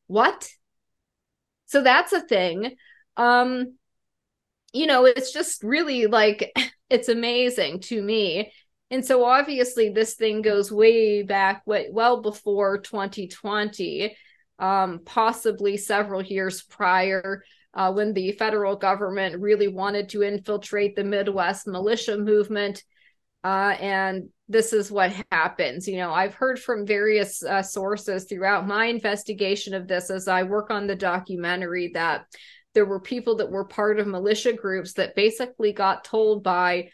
[0.08, 0.48] What?
[1.66, 2.76] So that's a thing.
[3.16, 3.74] Um,
[4.72, 6.52] you know, it's just really like,
[6.90, 8.52] it's amazing to me
[8.90, 14.16] and so obviously this thing goes way back way, well before 2020,
[14.58, 17.42] um, possibly several years prior,
[17.74, 22.84] uh, when the federal government really wanted to infiltrate the Midwest militia movement.
[23.42, 25.88] Uh, and this is what happens.
[25.88, 30.44] You know, I've heard from various uh, sources throughout my investigation of this as I
[30.44, 32.26] work on the documentary that
[32.74, 36.90] there were people that were part of militia groups that basically got told by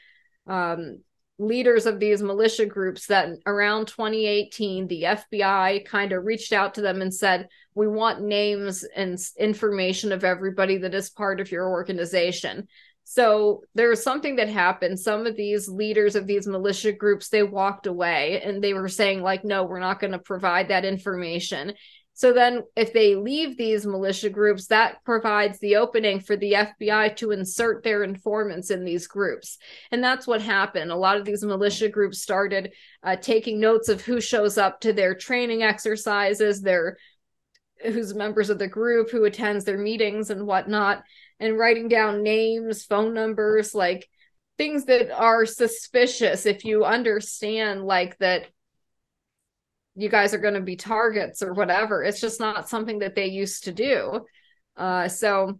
[0.46, 1.00] um,
[1.38, 6.82] leaders of these militia groups that around 2018 the FBI kind of reached out to
[6.82, 11.68] them and said we want names and information of everybody that is part of your
[11.68, 12.68] organization
[13.04, 17.86] so there's something that happened some of these leaders of these militia groups they walked
[17.86, 21.72] away and they were saying like no we're not going to provide that information
[22.14, 27.16] so then, if they leave these militia groups, that provides the opening for the FBI
[27.16, 29.56] to insert their informants in these groups.
[29.90, 30.92] And that's what happened.
[30.92, 34.92] A lot of these militia groups started uh, taking notes of who shows up to
[34.92, 36.98] their training exercises, their
[37.82, 41.02] who's members of the group, who attends their meetings and whatnot,
[41.42, 44.08] and writing down names, phone numbers, like
[44.56, 48.46] things that are suspicious if you understand like that
[49.94, 52.02] you guys are going to be targets or whatever.
[52.02, 54.24] It's just not something that they used to do.
[54.76, 55.58] Uh, so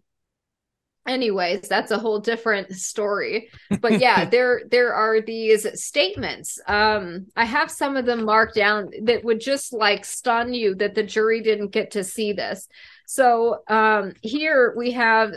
[1.07, 7.45] anyways that's a whole different story but yeah there there are these statements um i
[7.45, 11.41] have some of them marked down that would just like stun you that the jury
[11.41, 12.69] didn't get to see this
[13.07, 15.33] so um here we have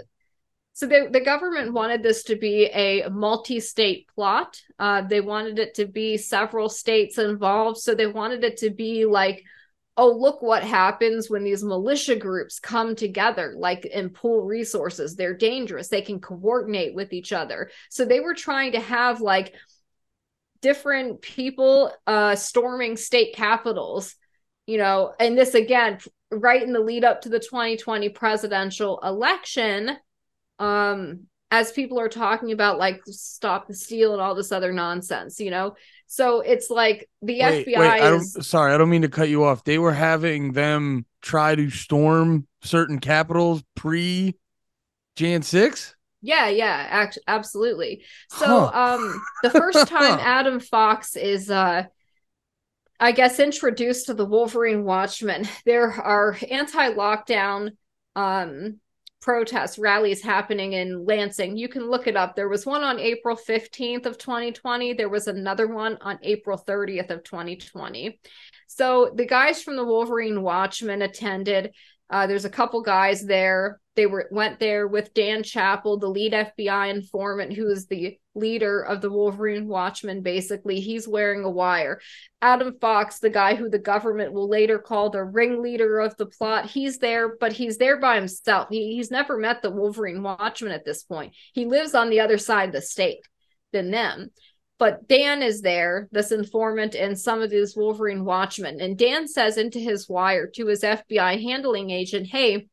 [0.76, 4.62] so the, the government wanted this to be a multi-state plot.
[4.78, 7.78] Uh, they wanted it to be several states involved.
[7.78, 9.46] So they wanted it to be like,
[9.96, 15.16] oh, look what happens when these militia groups come together, like and pool resources.
[15.16, 15.88] They're dangerous.
[15.88, 17.72] They can coordinate with each other.
[17.90, 19.54] So they were trying to have like
[20.62, 24.14] different people uh, storming state capitals.
[24.68, 26.00] You know, and this again,
[26.32, 29.96] right in the lead up to the 2020 presidential election
[30.60, 35.40] um as people are talking about like stop the steal and all this other nonsense
[35.40, 35.76] you know?
[36.08, 38.38] So it's like the wait, fbi wait, is...
[38.38, 39.64] I sorry i don't mean to cut you off.
[39.64, 44.36] They were having them try to storm certain capitals pre
[45.16, 48.04] jan 6 yeah yeah act- absolutely.
[48.30, 48.96] So huh.
[48.96, 51.84] um the first time adam fox is uh
[53.00, 57.72] i guess introduced to the wolverine watchmen there are anti-lockdown
[58.16, 58.80] um
[59.26, 61.58] protests rallies happening in Lansing.
[61.58, 62.36] You can look it up.
[62.36, 64.94] There was one on April 15th of 2020.
[64.94, 68.20] There was another one on April 30th of 2020.
[68.68, 71.74] So the guys from the Wolverine Watchmen attended.
[72.10, 73.80] Uh, there's a couple guys there.
[73.96, 78.82] They were went there with Dan Chappell, the lead FBI informant, who is the leader
[78.82, 80.22] of the Wolverine Watchmen.
[80.22, 82.02] Basically, he's wearing a wire.
[82.42, 86.70] Adam Fox, the guy who the government will later call the ringleader of the plot,
[86.70, 88.68] he's there, but he's there by himself.
[88.70, 91.34] He, he's never met the Wolverine Watchmen at this point.
[91.54, 93.26] He lives on the other side of the state
[93.72, 94.30] than them.
[94.78, 98.82] But Dan is there, this informant, and some of his Wolverine Watchmen.
[98.82, 102.68] And Dan says into his wire to his FBI handling agent, Hey,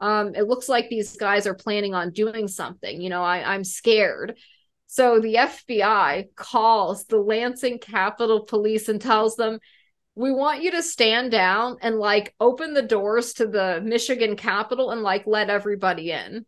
[0.00, 3.00] um, it looks like these guys are planning on doing something.
[3.00, 4.36] You know, I, I'm scared.
[4.86, 9.58] So the FBI calls the Lansing Capitol Police and tells them,
[10.14, 14.90] we want you to stand down and like open the doors to the Michigan Capitol
[14.90, 16.46] and like let everybody in.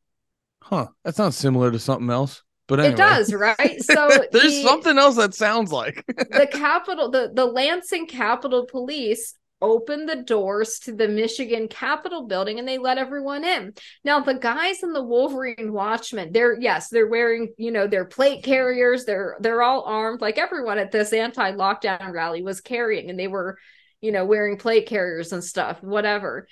[0.63, 0.89] Huh.
[1.05, 2.43] That sounds similar to something else.
[2.69, 2.95] But anyway.
[2.95, 3.81] it does, right?
[3.83, 9.35] So there's the, something else that sounds like the Capitol, the, the Lansing Capitol Police
[9.63, 13.73] opened the doors to the Michigan Capitol building and they let everyone in.
[14.05, 18.43] Now, the guys in the Wolverine Watchmen, they're yes, they're wearing, you know, their plate
[18.43, 23.29] carriers, they're they're all armed like everyone at this anti-lockdown rally was carrying and they
[23.29, 23.59] were,
[24.01, 26.47] you know, wearing plate carriers and stuff, whatever.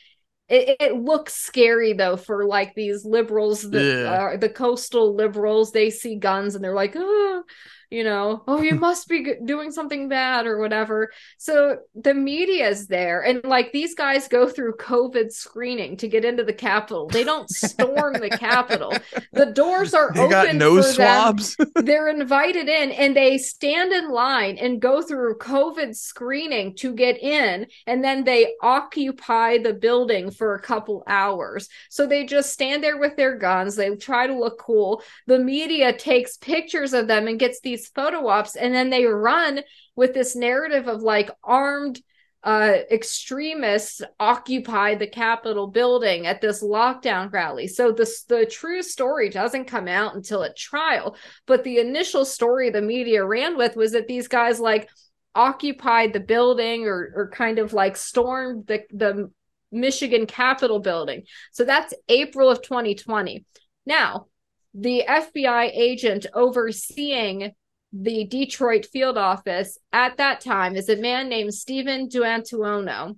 [0.49, 4.37] It, it looks scary though for like these liberals, the yeah.
[4.37, 5.73] the coastal liberals.
[5.73, 7.43] They see guns and they're like, oh,
[7.91, 11.11] you know, oh, you must be doing something bad or whatever.
[11.39, 13.23] So the media is there.
[13.23, 17.09] And like these guys go through COVID screening to get into the Capitol.
[17.09, 18.93] They don't storm the Capitol.
[19.33, 20.31] The doors are they open.
[20.31, 21.57] Got nose swabs.
[21.75, 27.19] They're invited in and they stand in line and go through COVID screening to get
[27.21, 27.67] in.
[27.87, 31.69] And then they occupy the building for a couple hours.
[31.91, 33.77] So they just stand there with their guns.
[33.77, 35.03] They try to look cool.
[35.27, 39.05] The media takes pictures of them and gets these these photo ops and then they
[39.05, 39.61] run
[39.97, 42.01] with this narrative of like armed
[42.43, 47.67] uh, extremists occupy the Capitol building at this lockdown rally.
[47.67, 51.17] So this the true story doesn't come out until a trial.
[51.47, 54.91] But the initial story the media ran with was that these guys like
[55.35, 59.31] occupied the building or or kind of like stormed the the
[59.73, 61.23] Michigan Capitol building.
[61.51, 63.47] So that's April of 2020.
[63.87, 64.27] Now,
[64.75, 67.53] the FBI agent overseeing
[67.97, 73.17] the Detroit field office at that time is a man named Steven D'Antuono.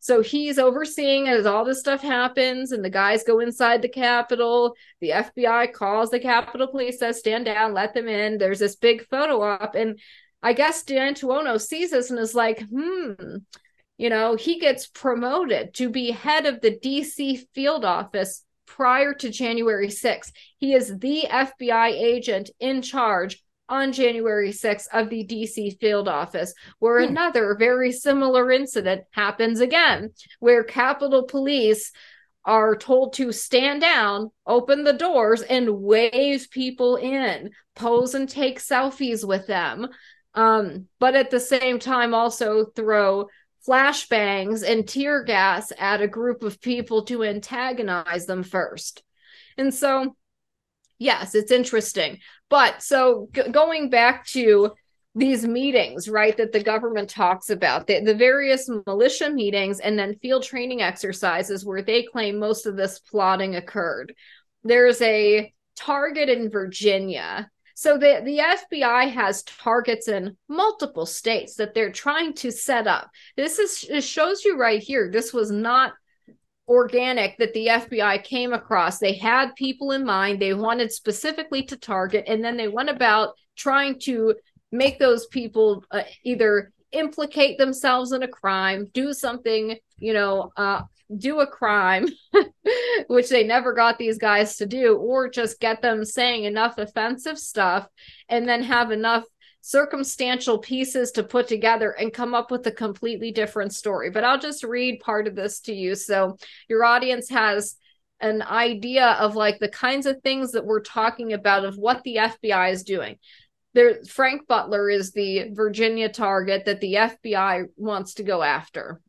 [0.00, 4.74] So he's overseeing as all this stuff happens, and the guys go inside the Capitol.
[5.00, 8.38] The FBI calls the Capitol Police, says, Stand down, let them in.
[8.38, 9.74] There's this big photo op.
[9.74, 9.98] And
[10.42, 13.12] I guess D'Antuono sees this and is like, hmm,
[13.98, 19.30] you know, he gets promoted to be head of the DC field office prior to
[19.30, 20.32] January 6th.
[20.56, 26.54] He is the FBI agent in charge on January 6th of the DC field office,
[26.78, 27.10] where hmm.
[27.10, 30.10] another very similar incident happens again,
[30.40, 31.92] where Capitol Police
[32.44, 38.58] are told to stand down, open the doors, and wave people in, pose and take
[38.58, 39.88] selfies with them.
[40.34, 43.28] Um, but at the same time, also throw
[43.68, 49.02] flashbangs and tear gas at a group of people to antagonize them first.
[49.58, 50.16] And so
[50.98, 52.18] yes, it's interesting.
[52.50, 54.72] But so g- going back to
[55.14, 60.18] these meetings, right, that the government talks about, the, the various militia meetings and then
[60.20, 64.14] field training exercises where they claim most of this plotting occurred.
[64.64, 67.50] There's a target in Virginia.
[67.74, 73.08] So the, the FBI has targets in multiple states that they're trying to set up.
[73.36, 75.10] This is shows you right here.
[75.10, 75.92] This was not
[76.68, 78.98] organic that the FBI came across.
[78.98, 83.34] They had people in mind they wanted specifically to target, and then they went about
[83.56, 84.34] trying to
[84.70, 90.82] make those people uh, either implicate themselves in a crime, do something, you know, uh,
[91.16, 92.06] do a crime,
[93.08, 97.38] which they never got these guys to do, or just get them saying enough offensive
[97.38, 97.86] stuff
[98.28, 99.24] and then have enough
[99.60, 104.10] circumstantial pieces to put together and come up with a completely different story.
[104.10, 106.36] But I'll just read part of this to you so
[106.68, 107.76] your audience has
[108.20, 112.16] an idea of like the kinds of things that we're talking about of what the
[112.16, 113.16] FBI is doing.
[113.74, 119.00] There Frank Butler is the Virginia target that the FBI wants to go after.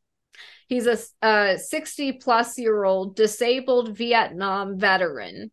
[0.68, 5.52] He's a, a 60 plus year old disabled Vietnam veteran.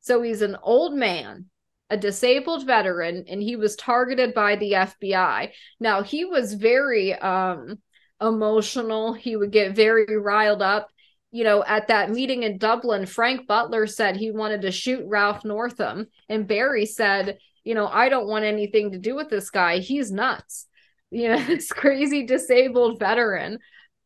[0.00, 1.46] So he's an old man
[1.92, 5.52] a disabled veteran and he was targeted by the FBI.
[5.78, 7.78] Now, he was very um
[8.18, 9.12] emotional.
[9.12, 10.88] He would get very riled up.
[11.32, 15.44] You know, at that meeting in Dublin, Frank Butler said he wanted to shoot Ralph
[15.44, 19.78] Northam and Barry said, you know, I don't want anything to do with this guy.
[19.78, 20.66] He's nuts.
[21.14, 23.58] You know, this crazy disabled veteran.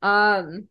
[0.02, 0.66] Um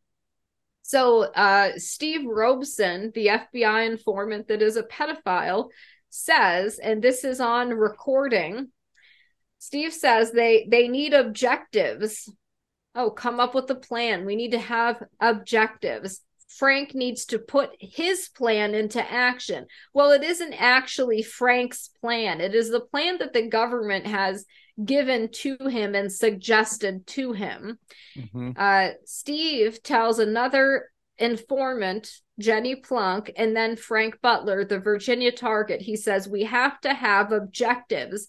[0.82, 5.70] so uh Steve Robeson, the FBI informant that is a pedophile,
[6.16, 8.70] says, and this is on recording,
[9.60, 12.32] Steve says they they need objectives.
[12.94, 14.26] Oh, come up with a plan.
[14.26, 16.22] We need to have objectives.
[16.48, 19.66] Frank needs to put his plan into action.
[19.94, 22.40] Well, it isn't actually Frank's plan.
[22.40, 24.46] It is the plan that the government has
[24.84, 27.80] given to him and suggested to him.
[28.18, 28.52] Mm-hmm.
[28.56, 35.82] Uh, Steve tells another informant Jenny Plunk, and then Frank Butler, the Virginia target.
[35.82, 38.28] He says we have to have objectives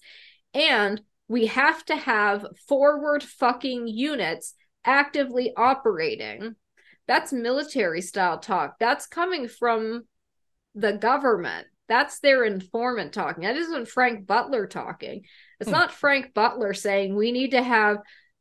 [0.54, 6.54] and we have to have forward fucking units actively operating.
[7.08, 8.78] That's military style talk.
[8.78, 10.04] That's coming from
[10.74, 11.66] the government.
[11.88, 13.44] That's their informant talking.
[13.44, 15.24] That isn't Frank Butler talking.
[15.60, 15.74] It's hmm.
[15.74, 17.98] not Frank Butler saying we need to have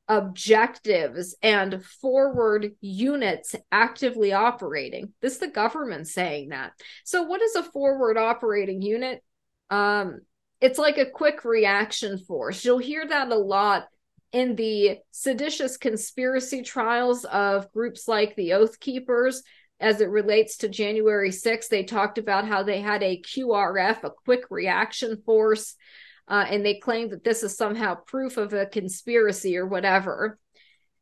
[0.08, 5.14] objectives and forward units actively operating.
[5.22, 6.74] This is the government saying that.
[7.04, 9.24] So, what is a forward operating unit?
[9.70, 10.22] Um,
[10.62, 12.64] it's like a quick reaction force.
[12.64, 13.88] You'll hear that a lot
[14.32, 19.44] in the seditious conspiracy trials of groups like the Oath Keepers.
[19.80, 24.12] As it relates to January 6th, they talked about how they had a QRF, a
[24.24, 25.76] quick reaction force
[26.28, 30.40] uh, and they claim that this is somehow proof of a conspiracy or whatever.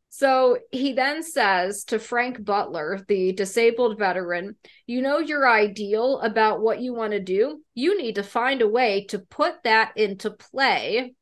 [0.09, 6.61] So he then says to Frank Butler, the disabled veteran, You know your ideal about
[6.61, 7.63] what you want to do.
[7.73, 11.15] You need to find a way to put that into play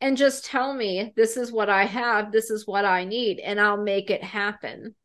[0.00, 3.60] and just tell me, This is what I have, this is what I need, and
[3.60, 4.96] I'll make it happen.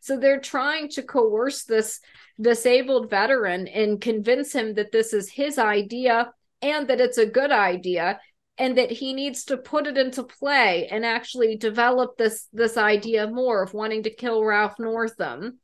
[0.00, 2.00] So they're trying to coerce this
[2.40, 6.32] disabled veteran and convince him that this is his idea
[6.62, 8.20] and that it's a good idea
[8.58, 13.26] and that he needs to put it into play and actually develop this this idea
[13.28, 15.58] more of wanting to kill Ralph Northam.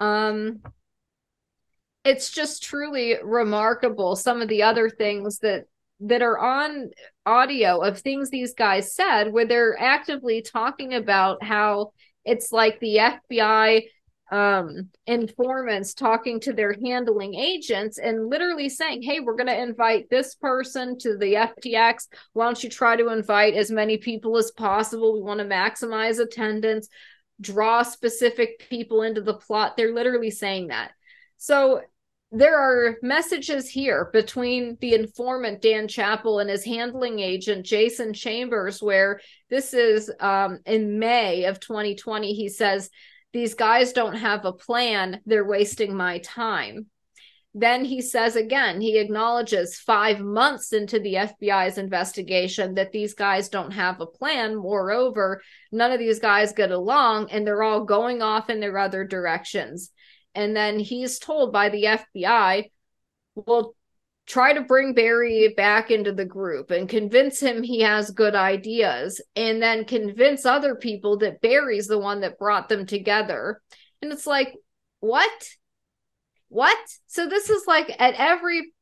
[0.00, 0.60] Um
[2.04, 5.64] it's just truly remarkable some of the other things that
[6.00, 6.90] that are on
[7.26, 11.92] audio of things these guys said where they're actively talking about how
[12.24, 13.82] it's like the FBI
[14.32, 20.08] um, informants talking to their handling agents and literally saying, Hey, we're going to invite
[20.08, 22.08] this person to the FTX.
[22.32, 25.12] Why don't you try to invite as many people as possible?
[25.12, 26.88] We want to maximize attendance,
[27.40, 29.76] draw specific people into the plot.
[29.76, 30.92] They're literally saying that.
[31.36, 31.82] So
[32.34, 38.82] there are messages here between the informant Dan Chappell and his handling agent Jason Chambers,
[38.82, 39.20] where
[39.50, 42.32] this is um, in May of 2020.
[42.32, 42.88] He says,
[43.32, 45.20] these guys don't have a plan.
[45.26, 46.86] They're wasting my time.
[47.54, 53.50] Then he says again, he acknowledges five months into the FBI's investigation that these guys
[53.50, 54.56] don't have a plan.
[54.56, 59.04] Moreover, none of these guys get along and they're all going off in their other
[59.04, 59.90] directions.
[60.34, 62.70] And then he's told by the FBI,
[63.34, 63.74] well,
[64.26, 69.20] try to bring Barry back into the group and convince him he has good ideas
[69.34, 73.60] and then convince other people that Barry's the one that brought them together.
[74.00, 74.54] And it's like,
[75.00, 75.48] what?
[76.48, 76.78] What?
[77.06, 78.72] So this is like at every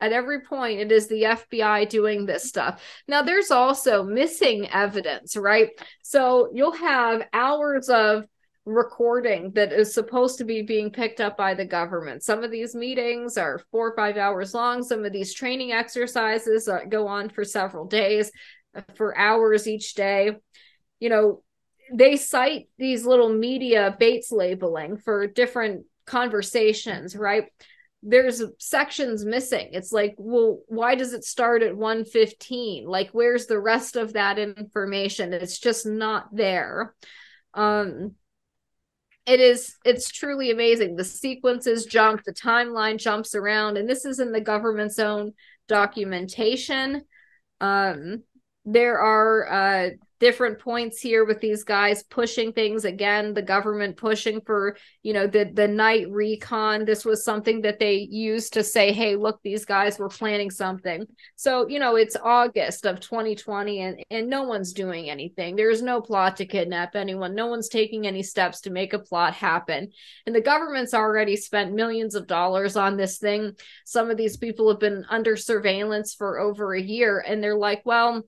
[0.00, 2.82] at every point it is the FBI doing this stuff.
[3.06, 5.70] Now there's also missing evidence, right?
[6.02, 8.24] So you'll have hours of
[8.64, 12.22] recording that is supposed to be being picked up by the government.
[12.22, 14.82] Some of these meetings are four or five hours long.
[14.82, 18.30] Some of these training exercises go on for several days,
[18.94, 20.36] for hours each day.
[21.00, 21.42] You know,
[21.92, 27.46] they cite these little media Bates labeling for different conversations, right?
[28.04, 29.70] There's sections missing.
[29.72, 32.86] It's like, well, why does it start at 115?
[32.86, 35.32] Like, where's the rest of that information?
[35.32, 36.94] It's just not there.
[37.54, 38.14] Um,
[39.26, 40.96] it is it's truly amazing.
[40.96, 45.32] The sequences jump the timeline jumps around and this is in the government's own
[45.68, 47.02] documentation.
[47.60, 48.24] Um
[48.64, 49.90] there are uh
[50.22, 55.26] different points here with these guys pushing things again the government pushing for you know
[55.26, 56.84] the the night recon.
[56.84, 61.04] This was something that they used to say hey look these guys were planning something.
[61.34, 65.56] So you know it's august of 2020 and and no one's doing anything.
[65.56, 67.34] There's no plot to kidnap anyone.
[67.34, 69.90] No one's taking any steps to make a plot happen.
[70.26, 73.56] And the government's already spent millions of dollars on this thing.
[73.84, 77.82] Some of these people have been under surveillance for over a year and they're like
[77.84, 78.22] well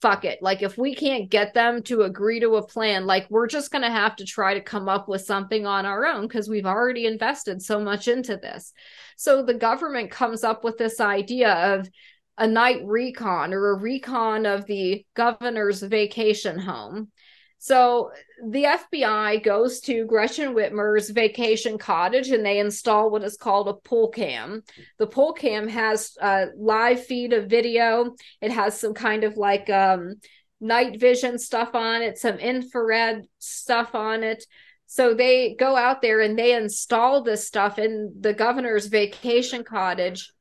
[0.00, 0.40] fuck it.
[0.40, 3.82] Like if we can't get them to agree to a plan, like we're just going
[3.82, 7.06] to have to try to come up with something on our own because we've already
[7.06, 8.72] invested so much into this.
[9.16, 11.88] So the government comes up with this idea of
[12.36, 17.10] a night recon or a recon of the governor's vacation home.
[17.58, 18.12] So
[18.44, 23.74] the FBI goes to Gretchen Whitmer's vacation cottage and they install what is called a
[23.74, 24.62] pole cam.
[24.98, 28.14] The pole cam has a live feed of video.
[28.40, 30.16] It has some kind of like um,
[30.60, 34.44] night vision stuff on it, some infrared stuff on it.
[34.86, 40.32] So they go out there and they install this stuff in the governor's vacation cottage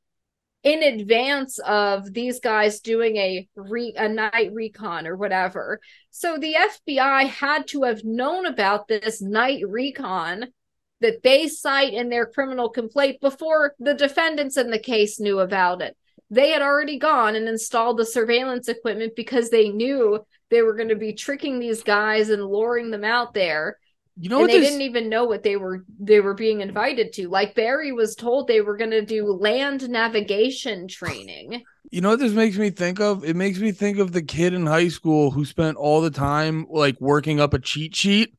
[0.64, 5.80] in advance of these guys doing a re- a night recon or whatever.
[6.12, 10.48] So the FBI had to have known about this night recon
[11.00, 15.82] that they cite in their criminal complaint before the defendants in the case knew about
[15.82, 15.96] it.
[16.30, 20.20] They had already gone and installed the surveillance equipment because they knew
[20.50, 23.78] they were going to be tricking these guys and luring them out there
[24.20, 24.70] you know and they this...
[24.70, 28.48] didn't even know what they were they were being invited to like barry was told
[28.48, 33.00] they were going to do land navigation training You know what this makes me think
[33.00, 33.24] of?
[33.24, 36.66] It makes me think of the kid in high school who spent all the time
[36.70, 38.36] like working up a cheat sheet.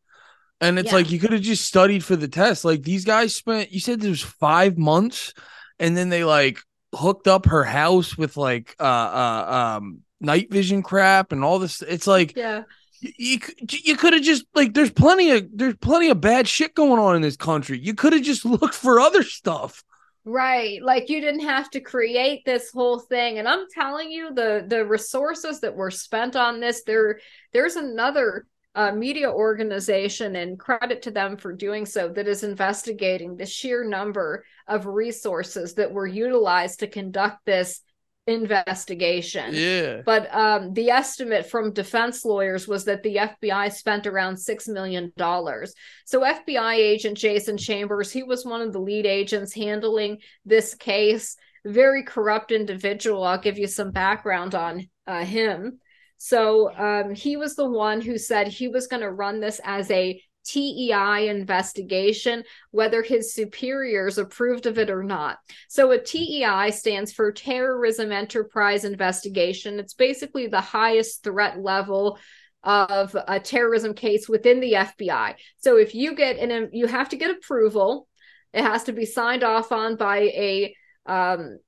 [0.60, 0.96] And it's yeah.
[0.96, 2.64] like you could have just studied for the test.
[2.64, 5.32] Like these guys spent you said there's 5 months
[5.78, 6.58] and then they like
[6.94, 11.82] hooked up her house with like uh uh um night vision crap and all this
[11.82, 12.62] it's like yeah
[13.00, 13.38] you,
[13.70, 17.16] you could have just like there's plenty of there's plenty of bad shit going on
[17.16, 17.78] in this country.
[17.78, 19.84] You could have just looked for other stuff.
[20.24, 20.82] Right.
[20.82, 23.38] Like you didn't have to create this whole thing.
[23.38, 27.20] And i'm telling you the the resources that were spent on this there
[27.52, 28.46] there's another
[28.78, 33.82] uh, media organization, and credit to them for doing so, that is investigating the sheer
[33.82, 37.80] number of resources that were utilized to conduct this
[38.28, 39.54] investigation.
[39.54, 40.02] Yeah.
[40.04, 45.12] But um, the estimate from defense lawyers was that the FBI spent around $6 million.
[45.16, 51.36] So, FBI agent Jason Chambers, he was one of the lead agents handling this case.
[51.64, 53.24] Very corrupt individual.
[53.24, 55.80] I'll give you some background on uh, him.
[56.18, 59.88] So um, he was the one who said he was going to run this as
[59.90, 65.38] a TEI investigation, whether his superiors approved of it or not.
[65.68, 69.78] So, a TEI stands for Terrorism Enterprise Investigation.
[69.78, 72.18] It's basically the highest threat level
[72.64, 75.34] of a terrorism case within the FBI.
[75.58, 78.08] So, if you get an, you have to get approval.
[78.54, 81.58] It has to be signed off on by a um,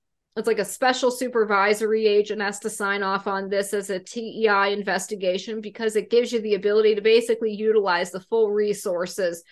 [0.41, 4.73] it's like a special supervisory agent has to sign off on this as a TEI
[4.73, 9.45] investigation because it gives you the ability to basically utilize the full resources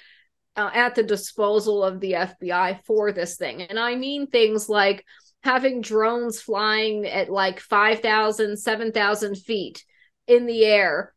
[0.56, 3.62] uh, at the disposal of the FBI for this thing.
[3.62, 5.04] And I mean things like
[5.44, 9.84] having drones flying at like 5,000, 7,000 feet
[10.26, 11.14] in the air,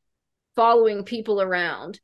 [0.56, 2.00] following people around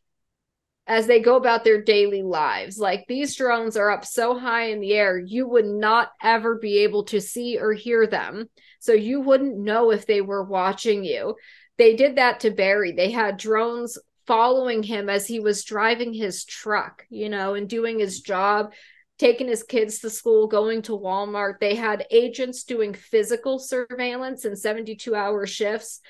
[0.88, 2.80] as they go about their daily lives.
[2.80, 6.80] Like these drones are up so high in the air, you would not ever be
[6.80, 8.49] able to see or hear them.
[8.80, 11.35] So you wouldn't know if they were watching you.
[11.77, 12.93] They did that to Barry.
[12.93, 17.99] They had drones following him as he was driving his truck, you know, and doing
[17.99, 18.73] his job,
[19.18, 21.59] taking his kids to school, going to Walmart.
[21.59, 26.01] They had agents doing physical surveillance in 72 hour shifts.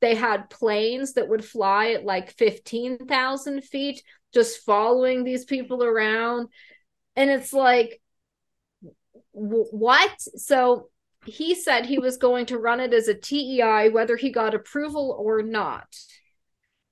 [0.00, 4.02] They had planes that would fly at like 15,000 feet
[4.32, 6.48] just following these people around.
[7.16, 8.00] And it's like
[9.32, 10.20] what?
[10.20, 10.88] So
[11.26, 15.16] he said he was going to run it as a TEI whether he got approval
[15.18, 15.86] or not.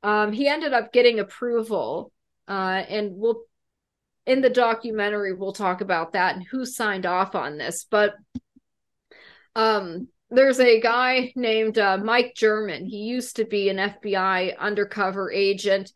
[0.03, 2.13] Um he ended up getting approval
[2.47, 3.43] uh and we'll
[4.27, 7.87] in the documentary we'll talk about that and who signed off on this.
[7.91, 8.15] But
[9.57, 12.85] um there's a guy named uh, Mike German.
[12.85, 15.93] He used to be an FBI undercover agent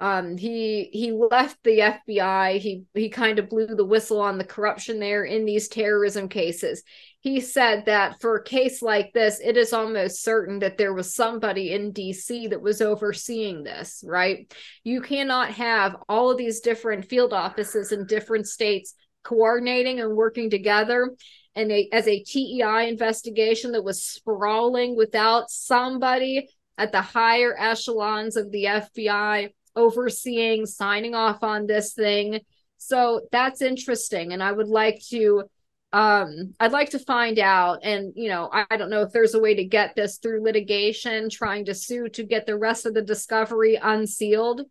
[0.00, 2.58] um, he he left the FBI.
[2.58, 6.82] He he kind of blew the whistle on the corruption there in these terrorism cases.
[7.20, 11.14] He said that for a case like this, it is almost certain that there was
[11.14, 14.02] somebody in DC that was overseeing this.
[14.04, 14.52] Right?
[14.82, 20.50] You cannot have all of these different field offices in different states coordinating and working
[20.50, 21.14] together
[21.54, 28.36] and a, as a TEI investigation that was sprawling without somebody at the higher echelons
[28.36, 32.40] of the FBI overseeing signing off on this thing.
[32.78, 34.32] So that's interesting.
[34.32, 35.44] And I would like to
[35.92, 39.34] um I'd like to find out and you know I, I don't know if there's
[39.34, 42.94] a way to get this through litigation trying to sue to get the rest of
[42.94, 44.62] the discovery unsealed.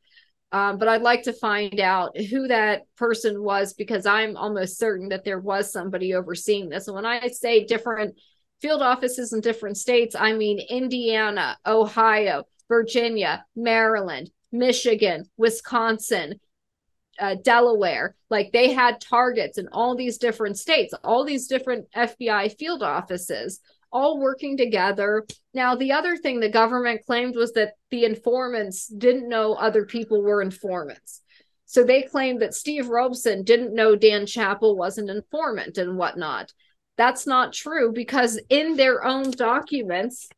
[0.51, 5.09] Um, but I'd like to find out who that person was because I'm almost certain
[5.09, 6.87] that there was somebody overseeing this.
[6.87, 8.19] And when I say different
[8.61, 16.39] field offices in different states, I mean Indiana, Ohio, Virginia, Maryland, Michigan, Wisconsin,
[17.19, 18.15] uh, Delaware.
[18.29, 23.59] Like they had targets in all these different states, all these different FBI field offices,
[23.91, 25.25] all working together.
[25.53, 30.21] Now, the other thing the government claimed was that the informants didn't know other people
[30.21, 31.21] were informants.
[31.65, 36.53] So they claimed that Steve Robeson didn't know Dan Chappell was an informant and whatnot.
[36.97, 40.29] That's not true because in their own documents,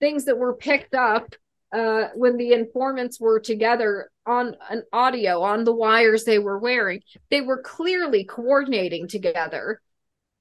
[0.00, 1.34] things that were picked up
[1.72, 7.00] uh, when the informants were together on an audio on the wires they were wearing,
[7.30, 9.80] they were clearly coordinating together.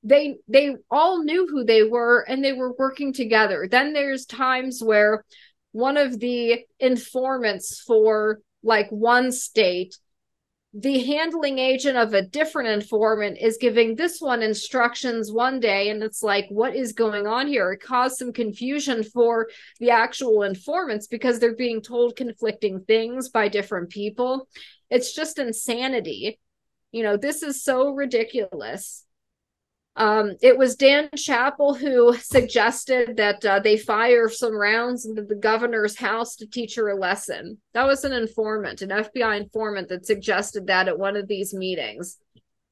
[0.04, 3.68] They they all knew who they were and they were working together.
[3.70, 5.24] Then there's times where
[5.72, 9.98] one of the informants for like one state
[10.74, 16.02] the handling agent of a different informant is giving this one instructions one day and
[16.02, 17.74] it's like what is going on here?
[17.74, 19.50] It caused some confusion for
[19.80, 24.48] the actual informants because they're being told conflicting things by different people.
[24.90, 26.40] It's just insanity.
[26.94, 29.06] You know this is so ridiculous
[29.98, 35.36] Um, it was Dan Chappell who suggested that uh, they fire some rounds into the
[35.36, 37.58] governor's house to teach her a lesson.
[37.74, 42.18] That was an informant, an FBI informant that suggested that at one of these meetings.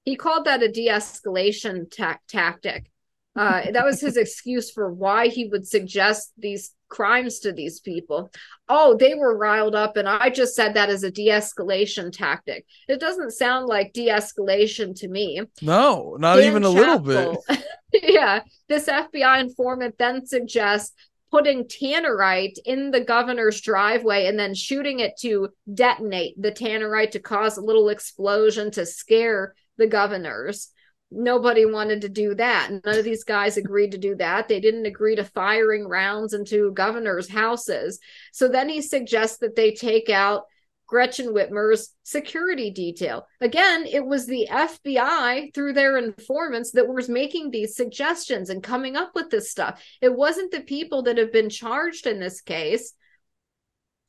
[0.05, 2.89] He called that a de escalation ta- tactic.
[3.35, 8.31] Uh, that was his excuse for why he would suggest these crimes to these people.
[8.67, 12.65] Oh, they were riled up, and I just said that as a de escalation tactic.
[12.87, 15.41] It doesn't sound like de escalation to me.
[15.61, 17.37] No, not Dan even a little bit.
[18.03, 18.41] yeah.
[18.67, 20.93] This FBI informant then suggests
[21.31, 27.19] putting tannerite in the governor's driveway and then shooting it to detonate the tannerite to
[27.19, 30.69] cause a little explosion to scare the governors
[31.11, 32.69] nobody wanted to do that.
[32.71, 34.47] None of these guys agreed to do that.
[34.47, 37.99] They didn't agree to firing rounds into governors' houses.
[38.31, 40.43] So then he suggests that they take out
[40.89, 43.27] Gretchen Whitmer's security detail.
[43.41, 48.95] Again, it was the FBI through their informants that was making these suggestions and coming
[48.95, 49.83] up with this stuff.
[50.01, 52.93] It wasn't the people that have been charged in this case.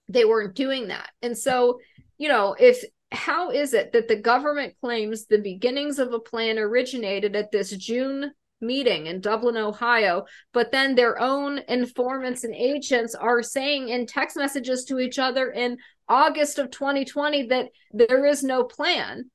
[0.09, 1.11] They weren't doing that.
[1.21, 1.81] And so,
[2.17, 2.83] you know, if
[3.13, 7.71] how is it that the government claims the beginnings of a plan originated at this
[7.71, 14.07] June meeting in Dublin, Ohio, but then their own informants and agents are saying in
[14.07, 15.79] text messages to each other in
[16.09, 19.31] August of 2020 that there is no plan?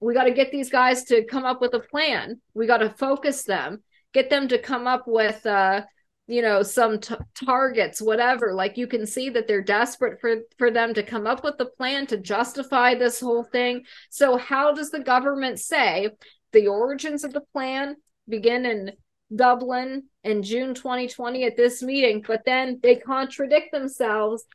[0.00, 2.40] We got to get these guys to come up with a plan.
[2.54, 3.82] We got to focus them,
[4.12, 5.82] get them to come up with uh,
[6.28, 10.70] you know some t- targets whatever like you can see that they're desperate for for
[10.70, 13.84] them to come up with a plan to justify this whole thing.
[14.10, 16.10] So how does the government say
[16.52, 17.96] the origins of the plan
[18.28, 18.92] begin in
[19.34, 24.46] dublin in june 2020 at this meeting but then they contradict themselves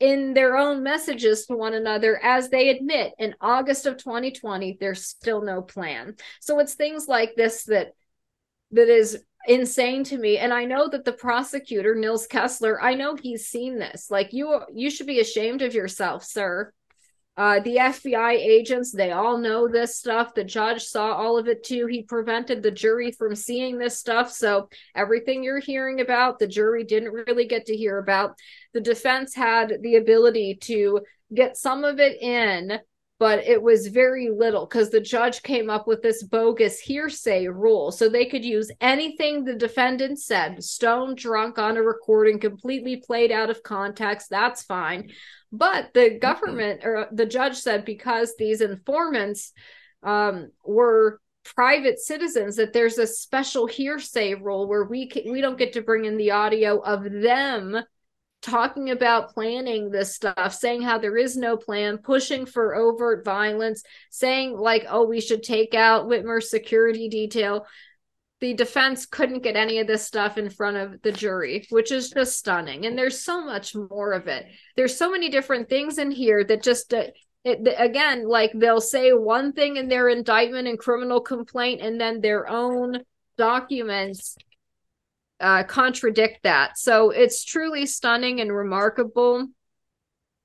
[0.00, 5.04] in their own messages to one another as they admit in august of 2020 there's
[5.04, 6.16] still no plan.
[6.40, 7.94] So it's things like this that
[8.72, 10.38] that is insane to me.
[10.38, 14.10] And i know that the prosecutor nils kessler i know he's seen this.
[14.10, 16.72] Like you you should be ashamed of yourself sir.
[17.36, 20.34] Uh, the fbi agents they all know this stuff.
[20.34, 21.86] The judge saw all of it too.
[21.86, 24.30] He prevented the jury from seeing this stuff.
[24.32, 28.36] So everything you're hearing about the jury didn't really get to hear about.
[28.74, 31.00] The defense had the ability to
[31.32, 32.80] get some of it in
[33.18, 37.90] but it was very little because the judge came up with this bogus hearsay rule.
[37.90, 43.32] So they could use anything the defendant said, stone drunk on a recording, completely played
[43.32, 44.30] out of context.
[44.30, 45.10] That's fine.
[45.50, 49.52] But the government or the judge said because these informants
[50.04, 51.20] um, were
[51.56, 55.82] private citizens that there's a special hearsay rule where we can, we don't get to
[55.82, 57.76] bring in the audio of them
[58.42, 63.82] talking about planning this stuff, saying how there is no plan, pushing for overt violence,
[64.10, 67.66] saying like, oh, we should take out Whitmer's security detail.
[68.40, 72.10] The defense couldn't get any of this stuff in front of the jury, which is
[72.10, 72.86] just stunning.
[72.86, 74.46] And there's so much more of it.
[74.76, 77.06] There's so many different things in here that just uh,
[77.44, 82.20] it, again, like they'll say one thing in their indictment and criminal complaint, and then
[82.20, 83.00] their own
[83.36, 84.36] documents
[85.40, 86.78] uh, contradict that.
[86.78, 89.48] So it's truly stunning and remarkable.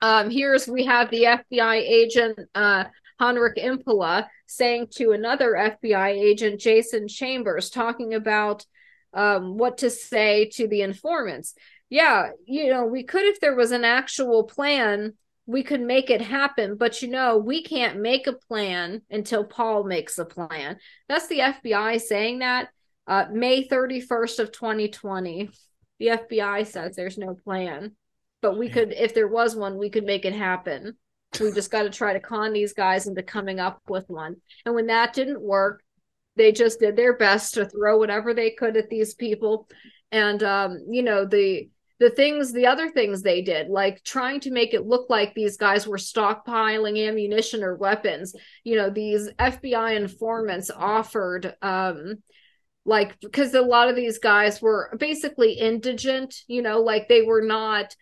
[0.01, 2.85] Um, here's we have the FBI agent uh,
[3.19, 8.65] Henrik Impola saying to another FBI agent, Jason Chambers, talking about
[9.13, 11.53] um, what to say to the informants.
[11.89, 15.13] Yeah, you know, we could, if there was an actual plan,
[15.45, 16.75] we could make it happen.
[16.75, 20.77] But you know, we can't make a plan until Paul makes a plan.
[21.07, 22.69] That's the FBI saying that.
[23.07, 25.49] Uh, May 31st of 2020.
[25.99, 27.95] The FBI says there's no plan,
[28.41, 30.97] but we could, if there was one, we could make it happen.
[31.39, 34.37] We just got to try to con these guys into coming up with one.
[34.65, 35.83] And when that didn't work,
[36.35, 39.67] they just did their best to throw whatever they could at these people.
[40.11, 41.69] And um, you know, the
[41.99, 45.55] the things the other things they did like trying to make it look like these
[45.55, 48.35] guys were stockpiling ammunition or weapons
[48.65, 52.15] you know these fbi informants offered um
[52.85, 57.41] like because a lot of these guys were basically indigent you know like they were
[57.41, 57.95] not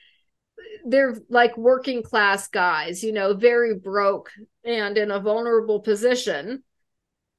[0.86, 4.32] they're like working class guys you know very broke
[4.64, 6.64] and in a vulnerable position.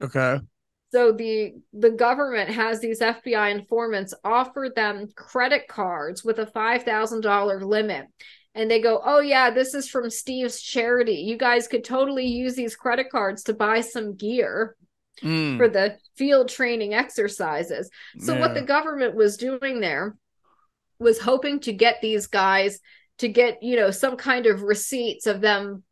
[0.01, 0.39] Okay.
[0.91, 7.61] So the the government has these fbi informants offer them credit cards with a $5000
[7.63, 8.07] limit.
[8.55, 11.15] And they go oh yeah this is from steve's charity.
[11.15, 14.75] You guys could totally use these credit cards to buy some gear
[15.21, 15.57] mm.
[15.57, 17.89] for the field training exercises.
[18.19, 18.39] So, yeah.
[18.39, 20.15] what the government was doing there
[20.99, 22.79] was hoping to get these guys
[23.19, 25.83] to get, you know, some kind of receipts of them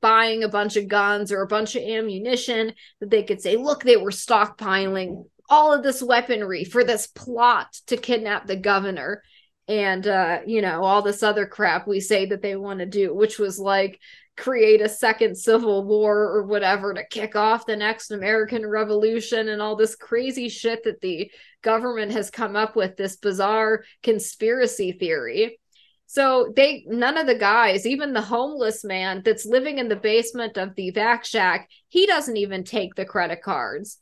[0.00, 3.82] buying a bunch of guns or a bunch of ammunition that they could say, look,
[3.82, 9.22] they were stockpiling all of this weaponry for this plot to kidnap the governor
[9.66, 13.14] and uh you know all this other crap we say that they want to do
[13.14, 14.00] which was like
[14.38, 19.60] create a second civil war or whatever to kick off the next American Revolution and
[19.60, 21.30] all this crazy shit that the
[21.62, 25.58] government has come up with this bizarre conspiracy theory.
[26.06, 30.56] So they none of the guys, even the homeless man that's living in the basement
[30.56, 33.98] of the vac shack, he doesn't even take the credit cards.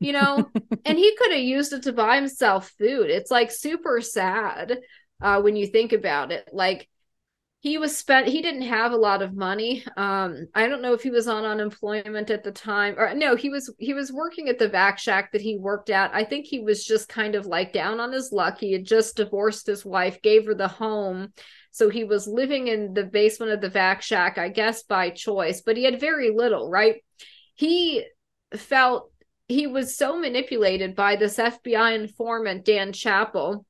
[0.00, 0.50] You know,
[0.84, 3.08] and he could have used it to buy himself food.
[3.08, 4.78] It's like super sad
[5.22, 6.50] uh, when you think about it.
[6.52, 6.88] Like
[7.66, 9.84] he was spent he didn't have a lot of money.
[9.96, 13.48] Um i don't know if he was on unemployment at the time or no he
[13.48, 16.14] was he was working at the vac shack that he worked at.
[16.14, 18.58] I think he was just kind of like down on his luck.
[18.60, 21.32] He had just divorced his wife gave her the home.
[21.72, 25.60] So he was living in the basement of the vac shack i guess by choice
[25.60, 27.02] but he had very little right?
[27.56, 28.04] He
[28.54, 29.10] felt
[29.48, 33.66] he was so manipulated by this fbi informant dan chappell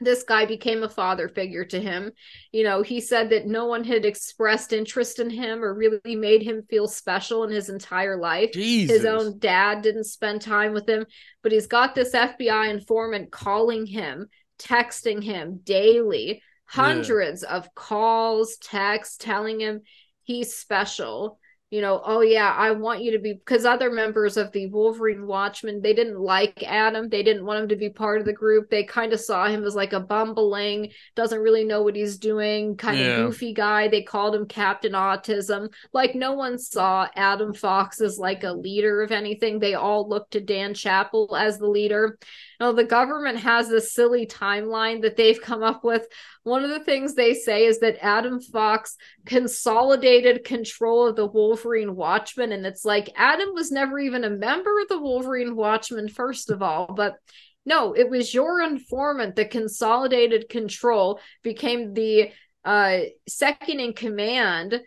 [0.00, 2.12] this guy became a father figure to him.
[2.52, 6.42] You know, he said that no one had expressed interest in him or really made
[6.42, 8.52] him feel special in his entire life.
[8.52, 8.98] Jesus.
[8.98, 11.06] His own dad didn't spend time with him,
[11.42, 17.56] but he's got this FBI informant calling him, texting him daily, hundreds yeah.
[17.56, 19.82] of calls, texts telling him
[20.22, 21.37] he's special
[21.70, 25.26] you know, oh yeah, I want you to be because other members of the Wolverine
[25.26, 28.70] Watchmen they didn't like Adam, they didn't want him to be part of the group.
[28.70, 32.76] They kind of saw him as like a bumbling, doesn't really know what he's doing,
[32.76, 33.06] kind yeah.
[33.06, 33.88] of goofy guy.
[33.88, 35.70] They called him Captain Autism.
[35.92, 39.58] Like no one saw Adam Fox as like a leader of anything.
[39.58, 42.18] They all looked to Dan Chappell as the leader.
[42.60, 46.06] Now, the government has this silly timeline that they've come up with.
[46.42, 51.94] One of the things they say is that Adam Fox consolidated control of the Wolverine
[51.94, 52.50] Watchmen.
[52.50, 56.60] And it's like Adam was never even a member of the Wolverine Watchmen, first of
[56.62, 56.92] all.
[56.94, 57.16] But
[57.64, 62.30] no, it was your informant that consolidated control, became the
[62.64, 64.80] uh, second in command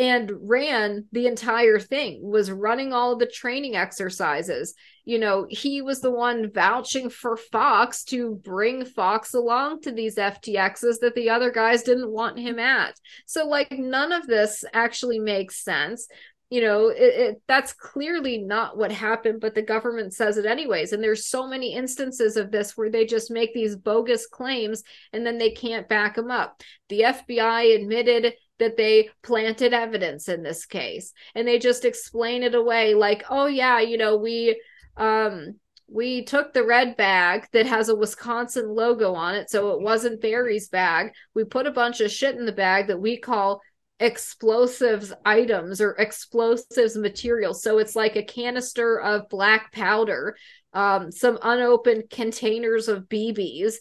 [0.00, 4.74] and ran the entire thing was running all the training exercises.
[5.04, 10.16] You know he was the one vouching for fox to bring fox along to these
[10.16, 12.94] ftxs that the other guys didn't want him at.
[13.26, 16.08] So like none of this actually makes sense.
[16.48, 20.94] You know it, it, that's clearly not what happened but the government says it anyways.
[20.94, 24.82] And there's so many instances of this where they just make these bogus claims
[25.12, 26.62] and then they can't back them up.
[26.88, 31.12] The fbi admitted that they planted evidence in this case.
[31.34, 34.60] And they just explain it away like oh yeah you know we
[34.96, 35.56] um
[35.92, 40.20] we took the red bag that has a Wisconsin logo on it so it wasn't
[40.20, 41.12] Barry's bag.
[41.34, 43.60] We put a bunch of shit in the bag that we call
[43.98, 47.62] explosives items or explosives materials.
[47.62, 50.36] So it's like a canister of black powder
[50.72, 53.74] um, some unopened containers of BBs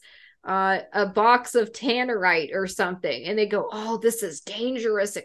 [0.46, 5.18] uh, a box of tannerite or something and they go oh this is dangerous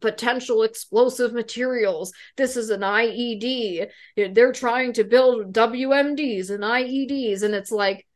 [0.00, 3.86] potential explosive materials this is an ied
[4.32, 8.06] they're trying to build wmds and ieds and it's like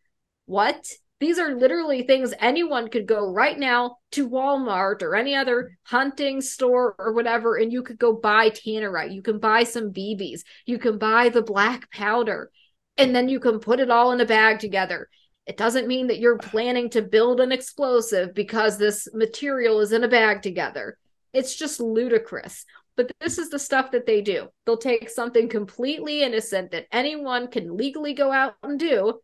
[0.47, 0.83] what
[1.21, 6.41] these are literally things anyone could go right now to Walmart or any other hunting
[6.41, 9.13] store or whatever, and you could go buy tannerite.
[9.13, 10.41] You can buy some BBs.
[10.65, 12.51] You can buy the black powder,
[12.97, 15.11] and then you can put it all in a bag together.
[15.51, 20.05] It doesn't mean that you're planning to build an explosive because this material is in
[20.05, 20.97] a bag together.
[21.33, 22.65] It's just ludicrous.
[22.97, 24.47] But this is the stuff that they do.
[24.65, 29.19] They'll take something completely innocent that anyone can legally go out and do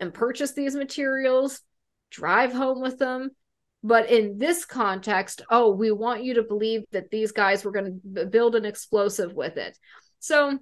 [0.00, 1.60] and purchase these materials,
[2.10, 3.32] drive home with them.
[3.82, 8.00] But in this context, oh, we want you to believe that these guys were going
[8.14, 9.76] to build an explosive with it.
[10.18, 10.58] So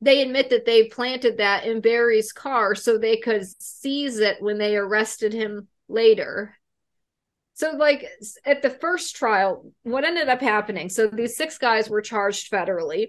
[0.00, 4.58] they admit that they planted that in Barry's car so they could seize it when
[4.58, 6.54] they arrested him later.
[7.54, 8.06] So, like
[8.44, 10.88] at the first trial, what ended up happening?
[10.88, 13.08] So, these six guys were charged federally.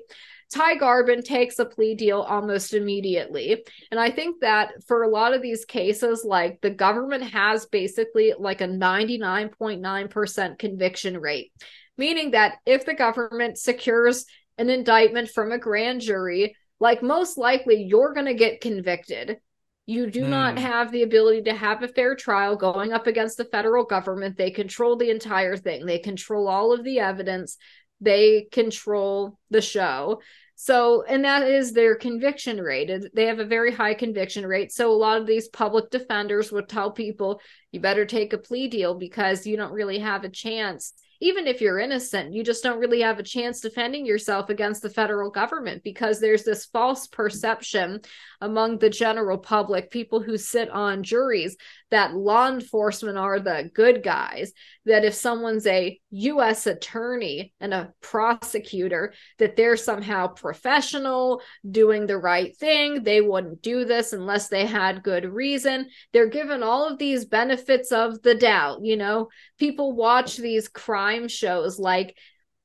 [0.51, 3.63] Ty Garbin takes a plea deal almost immediately.
[3.91, 8.33] And I think that for a lot of these cases, like the government has basically
[8.37, 11.51] like a 99.9% conviction rate,
[11.97, 14.25] meaning that if the government secures
[14.57, 19.37] an indictment from a grand jury, like most likely you're going to get convicted.
[19.85, 20.29] You do mm.
[20.29, 20.65] not hmm.
[20.65, 24.37] have the ability to have a fair trial going up against the federal government.
[24.37, 27.57] They control the entire thing, they control all of the evidence,
[27.99, 30.21] they control the show.
[30.61, 32.91] So, and that is their conviction rate.
[33.13, 34.73] They have a very high conviction rate.
[34.73, 37.39] So, a lot of these public defenders would tell people,
[37.71, 41.61] you better take a plea deal because you don't really have a chance even if
[41.61, 45.83] you're innocent, you just don't really have a chance defending yourself against the federal government
[45.83, 48.01] because there's this false perception
[48.41, 51.57] among the general public, people who sit on juries,
[51.91, 54.53] that law enforcement are the good guys.
[54.85, 56.67] That if someone's a U.S.
[56.67, 63.03] attorney and a prosecutor, that they're somehow professional, doing the right thing.
[63.03, 65.89] They wouldn't do this unless they had good reason.
[66.13, 68.79] They're given all of these benefits of the doubt.
[68.83, 72.15] You know, people watch these crime shows like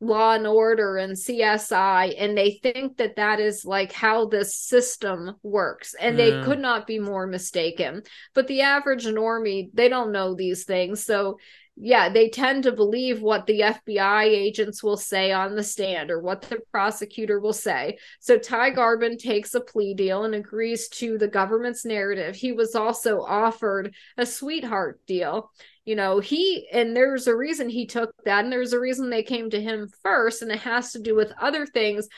[0.05, 5.35] law and order and csi and they think that that is like how this system
[5.43, 6.45] works and they mm.
[6.45, 8.03] could not be more mistaken.
[8.35, 11.39] But the average normie they don't know these things so
[11.77, 16.21] yeah they tend to believe what the fbi agents will say on the stand or
[16.21, 17.99] what the prosecutor will say.
[18.21, 22.37] So ty garbin takes a plea deal and agrees to the government's narrative.
[22.37, 25.51] He was also offered a sweetheart deal.
[25.85, 29.23] You know he and there's a reason he took that and there's a reason they
[29.23, 32.09] came to him first and it has to do with other things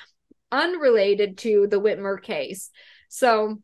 [0.52, 2.70] unrelated to the whitmer case.
[3.08, 3.60] So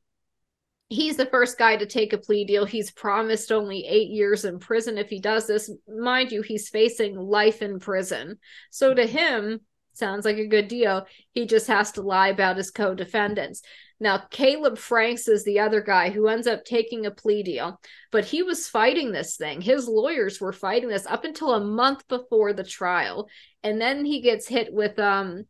[0.93, 2.65] he's the first guy to take a plea deal.
[2.65, 4.99] He's promised only eight years in prison.
[4.99, 8.39] If he does this mind you he's facing life in prison.
[8.71, 9.61] So to him
[9.95, 11.07] sounds like a good deal.
[11.33, 13.63] He just has to lie about his co-defendants.
[14.01, 18.25] Now, Caleb Franks is the other guy who ends up taking a plea deal, but
[18.25, 19.61] he was fighting this thing.
[19.61, 23.29] His lawyers were fighting this up until a month before the trial.
[23.63, 25.45] And then he gets hit with um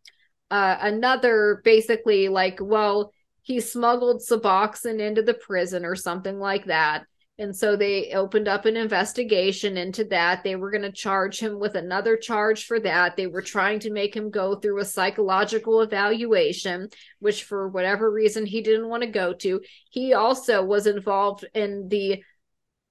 [0.50, 3.12] uh, another basically like, well,
[3.42, 7.04] he smuggled Suboxone into the prison or something like that.
[7.38, 10.44] And so they opened up an investigation into that.
[10.44, 13.16] They were going to charge him with another charge for that.
[13.16, 16.88] They were trying to make him go through a psychological evaluation,
[17.20, 19.60] which for whatever reason he didn't want to go to.
[19.90, 22.22] He also was involved in the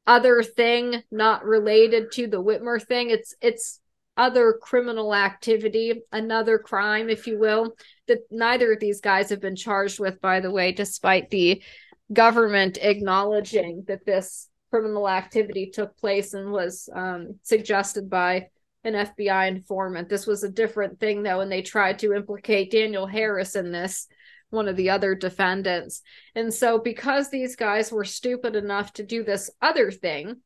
[0.07, 3.11] other thing not related to the Whitmer thing.
[3.11, 3.79] It's it's
[4.17, 7.75] other criminal activity, another crime, if you will,
[8.07, 11.63] that neither of these guys have been charged with, by the way, despite the
[12.11, 18.47] government acknowledging that this criminal activity took place and was um, suggested by
[18.83, 20.09] an FBI informant.
[20.09, 24.07] This was a different thing, though, and they tried to implicate Daniel Harris in this,
[24.49, 26.01] one of the other defendants.
[26.35, 30.37] And so, because these guys were stupid enough to do this other thing,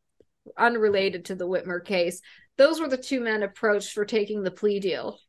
[0.58, 2.22] unrelated to the Whitmer case,
[2.58, 5.20] those were the two men approached for taking the plea deal.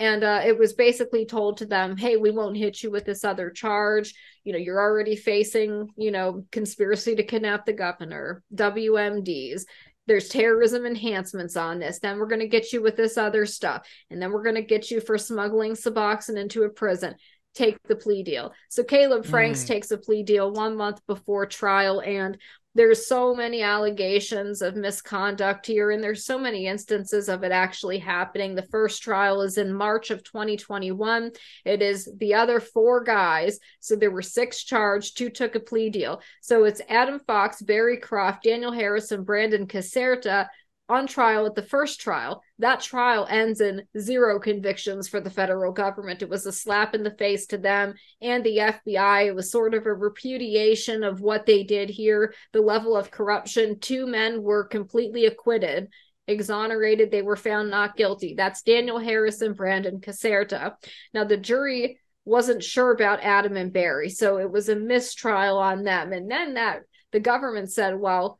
[0.00, 3.24] And uh, it was basically told to them hey we won't hit you with this
[3.24, 4.14] other charge.
[4.44, 9.64] You know you're already facing you know conspiracy to kidnap the governor wmds
[10.08, 12.00] there's terrorism enhancements on this.
[12.00, 13.86] Then we're going to get you with this other stuff.
[14.10, 17.14] And then we're going to get you for smuggling suboxone into a prison.
[17.54, 18.52] Take the plea deal.
[18.70, 19.68] So caleb franks mm.
[19.68, 22.38] takes a plea deal one month before trial and
[22.78, 27.98] there's so many allegations of misconduct here and there's so many instances of it actually
[27.98, 28.54] happening.
[28.54, 31.32] The first trial is in march of 2021
[31.64, 33.58] it is the other four guys.
[33.80, 36.22] So there were six charged two took a plea deal.
[36.40, 40.46] So it's adam fox barry croft daniel harrison brandon caserta
[40.88, 42.42] on trial at the first trial.
[42.58, 46.22] That trial ends in zero convictions for the federal government.
[46.22, 49.26] It was a slap in the face to them and the FBI.
[49.26, 53.78] It was sort of a repudiation of what they did here, the level of corruption.
[53.78, 55.88] Two men were completely acquitted.
[56.26, 58.34] Exonerated, they were found not guilty.
[58.34, 60.74] That's Daniel Harris and Brandon Caserta.
[61.14, 65.84] Now, the jury wasn't sure about Adam and Barry, so it was a mistrial on
[65.84, 66.12] them.
[66.12, 66.82] And then that
[67.12, 68.38] the government said, well,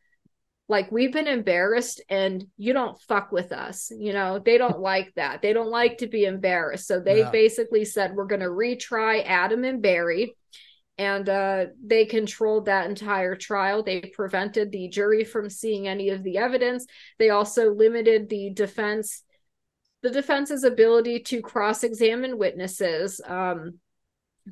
[0.68, 4.38] like we've been embarrassed and you don't fuck with us you know?
[4.38, 5.42] They don't like that.
[5.42, 6.86] They don't like to be embarrassed.
[6.86, 7.30] So they yeah.
[7.30, 10.34] basically said we're going to retry adam and barry.
[10.96, 13.84] And uh, they controlled that entire trial.
[13.84, 16.86] They prevented the jury from seeing any of the evidence.
[17.20, 19.22] They also limited the defense
[20.00, 23.20] the defense's ability to cross-examine witnesses.
[23.26, 23.80] Um,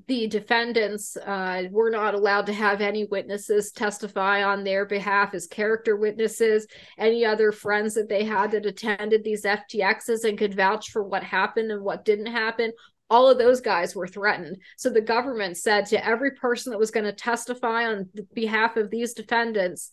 [0.06, 5.46] the defendants uh, were not allowed to have any witnesses testify on their behalf as
[5.46, 6.66] character witnesses.
[6.98, 11.22] Any other friends that they had that attended these FTXs and could vouch for what
[11.22, 12.72] happened and what didn't happen,
[13.08, 14.56] all of those guys were threatened.
[14.76, 18.90] So the government said to every person that was going to testify on behalf of
[18.90, 19.90] these defendants,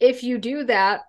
[0.00, 1.00] if you do that,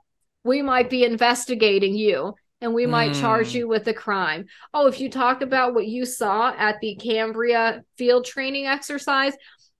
[0.43, 2.35] we might be investigating you
[2.65, 3.21] and we might mm.
[3.21, 3.57] charge hmm.
[3.57, 4.47] you with a crime.
[4.73, 9.33] Oh, if you talk about what you saw at the Cambria field training exercise,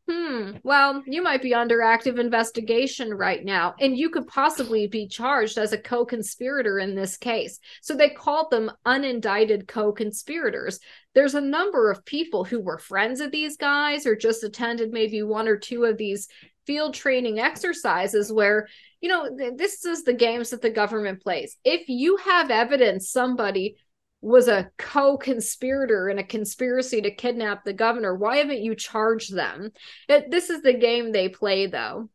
[0.07, 5.07] hmm, well, you might be under active investigation right now, and you could possibly be
[5.07, 7.59] charged as a co conspirator in this case.
[7.81, 10.79] So they called them unindicted co conspirators.
[11.15, 15.23] There's a number of people who were friends of these guys or just attended maybe
[15.23, 16.27] one or two of these
[16.65, 18.67] field training exercises where
[19.01, 21.57] you know this is the games that the government plays.
[21.63, 23.77] If you have evidence somebody
[24.21, 29.71] was a co-conspirator in a conspiracy to kidnap the governor why haven't you charged them?
[30.09, 32.09] It, this is the game they play though.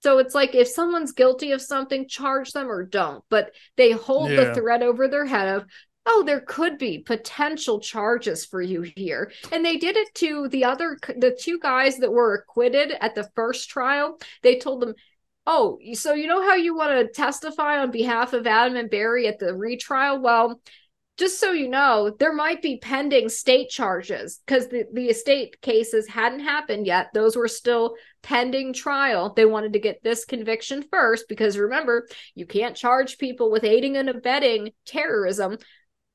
[0.00, 3.24] So it's like if someone's guilty of something charge them or don't.
[3.28, 4.44] But they hold yeah.
[4.44, 5.66] the threat over their head of
[6.06, 10.64] oh there could be potential charges for you here and they did it to the
[10.64, 14.94] other the two guys that were acquitted at the first trial they told them
[15.46, 19.26] oh so you know how you want to testify on behalf of adam and barry
[19.26, 20.60] at the retrial well
[21.18, 26.06] just so you know, there might be pending state charges because the, the estate cases
[26.06, 27.08] hadn't happened yet.
[27.12, 29.34] Those were still pending trial.
[29.34, 32.06] They wanted to get this conviction first because remember,
[32.36, 35.58] you can't charge people with aiding and abetting terrorism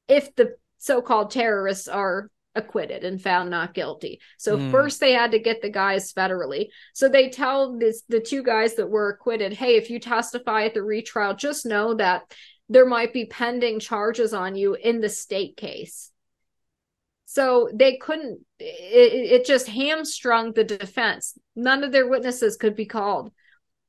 [0.08, 4.20] if the so-called terrorists are acquitted and found not guilty.
[4.38, 4.72] So mm.
[4.72, 6.68] first they had to get the guys federally.
[6.94, 10.74] So they tell this the two guys that were acquitted, "Hey, if you testify at
[10.74, 12.32] the retrial, just know that
[12.70, 16.12] there might be pending charges on you in the state case."
[17.26, 21.38] So they couldn't it, it just hamstrung the defense.
[21.56, 23.32] None of their witnesses could be called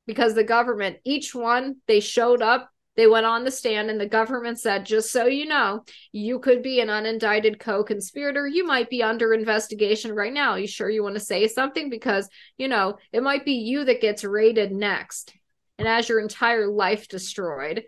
[0.07, 4.07] because the government each one they showed up they went on the stand, and the
[4.07, 8.47] government said, just so you know, you could be an unindicted co conspirator.
[8.47, 10.51] You might be under investigation right now.
[10.51, 11.89] Are you sure you want to say something?
[11.89, 15.33] Because, you know, it might be you that gets raided next
[15.77, 17.83] and has your entire life destroyed.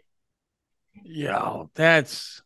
[1.04, 2.42] Yo, that's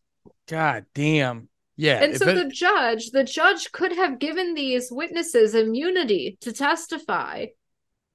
[0.47, 1.49] god damn.
[1.77, 2.03] Yeah.
[2.03, 2.35] And so it...
[2.35, 7.47] the judge, the judge could have given these witnesses immunity to testify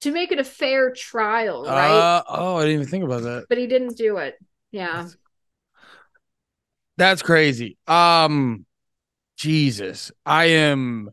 [0.01, 1.89] to make it a fair trial, right?
[1.89, 3.45] Uh, oh, I didn't even think about that.
[3.49, 4.35] But he didn't do it.
[4.71, 5.07] Yeah.
[6.97, 7.77] That's crazy.
[7.87, 8.65] Um
[9.37, 10.11] Jesus.
[10.25, 11.11] I am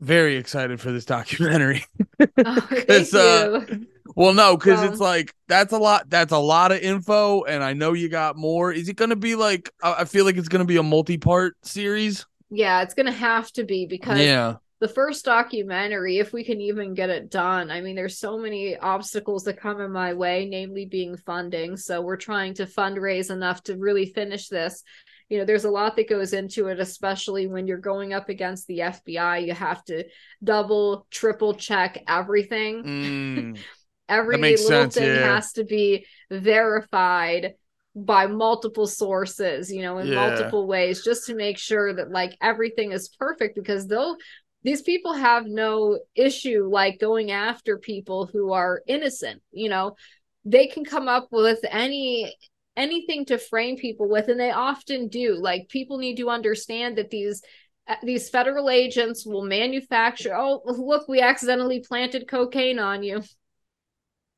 [0.00, 1.84] very excited for this documentary.
[2.20, 3.86] oh, thank uh, you.
[4.14, 6.10] well, no, because well, it's like that's a lot.
[6.10, 8.72] That's a lot of info, and I know you got more.
[8.72, 9.70] Is it going to be like?
[9.82, 12.26] I feel like it's going to be a multi-part series.
[12.50, 16.60] Yeah, it's going to have to be because yeah the first documentary, if we can
[16.60, 17.70] even get it done.
[17.70, 21.76] I mean, there's so many obstacles that come in my way, namely being funding.
[21.76, 24.82] So we're trying to fundraise enough to really finish this.
[25.28, 28.66] You know, there's a lot that goes into it, especially when you're going up against
[28.66, 29.46] the FBI.
[29.46, 30.02] You have to
[30.42, 32.82] double, triple check everything.
[32.82, 33.58] Mm,
[34.08, 35.34] Every little sense, thing yeah.
[35.34, 37.54] has to be verified
[37.94, 40.14] by multiple sources you know in yeah.
[40.14, 44.16] multiple ways just to make sure that like everything is perfect because they'll
[44.64, 49.96] these people have no issue like going after people who are innocent you know?
[50.44, 52.34] They can come up with any
[52.76, 55.34] anything to frame people with and they often do.
[55.34, 57.42] Like people need to understand that these
[57.86, 63.22] uh, these federal agents will manufacture oh look we accidentally planted cocaine on you.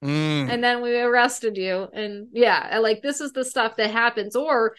[0.03, 0.51] Mm.
[0.51, 1.89] and then we arrested you.
[1.93, 4.37] And yeah like this is the stuff that happens.
[4.37, 4.75] Or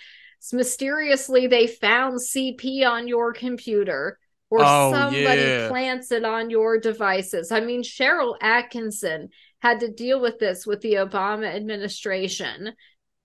[0.54, 4.20] mysteriously they found cp on your computer
[4.56, 5.68] or oh, somebody yeah.
[5.68, 7.52] plants it on your devices.
[7.52, 9.30] I mean, Sharyl Attkisson
[9.60, 12.74] had to deal with this with the Obama administration.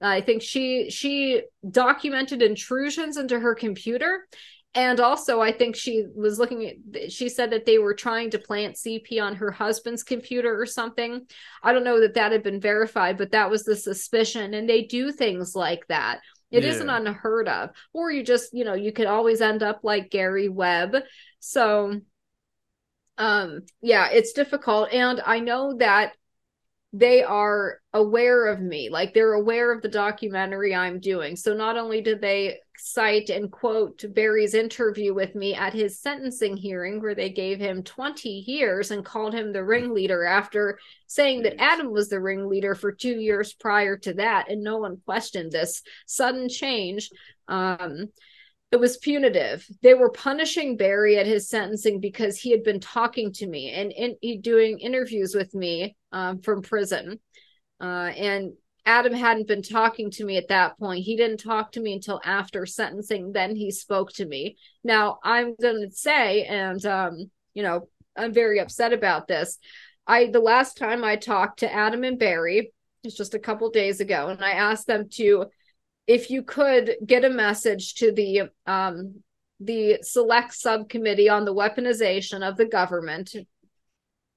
[0.00, 4.26] I think she she documented intrusions into her computer
[4.74, 8.38] and also i think she was looking at she said that they were trying to
[8.38, 11.26] plant cp on her husband's computer or something
[11.62, 14.82] i don't know that that had been verified but that was the suspicion and they
[14.82, 16.20] do things like that
[16.50, 16.70] it yeah.
[16.86, 17.70] not unheard of.
[17.92, 20.96] Or you just, you know, you could always end up like Gary Webb.
[21.38, 22.00] So
[23.18, 26.14] um yeah, it's difficult and I know that
[26.92, 31.36] they are aware of me like they're aware of the documentary i'm doing.
[31.36, 36.56] So not only did they cite and quote barry's interview with me at his sentencing
[36.56, 41.60] hearing where they gave him 20 years and called him the ringleader after saying that
[41.60, 45.82] adam was the ringleader for two years prior to that and no one questioned this
[46.06, 47.10] sudden change.
[47.48, 48.08] Um
[48.72, 49.66] it was punitive.
[49.82, 53.90] They were punishing Barry at his sentencing because he had been talking to me and
[53.90, 57.20] in, doing interviews with me um, from prison.
[57.80, 58.52] Uh, and
[58.86, 61.04] Adam hadn't been talking to me at that point.
[61.04, 63.32] He didn't talk to me until after sentencing.
[63.32, 64.56] Then he spoke to me.
[64.82, 69.58] Now, I'm going to say, and, um, you know, I'm very upset about this.
[70.06, 72.72] I, the last time I talked to Adam and Barry,
[73.04, 75.46] it's just a couple days ago, and I asked them to
[76.06, 79.22] if you could get a message to the um,
[79.60, 83.34] the select subcommittee on the weaponization of the government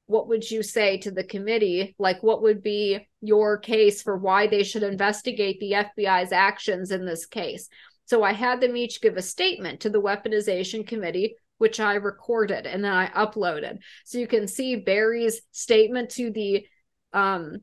[0.07, 4.47] what would you say to the committee like what would be your case for why
[4.47, 7.69] they should investigate the FBI's actions in this case
[8.05, 12.65] so i had them each give a statement to the weaponization committee which i recorded
[12.65, 16.65] and then i uploaded so you can see barry's statement to the
[17.13, 17.61] Um,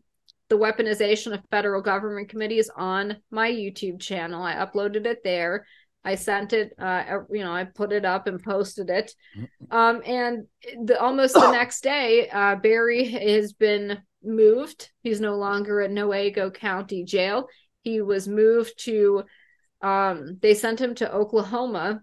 [0.48, 4.42] the weaponization of federal government committees on my YouTube channel.
[4.42, 5.64] I uploaded it there.
[6.04, 9.14] I sent it, uh, you know, I put it up and posted it.
[9.36, 9.76] Mm-hmm.
[9.76, 10.46] Um, and
[10.86, 14.90] the, almost the next day, uh, Barry has been moved.
[15.02, 17.48] He's no longer at Newaygo County Jail.
[17.82, 19.24] He was moved to,
[19.82, 22.02] um, they sent him to Oklahoma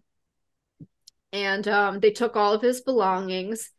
[1.34, 3.72] and um, they took all of his belongings.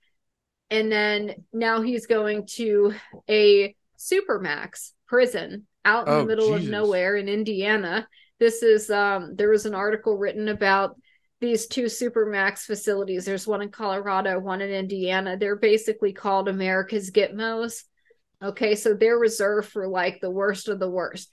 [0.70, 2.95] And then now he's going to
[3.28, 6.65] a supermax prison out in oh, the middle Jesus.
[6.65, 8.07] of nowhere in Indiana.
[8.39, 10.97] This is um there was an article written about
[11.40, 13.24] these two supermax facilities.
[13.24, 15.36] There's one in Colorado, one in Indiana.
[15.36, 17.85] They're basically called America's Gitmos.
[18.43, 21.32] Okay, so they're reserved for like the worst of the worst.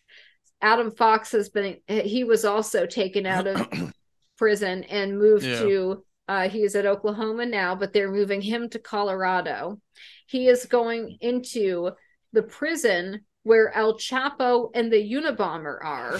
[0.61, 3.67] Adam Fox has been he was also taken out of
[4.37, 5.59] prison and moved yeah.
[5.59, 9.79] to uh, he's at Oklahoma now, but they're moving him to Colorado.
[10.27, 11.91] He is going into
[12.33, 16.19] the prison where El Chapo and the Unabomber are.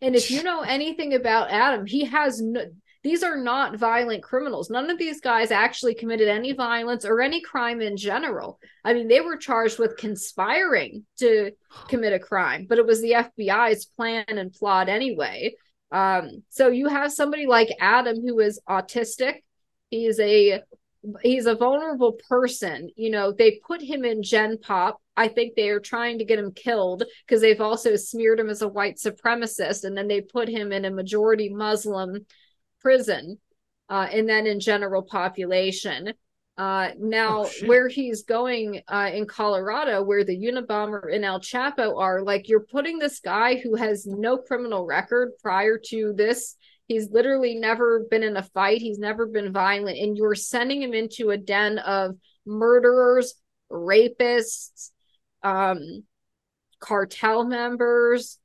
[0.00, 2.64] And if you know anything about Adam, he has no,
[3.04, 4.70] these are not violent criminals.
[4.70, 8.58] None of these guys actually committed any violence or any crime in general.
[8.84, 11.52] I mean, they were charged with conspiring to
[11.88, 15.54] commit a crime, but it was the FBI's plan and plot anyway.
[15.92, 19.42] Um, so you have somebody like Adam who is autistic.
[19.90, 20.62] He's a
[21.22, 22.90] he's a vulnerable person.
[22.96, 25.00] You know, they put him in Gen Pop.
[25.16, 28.62] I think they are trying to get him killed because they've also smeared him as
[28.62, 32.26] a white supremacist, and then they put him in a majority Muslim
[32.80, 33.38] prison,
[33.88, 36.12] uh, and then in general population.
[36.56, 41.96] Uh, now, oh, where he's going uh, in Colorado, where the Unabomber and El Chapo
[42.00, 46.56] are, like you're putting this guy who has no criminal record prior to this
[46.88, 48.80] He's literally never been in a fight.
[48.80, 49.98] He's never been violent.
[49.98, 52.16] And you're sending him into a den of
[52.46, 53.34] murderers,
[53.70, 54.90] rapists,
[55.42, 56.04] um,
[56.80, 58.38] cartel members,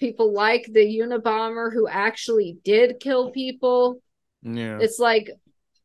[0.00, 4.02] people like the Unabomber who actually did kill people.
[4.42, 4.78] Yeah.
[4.80, 5.30] It's like,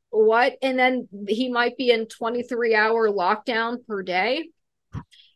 [0.10, 0.56] what?
[0.64, 4.50] And then he might be in 23 hour lockdown per day.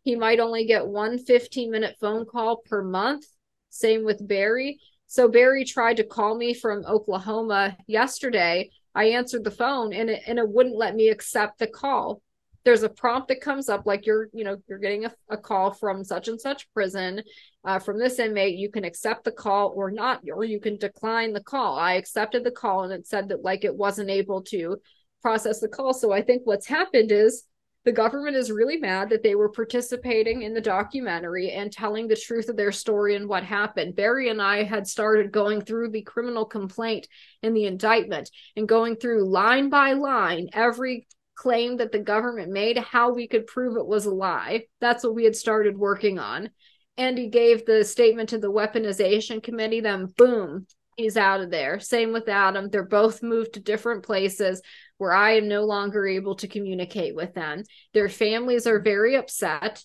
[0.04, 3.26] He might only get one 15 minute phone call per month.
[3.70, 4.80] Same with Barry.
[5.12, 8.70] So Barry tried to call me from Oklahoma yesterday.
[8.94, 12.22] I answered the phone and it, and it wouldn't let me accept the call.
[12.64, 15.74] There's a prompt that comes up like you're, you know, you're getting a, a call
[15.74, 17.24] from such and such prison
[17.66, 18.60] uh, from this inmate.
[18.60, 21.80] You can accept the call or not, or you can decline the call.
[21.80, 24.78] I accepted the call and it said that like it wasn't able to
[25.24, 25.96] process the call.
[25.96, 27.46] So I think what's happened is
[27.90, 32.16] the government is really mad that they were participating in the documentary and telling the
[32.16, 33.96] truth of their story and what happened.
[33.96, 37.08] Barry and I had started going through the criminal complaint
[37.42, 42.78] and the indictment and going through line by line every claim that the government made,
[42.78, 44.66] how we could prove it was a lie.
[44.80, 46.52] That's what we had started working on.
[46.96, 51.80] Andy gave the statement to the weaponization committee, then boom, he's out of there.
[51.80, 52.70] Same with Adam.
[52.70, 54.62] They're both moved to different places
[55.00, 57.64] where I am no longer able to communicate with them.
[57.94, 59.84] Their families are very upset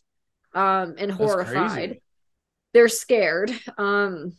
[0.52, 2.00] um, and horrified.
[2.74, 3.52] They're scared.
[3.78, 4.36] Um,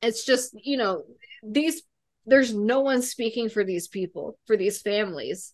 [0.00, 1.02] it's just, you know,
[1.42, 1.82] these
[2.26, 5.52] there's no one speaking for these people, for these families.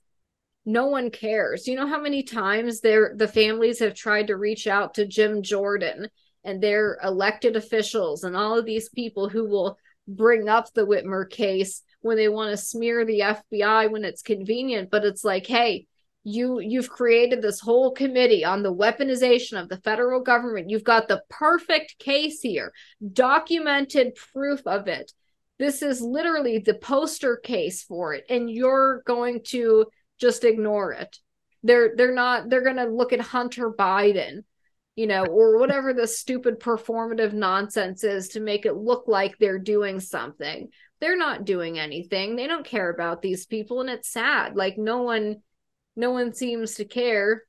[0.66, 1.66] No one cares.
[1.66, 5.42] You know how many times their the families have tried to reach out to Jim
[5.42, 6.08] Jordan
[6.44, 11.28] and their elected officials and all of these people who will bring up the Whitmer
[11.28, 15.86] case when they want to smear the FBI when it's convenient, but it's like, hey,
[16.22, 20.68] you you've created this whole committee on the weaponization of the federal government.
[20.68, 22.72] You've got the perfect case here,
[23.12, 25.12] documented proof of it.
[25.58, 29.86] This is literally the poster case for it and you're going to
[30.18, 31.18] just ignore it.
[31.62, 34.44] They're they're not they're going to look at Hunter Biden
[34.96, 39.58] you know, or whatever the stupid performative nonsense is to make it look like they're
[39.58, 40.68] doing something
[41.00, 42.36] they're not doing anything.
[42.36, 44.56] They don't care about these people and it's sad.
[44.56, 45.42] Like no one
[45.96, 47.42] no one seems to care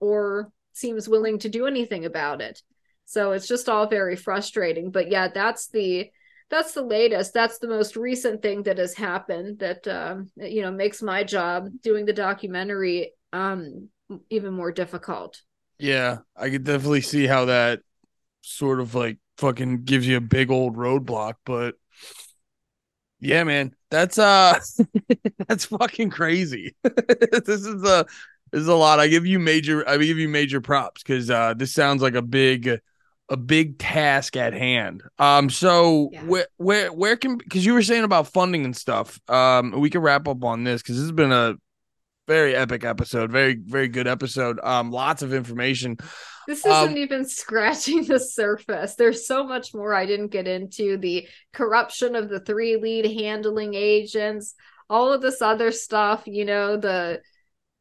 [0.00, 2.60] or seems willing to do anything about it.
[3.06, 4.90] So it's just all very frustrating.
[4.90, 6.10] But yeah, that's the
[6.50, 7.32] that's the latest.
[7.32, 11.68] That's the most recent thing that has happened that um, you know makes my job
[11.82, 13.88] doing the documentary um,
[14.30, 15.40] even more difficult.
[15.78, 17.80] Yeah, I could definitely see how that
[18.42, 21.74] sort of like fucking gives you a big old roadblock, but
[23.24, 24.58] yeah, man, that's uh,
[25.48, 26.74] that's fucking crazy.
[26.82, 28.06] this is a
[28.52, 29.00] this is a lot.
[29.00, 29.88] I give you major.
[29.88, 32.80] I give you major props because uh, this sounds like a big,
[33.28, 35.02] a big task at hand.
[35.18, 36.24] Um, so yeah.
[36.24, 39.20] where where where can because you were saying about funding and stuff.
[39.28, 41.54] Um, we can wrap up on this because this has been a
[42.26, 43.30] very epic episode.
[43.30, 44.58] Very, very good episode.
[44.62, 45.96] Um, lots of information.
[46.46, 48.94] This isn't um, even scratching the surface.
[48.94, 50.96] There's so much more I didn't get into.
[50.96, 54.54] The corruption of the three lead handling agents,
[54.88, 57.20] all of this other stuff, you know, the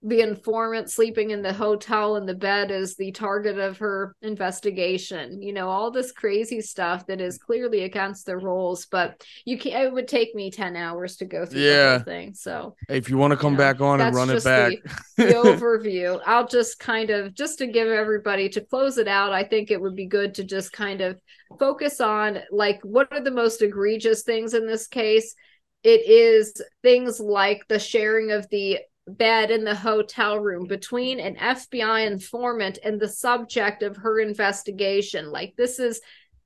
[0.04, 5.42] the informant sleeping in the hotel in the bed is the target of her investigation.
[5.42, 9.74] You know all this crazy stuff that is clearly against the rules but you can
[9.74, 12.00] not it would take me 10 hours to go through yeah.
[12.00, 14.74] thing so if you want to come back on and run it back
[15.18, 16.22] the, the overview.
[16.26, 19.82] I'll just kind of just to give everybody to close it out i think it
[19.82, 21.20] would be good to just kind of
[21.60, 25.36] focus on like what are the most egregious things in this case?
[25.84, 31.36] It is things like the sharing of the bed in the hotel room between an
[31.36, 35.32] FBI informant and the subject of her investigation.
[35.32, 36.02] Like, this is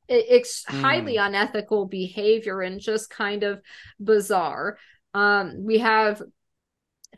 [0.08, 0.80] it's mm.
[0.80, 3.62] highly unethical behavior and just kind of
[4.00, 4.78] bizarre.
[5.14, 6.22] Um, we have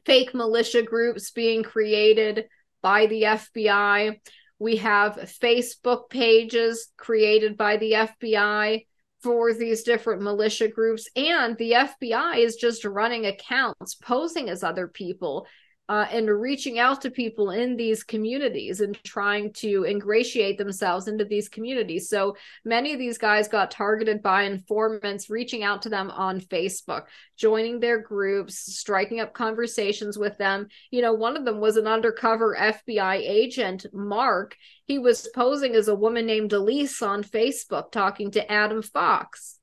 [0.06, 2.46] fake militia groups being created
[2.82, 4.20] by the FBI.
[4.58, 8.86] We have Facebook pages created by the FBI
[9.22, 14.88] for these different militia groups and the FBI is just running accounts posing as other
[14.88, 15.46] people
[15.90, 21.26] uh, and reaching out to people in these communities and trying to ingratiate themselves into
[21.26, 22.08] these communities.
[22.08, 27.06] So many of these guys got targeted by informants reaching out to them on Facebook,
[27.38, 30.68] joining their groups, striking up conversations with them.
[30.92, 34.56] You know, one of them was an undercover FBI agent, Mark.
[34.86, 39.58] He was posing as a woman named Elise on Facebook talking to Adam Fox.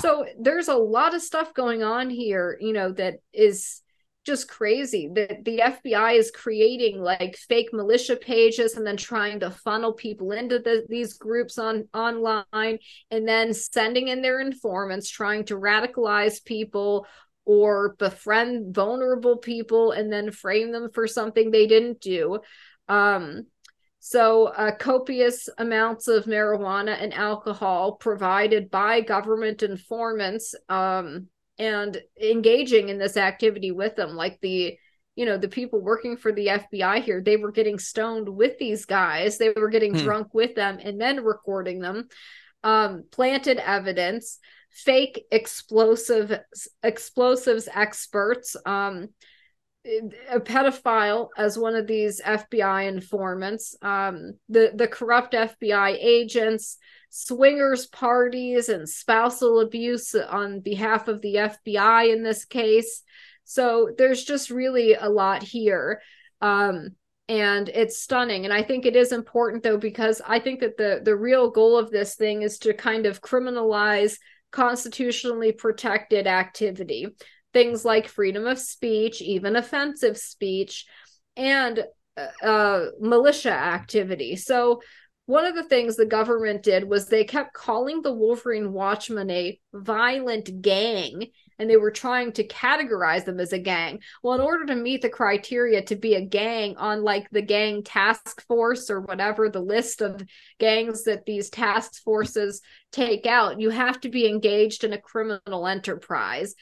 [0.00, 3.82] So there's a lot of stuff going on here, you know, that is
[4.24, 5.10] just crazy.
[5.14, 10.32] That the FBI is creating like fake militia pages and then trying to funnel people
[10.32, 12.78] into the, these groups on online
[13.10, 17.06] and then sending in their informants trying to radicalize people
[17.44, 22.40] or befriend vulnerable people and then frame them for something they didn't do.
[22.88, 23.46] Um
[24.00, 31.28] so uh, copious amounts of marijuana and alcohol provided by government informants um
[31.58, 34.76] and engaging in this activity with them like the
[35.16, 38.84] you know the people working for the FBI here they were getting stoned with these
[38.84, 39.38] guys.
[39.38, 40.02] They were getting hmm.
[40.02, 42.08] drunk with them and then recording them.
[42.62, 44.38] Um planted evidence
[44.70, 46.40] fake explosive
[46.82, 48.56] explosives experts.
[48.66, 49.08] Um
[50.30, 53.76] a pedophile as one of these FBI informants.
[53.82, 56.78] Um the the corrupt FBI agents
[57.16, 63.02] swingers parties and spousal abuse on behalf of the FBI in this case.
[63.44, 66.02] So there's just really a lot here.
[66.40, 66.96] Um,
[67.26, 71.00] and it's stunning and i think it is important though because i think that the
[71.02, 74.18] the real goal of this thing is to kind of criminalize
[74.50, 77.06] constitutionally protected activity
[77.54, 80.84] things like freedom of speech even offensive speech
[81.34, 81.82] and
[82.18, 84.82] uh, uh militia activity so
[85.26, 89.58] one of the things the government did was they kept calling the Wolverine Watchmen a
[89.72, 91.28] violent gang
[91.58, 94.00] and they were trying to categorize them as a gang.
[94.22, 97.82] Well, in order to meet the criteria to be a gang on like the gang
[97.82, 100.22] task force or whatever the list of
[100.58, 102.60] gangs that these task forces
[102.92, 106.54] take out, you have to be engaged in a criminal enterprise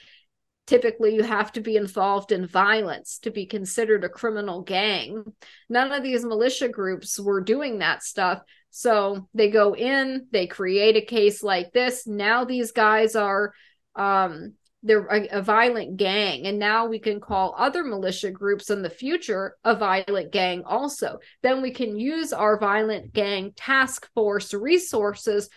[0.67, 5.25] typically you have to be involved in violence to be considered a criminal gang.
[5.69, 8.43] None of these militia groups were doing that stuff.
[8.71, 12.07] So they go in, they create a case like this.
[12.07, 13.53] Now these guys are
[13.97, 18.83] um they're a, a, violent gang and now we can call other militia groups in
[18.83, 24.55] the future a violent gang also then we can use our violent gang task force
[24.55, 25.51] resources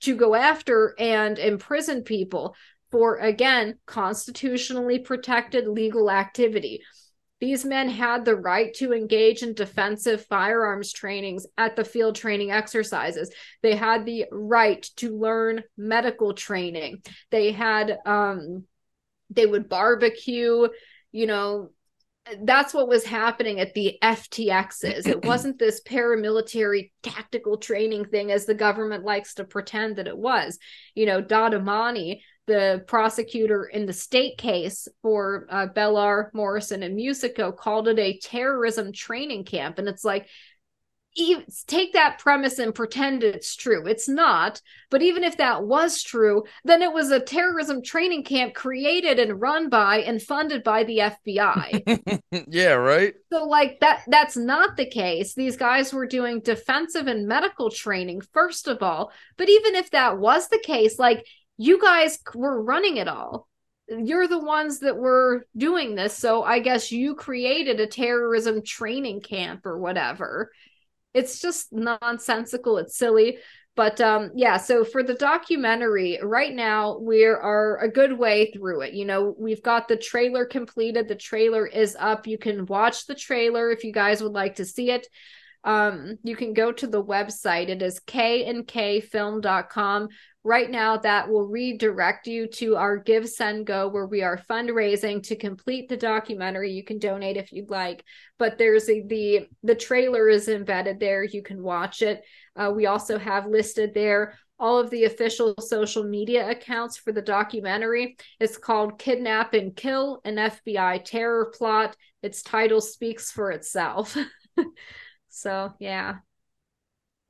[0.00, 2.56] to go after and imprison people
[2.92, 6.82] for, again, constitutionally protected legal activity.
[7.40, 12.52] These men had the right to engage in defensive firearms trainings at the field training
[12.52, 13.34] exercises.
[13.62, 17.02] They had the right to learn medical training.
[17.32, 18.64] They had, um,
[19.30, 20.68] they would barbecue,
[21.10, 21.70] you know,
[22.44, 25.08] that's what was happening at the FTXs.
[25.08, 30.16] It wasn't this paramilitary tactical training thing as the government likes to pretend that it
[30.16, 30.58] was.
[30.94, 37.52] You know, Dahomey the prosecutor in the state case for uh, Bellar, Morrison, and Musico
[37.52, 39.78] called it a terrorism training camp.
[39.78, 40.28] And it's like,
[41.14, 43.86] even, take that premise and pretend it's true.
[43.86, 44.60] It's not.
[44.90, 49.40] But even if that was true, then it was a terrorism training camp created and
[49.40, 52.22] run by and funded by the FBI.
[52.48, 53.14] yeah, right.
[53.30, 55.34] So like that that's not the case.
[55.34, 59.12] These guys were doing defensive and medical training first of all.
[59.36, 61.26] But even if that was the case, like
[61.62, 63.48] you guys were running it all
[63.88, 66.16] you're the ones that were doing this.
[66.16, 70.50] So I guess you created a terrorism training camp or whatever.
[71.14, 72.78] It's just nonsensical.
[72.78, 73.38] It's silly.
[73.74, 78.82] But um, yeah, so for the documentary, right now we are a good way through
[78.82, 78.92] it.
[78.92, 81.08] You know, we've got the trailer completed.
[81.08, 82.26] The trailer is up.
[82.26, 85.06] You can watch the trailer if you guys would like to see it.
[85.64, 87.68] Um, you can go to the website.
[87.68, 90.08] It is kandkfilm.com.
[90.44, 95.88] Right now, that will redirect you to our GiveSendGo, where we are fundraising to complete
[95.88, 96.72] the documentary.
[96.72, 98.04] You can donate if you'd like,
[98.38, 101.22] but there's a, the the trailer is embedded there.
[101.22, 102.22] You can watch it.
[102.56, 107.20] Uh, we also have listed there all of the official social media accounts for the
[107.20, 108.16] documentary.
[108.38, 111.96] It's called Kidnap and Kill an FBI Terror Plot.
[112.22, 114.16] Its title speaks for itself.
[115.28, 116.18] so, yeah.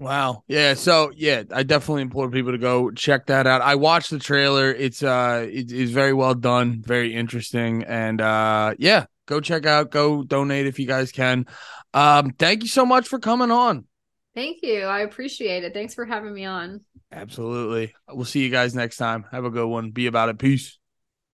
[0.02, 0.42] Wow.
[0.48, 0.74] Yeah.
[0.74, 3.60] So yeah, I definitely implore people to go check that out.
[3.60, 4.72] I watched the trailer.
[4.72, 7.84] It's uh it is very well done, very interesting.
[7.84, 11.46] And uh yeah, go check out, go donate if you guys can.
[11.94, 13.84] Um, thank you so much for coming on.
[14.34, 14.82] Thank you.
[14.82, 15.72] I appreciate it.
[15.72, 16.80] Thanks for having me on.
[17.12, 17.94] Absolutely.
[18.08, 19.24] We'll see you guys next time.
[19.30, 19.92] Have a good one.
[19.92, 20.38] Be about it.
[20.38, 20.78] Peace.